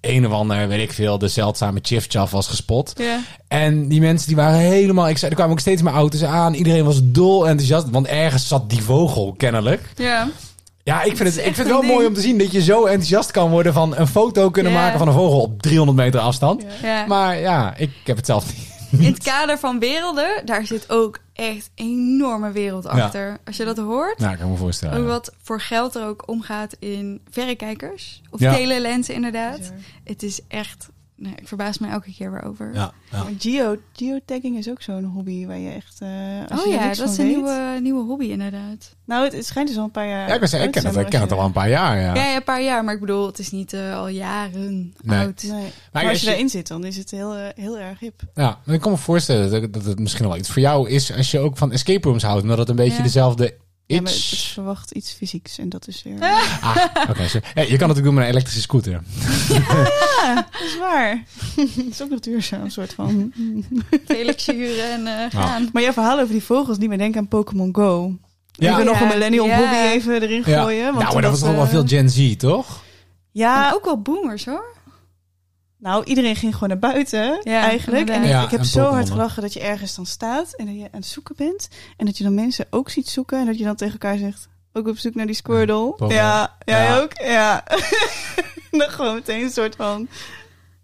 [0.00, 2.92] een of ander, weet ik veel, de zeldzame chifchaf was gespot.
[2.96, 3.20] Ja.
[3.48, 5.08] En die mensen die waren helemaal...
[5.08, 6.54] Ik zei, er kwamen ook steeds meer auto's aan.
[6.54, 7.90] Iedereen was dol enthousiast.
[7.90, 9.92] Want ergens zat die vogel, kennelijk.
[9.96, 10.28] Ja.
[10.84, 11.92] Ja, ik vind Het ik vind het wel ding.
[11.92, 14.78] mooi om te zien dat je zo enthousiast kan worden van een foto kunnen Ja.
[14.80, 16.64] maken van een vogel op 300 meter afstand.
[16.82, 17.06] ja.
[17.06, 18.70] Maar ja, ik heb het zelf niet.
[19.00, 23.38] In het kader van werelden, daar zit ook echt een enorme wereld achter.
[23.44, 24.98] Als je dat hoort, Nou, ik kan me voorstellen.
[25.00, 28.20] ook wat voor geld er ook omgaat in verrekijkers.
[28.30, 28.54] Of Ja.
[28.54, 29.58] telelenzen inderdaad.
[29.58, 29.74] Bizar.
[30.04, 30.88] Het is echt...
[31.22, 32.70] Nee, ik verbaas me elke keer weer over.
[32.74, 33.22] Ja, ja.
[33.22, 35.96] Maar geo, geotagging is ook zo'n hobby waar je echt...
[36.00, 36.08] eh,
[36.48, 38.96] als Oh je ja, dat van is een weet- nieuwe, nieuwe hobby inderdaad.
[39.06, 40.96] Nou, het, het schijnt dus al een paar jaar Ja, ik, was, ik ken het,
[40.96, 42.14] ik ken het al een paar jaar, ja.
[42.14, 42.84] Ja, ja, een paar jaar.
[42.84, 45.18] Maar ik bedoel, het is niet eh, al jaren Nee.
[45.18, 45.42] oud.
[45.42, 45.52] Nee.
[45.52, 48.20] Maar Maar, als je je- daarin zit, dan is het heel, eh, heel erg hip.
[48.34, 51.12] Ja, maar ik kan me voorstellen dat, dat het misschien wel iets voor jou is
[51.16, 52.42] als je ook van escape rooms houdt.
[52.42, 53.02] Omdat het een beetje Ja.
[53.02, 53.54] dezelfde
[53.94, 54.20] Ja, maar het,
[54.52, 56.20] verwacht iets fysieks en dat is weer...
[56.20, 56.76] Ah,
[57.10, 57.28] oké.
[57.28, 59.00] zo- ja, je kan het ook doen met een elektrische scooter.
[59.48, 61.22] Ja, dat is waar.
[61.56, 63.32] Het is ook nog duurzaam, een soort van...
[64.06, 65.68] Felix huren en eh, gaan.
[65.72, 68.16] Maar jouw verhaal over die vogels, die me denken aan Pokémon Go.
[68.52, 68.76] Ja.
[68.76, 69.02] Wil nog Ja.
[69.02, 69.56] een millennial Ja.
[69.58, 70.62] hobby even erin Ja.
[70.62, 70.84] gooien.
[70.84, 72.82] Want nou, maar dat was toch eh, wel veel Gen Z, toch?
[73.30, 74.64] Ja, En ook wel boomers hoor.
[75.82, 78.08] Nou, iedereen ging gewoon naar buiten Ja, eigenlijk.
[78.08, 80.66] En ik, Ja, ik heb en zo hard gelachen dat je ergens dan staat en
[80.66, 81.68] dat je aan het zoeken bent.
[81.96, 84.48] En dat je dan mensen ook ziet zoeken en dat je dan tegen elkaar zegt,
[84.72, 85.76] ook op zoek naar die Squirtle.
[85.90, 86.12] Pokémon.
[86.14, 86.98] Ja, jij Ja.
[87.00, 87.12] ook?
[87.20, 87.64] Ja.
[88.70, 90.08] Dan gewoon meteen een soort van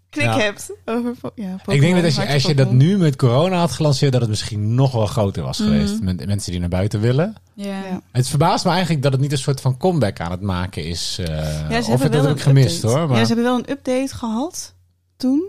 [0.09, 0.37] klik Ja.
[0.39, 3.71] hebt over ja, ik denk dat als je, als je dat nu met corona had
[3.71, 5.67] gelanceerd, dat het misschien nog wel groter was Mhm.
[5.69, 6.01] geweest.
[6.01, 7.35] Met mensen die naar buiten willen.
[7.53, 7.65] Ja.
[7.65, 8.01] Ja.
[8.11, 11.17] Het verbaast me eigenlijk dat het niet een soort van comeback aan het maken is.
[11.19, 12.97] eh, Ja, ze of hebben het dat wel heb ik een gemist update.
[12.97, 13.07] hoor.
[13.07, 13.17] Maar...
[13.17, 14.73] Ja, ze hebben wel een update gehad
[15.19, 15.43] toen.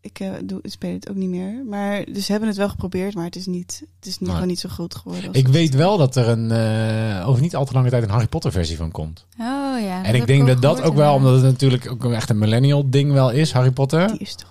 [0.00, 1.64] Ik eh, doe, speel het ook niet meer.
[1.64, 4.46] Maar dus ze hebben het wel geprobeerd, maar het is niet, het is niet, gewoon
[4.46, 5.28] niet zo groot geworden.
[5.28, 8.02] als Ik het- weet wel dat er een, eh, over niet al te lange tijd
[8.02, 9.26] een Harry Potter versie van komt.
[9.38, 10.04] Oh ja.
[10.04, 13.12] en ik denk dat dat ook wel, omdat het natuurlijk ook echt een millennial ding
[13.12, 14.08] wel is, Harry Potter.
[14.08, 14.50] Die is toch,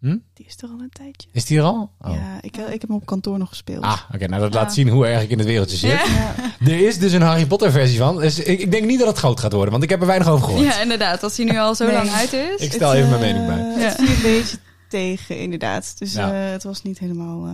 [0.00, 0.16] Hm?
[0.34, 1.28] die is toch al een tijdje.
[1.32, 1.90] Is die er al?
[2.00, 2.14] Oh.
[2.14, 3.82] Ja, ik, ik heb hem op kantoor nog gespeeld.
[3.84, 4.26] Ah, oké.
[4.26, 4.58] nou, dat Ja.
[4.60, 5.90] laat zien hoe erg ik in het wereldje zit.
[5.90, 6.04] Ja.
[6.06, 6.34] Ja.
[6.72, 8.16] Er is dus een Harry Potter versie van.
[8.20, 10.28] Dus ik, ik denk niet dat het groot gaat worden, want ik heb er weinig
[10.28, 10.64] over gehoord.
[10.64, 11.22] Ja, inderdaad.
[11.22, 11.94] Als hij nu al zo Nee.
[11.94, 12.60] lang uit is.
[12.60, 13.84] Ik stel even mijn eh, mening bij.
[13.84, 14.56] Het viel een beetje
[14.88, 15.98] tegen, inderdaad.
[15.98, 16.32] Dus Ja.
[16.46, 17.46] eh, het was niet helemaal...
[17.46, 17.52] eh,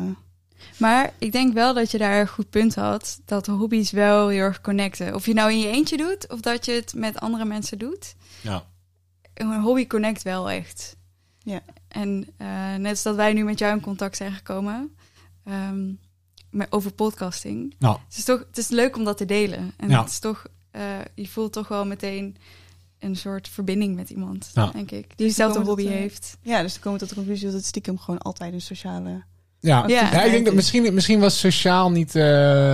[0.76, 3.20] Maar ik denk wel dat je daar een goed punt had.
[3.24, 5.14] Dat de hobby's wel heel erg connecten.
[5.14, 8.14] Of je nou in je eentje doet, of dat je het met andere mensen doet.
[8.40, 8.62] Ja.
[9.34, 10.96] Een hobby connect wel echt.
[11.42, 11.60] Ja.
[11.94, 14.94] En eh, net als dat wij nu met jou in contact zijn gekomen.
[15.44, 15.82] ehm,
[16.50, 17.74] met, over podcasting.
[17.78, 19.72] Nou, Het is toch het is leuk om dat te delen.
[19.76, 20.00] En Ja.
[20.00, 20.82] het is toch, eh,
[21.14, 22.36] je voelt toch wel meteen
[22.98, 24.70] een soort verbinding met iemand, Ja.
[24.72, 25.16] denk ik.
[25.16, 26.36] Die dezelfde hobby tot, eh, heeft.
[26.42, 29.08] ja, dus dan komen we tot de conclusie dat het stiekem gewoon altijd een sociale...
[29.60, 29.84] ja.
[29.86, 29.88] Ja.
[30.12, 32.22] Ja, ik denk dat misschien, misschien was sociaal niet eh,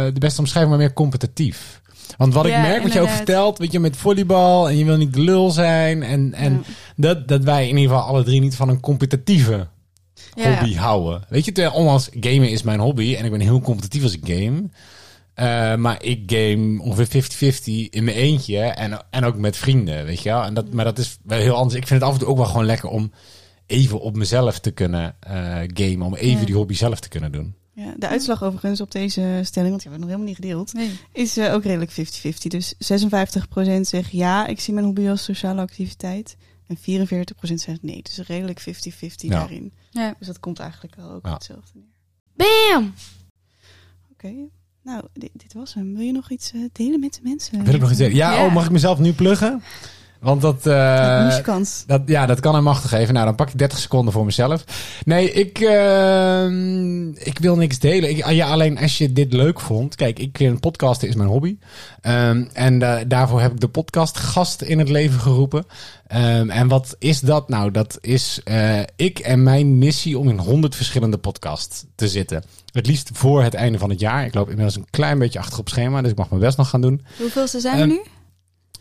[0.04, 1.80] de beste omschrijving, maar meer competitief.
[2.16, 4.84] Want wat ik Ja, merk, wat je ook vertelt, weet je, met volleybal en je
[4.84, 6.02] wil niet de lul zijn.
[6.02, 6.60] En, en Ja.
[7.00, 9.68] Dat, dat wij in ieder geval alle drie niet van een competitieve
[10.34, 10.54] Ja.
[10.58, 11.22] hobby houden.
[11.28, 14.20] Weet je, terwijl ondanks gamen is mijn hobby en ik ben heel competitief als ik
[14.36, 14.62] game.
[15.34, 20.22] Eh, maar ik game ongeveer 50-50 in mijn eentje en, en ook met vrienden, weet
[20.22, 20.42] je wel.
[20.42, 21.74] En dat, maar dat is wel heel anders.
[21.80, 23.12] Ik vind het af en toe ook wel gewoon lekker om
[23.66, 25.32] even op mezelf te kunnen eh
[25.74, 26.02] gamen.
[26.06, 26.46] Om even Ja.
[26.46, 27.54] die hobby zelf te kunnen doen.
[27.74, 30.72] Ja, de uitslag overigens op deze stelling, want die hebben we nog helemaal niet gedeeld,
[30.72, 30.90] Nee.
[31.12, 32.48] is eh, ook redelijk 50-50.
[32.48, 36.36] Dus 56% zegt ja, ik zie mijn hobby als sociale activiteit.
[36.70, 38.02] En 44% zegt nee.
[38.02, 38.64] Dus redelijk 50-50
[39.16, 39.28] Ja.
[39.28, 39.72] daarin.
[39.90, 40.14] Ja.
[40.18, 41.32] Dus dat komt eigenlijk wel ook Ja.
[41.32, 41.88] hetzelfde neer.
[42.36, 42.94] Bam!
[44.12, 44.32] Oké,
[44.82, 45.94] nou, dit, dit was hem.
[45.94, 47.64] Wil je nog iets eh, delen met de mensen?
[47.64, 47.98] Wil ik nog iets?
[47.98, 48.46] Ja, Ja.
[48.46, 49.62] Oh, mag ik mezelf nu pluggen?
[50.20, 50.62] Want dat...
[51.42, 51.84] kans.
[51.86, 53.14] Dat, ja, dat kan hem machtig geven.
[53.14, 54.64] Nou, dan pak ik 30 seconden voor mezelf.
[55.04, 58.10] Nee, ik, ehm, ik wil niks delen.
[58.10, 59.94] Ik, ja, alleen als je dit leuk vond.
[59.94, 61.56] Kijk, ik, een podcasten is mijn hobby.
[62.00, 65.64] Ehm, en eh, daarvoor heb ik de podcast Gast in het leven geroepen.
[66.06, 67.70] Ehm, en wat is dat nou?
[67.70, 72.42] Dat is eh, ik en mijn missie om in 100 verschillende podcasts te zitten.
[72.72, 74.24] Het liefst voor het einde van het jaar.
[74.24, 76.68] Ik loop inmiddels een klein beetje achter op schema, dus ik mag mijn best nog
[76.68, 77.04] gaan doen.
[77.18, 78.00] Hoeveelste zijn we Ehm, nu?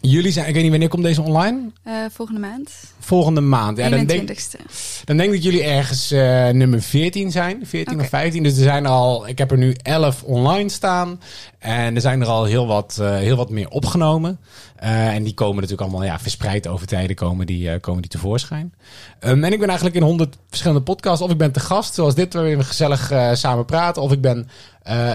[0.02, 1.72] Jullie zijn, ik weet niet wanneer komt deze online?
[1.84, 2.93] Eh, volgende maand.
[3.10, 3.78] Volgende maand.
[3.78, 4.60] Ja, dan denk, 21ste.
[5.05, 7.66] Dan denk ik dat jullie ergens eh, nummer 14 zijn.
[7.66, 8.03] 14 Oké.
[8.03, 8.43] of 15.
[8.43, 11.20] Dus er zijn al, ik heb er nu 11 online staan.
[11.60, 14.39] En er zijn er al heel wat, eh, heel wat meer opgenomen.
[14.76, 18.74] Eh, en die komen natuurlijk allemaal ja, verspreid over tijden komen die, komen die tevoorschijn.
[19.20, 21.22] Ehm, en ik ben eigenlijk in 100 verschillende podcasts.
[21.22, 24.01] Of ik ben te gast, zoals dit, waar we gezellig samen praten.
[24.01, 24.49] Of ik ben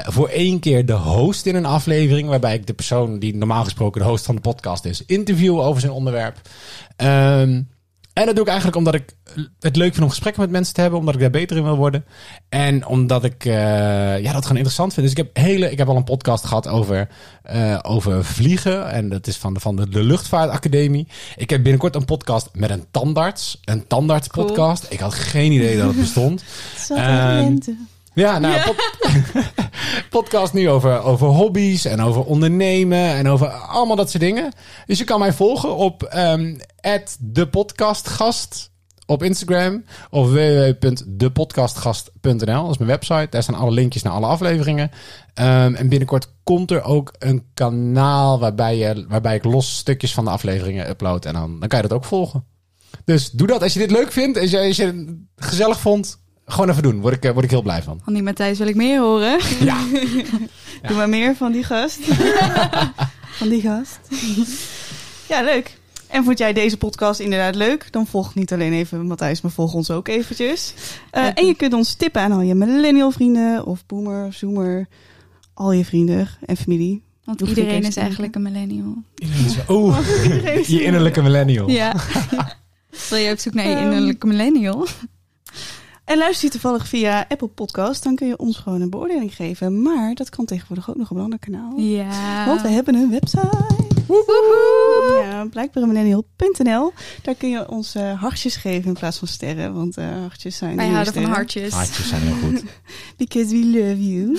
[0.05, 2.29] voor één keer de host in een aflevering.
[2.29, 5.81] Waarbij ik de persoon die normaal gesproken de host van de podcast is, interview over
[5.81, 6.41] zijn onderwerp.
[6.97, 7.61] Ehm,
[8.15, 9.17] en dat doe ik eigenlijk omdat ik
[9.61, 10.99] het leuk vind om gesprekken met mensen te hebben.
[10.99, 12.05] Omdat ik daar beter in wil worden.
[12.49, 13.55] En omdat ik eh,
[14.23, 15.07] ja, dat gewoon interessant vind.
[15.07, 17.09] Dus ik heb, hele, ik heb al een podcast gehad over,
[17.43, 18.91] eh, over vliegen.
[18.91, 21.07] En dat is van de, van de, de Luchtvaartacademie.
[21.37, 23.61] Ik heb binnenkort een podcast met een tandarts.
[23.65, 24.87] Een tandartspodcast.
[24.89, 26.41] Ik had geen idee dat het bestond.
[26.41, 27.77] Het zat
[28.15, 28.93] Ja, nou, pod-
[30.11, 34.53] podcast nu over, over hobby's en over ondernemen en over allemaal dat soort dingen.
[34.87, 36.55] Dus je kan mij volgen op ehm
[37.21, 38.73] @depodcastgast
[39.07, 42.63] op Instagram of www.depodcastgast.nl.
[42.63, 43.27] Dat is mijn website.
[43.31, 44.91] Daar staan alle linkjes naar alle afleveringen.
[45.35, 50.25] Ehm, en binnenkort komt er ook een kanaal waarbij, je, waarbij ik los stukjes van
[50.25, 51.25] de afleveringen upload.
[51.25, 52.45] En dan, dan kan je dat ook volgen.
[53.05, 54.39] Dus doe dat als je dit leuk vindt.
[54.41, 55.07] Als je, als je het
[55.37, 57.01] gezellig vond, gewoon even doen.
[57.01, 58.01] Word ik, eh, word ik heel blij van.
[58.05, 59.39] Van die Matthijs wil ik meer horen.
[59.61, 59.81] Ja.
[59.93, 60.23] Ja.
[60.89, 61.99] Doe maar meer van die gast.
[63.41, 63.99] van die gast.
[65.29, 65.79] ja, leuk.
[66.09, 67.89] En vond jij deze podcast inderdaad leuk?
[67.91, 70.75] Dan volg niet alleen even Matthijs, maar volg ons ook eventjes.
[71.11, 74.89] Eh, en je kunt ons tippen aan al je millennial vrienden of boomer, zoomer,
[75.55, 77.03] al je vrienden en familie.
[77.25, 78.95] Want iedereen is eigenlijk een millennial.
[79.15, 81.71] Iedereen is je innerlijke millennial.
[81.71, 81.95] Ja.
[83.09, 84.87] Wil je op zoek naar je Ehm, innerlijke millennial?
[86.05, 89.83] En luister je toevallig via Apple Podcast, dan kun je ons gewoon een beoordeling geven.
[89.83, 91.79] Maar dat kan tegenwoordig ook nog op een ander kanaal.
[91.79, 92.47] Ja.
[92.47, 93.83] Want we hebben een website.
[95.23, 96.93] Ja, blijkbaaremillennial.nl.
[97.23, 99.75] Daar kun je ons eh, hartjes geven in plaats van sterren.
[99.75, 101.73] Want eh, hartjes zijn Wij houden van hartjes.
[101.73, 102.65] Hartjes zijn heel goed.
[103.17, 104.39] Because we love you.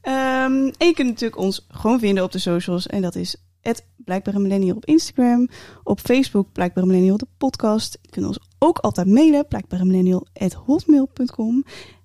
[0.00, 2.86] Ehm, en je kunt natuurlijk ons gewoon vinden op de socials.
[2.86, 5.48] En dat is het Blijkbare Millennial op Instagram.
[5.82, 7.98] Op Facebook Blijkbare Millennial de podcast.
[8.02, 9.46] Je kunt ons ook altijd mailen.
[9.48, 11.64] Blijkbaremillennial.hotmail.com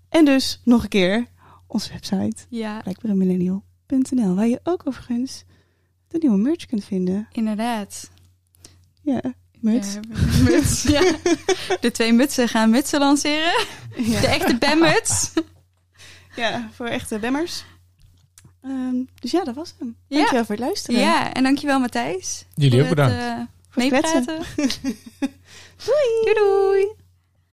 [0.10, 1.26] En dus nog een keer
[1.68, 4.36] onze website Ja, blijkbaremillennial.nl.
[4.36, 5.44] Waar je ook overigens
[6.08, 7.28] de nieuwe merch kunt vinden.
[7.32, 8.10] inderdaad.
[9.02, 9.22] Ja,
[9.60, 9.94] muts.
[9.94, 10.00] Ja,
[10.44, 10.84] muts.
[10.96, 11.02] ja.
[11.82, 13.66] De twee mutsen gaan mutsen lanceren.
[13.96, 15.32] Ja, De echte BAM-muts.
[16.36, 17.64] ja voor echte bemmers.
[18.62, 19.96] Ehm, dus ja, dat was hem.
[20.08, 20.16] Ja.
[20.18, 21.00] Dankjewel voor het luisteren.
[21.02, 22.46] Ja, en dankjewel Matthijs.
[22.56, 23.16] Jullie ook het, bedankt.
[23.16, 23.36] eh,
[23.70, 24.40] Voor het meepraten.
[25.84, 26.24] Doei.
[26.26, 26.36] doei.
[26.36, 27.05] doei.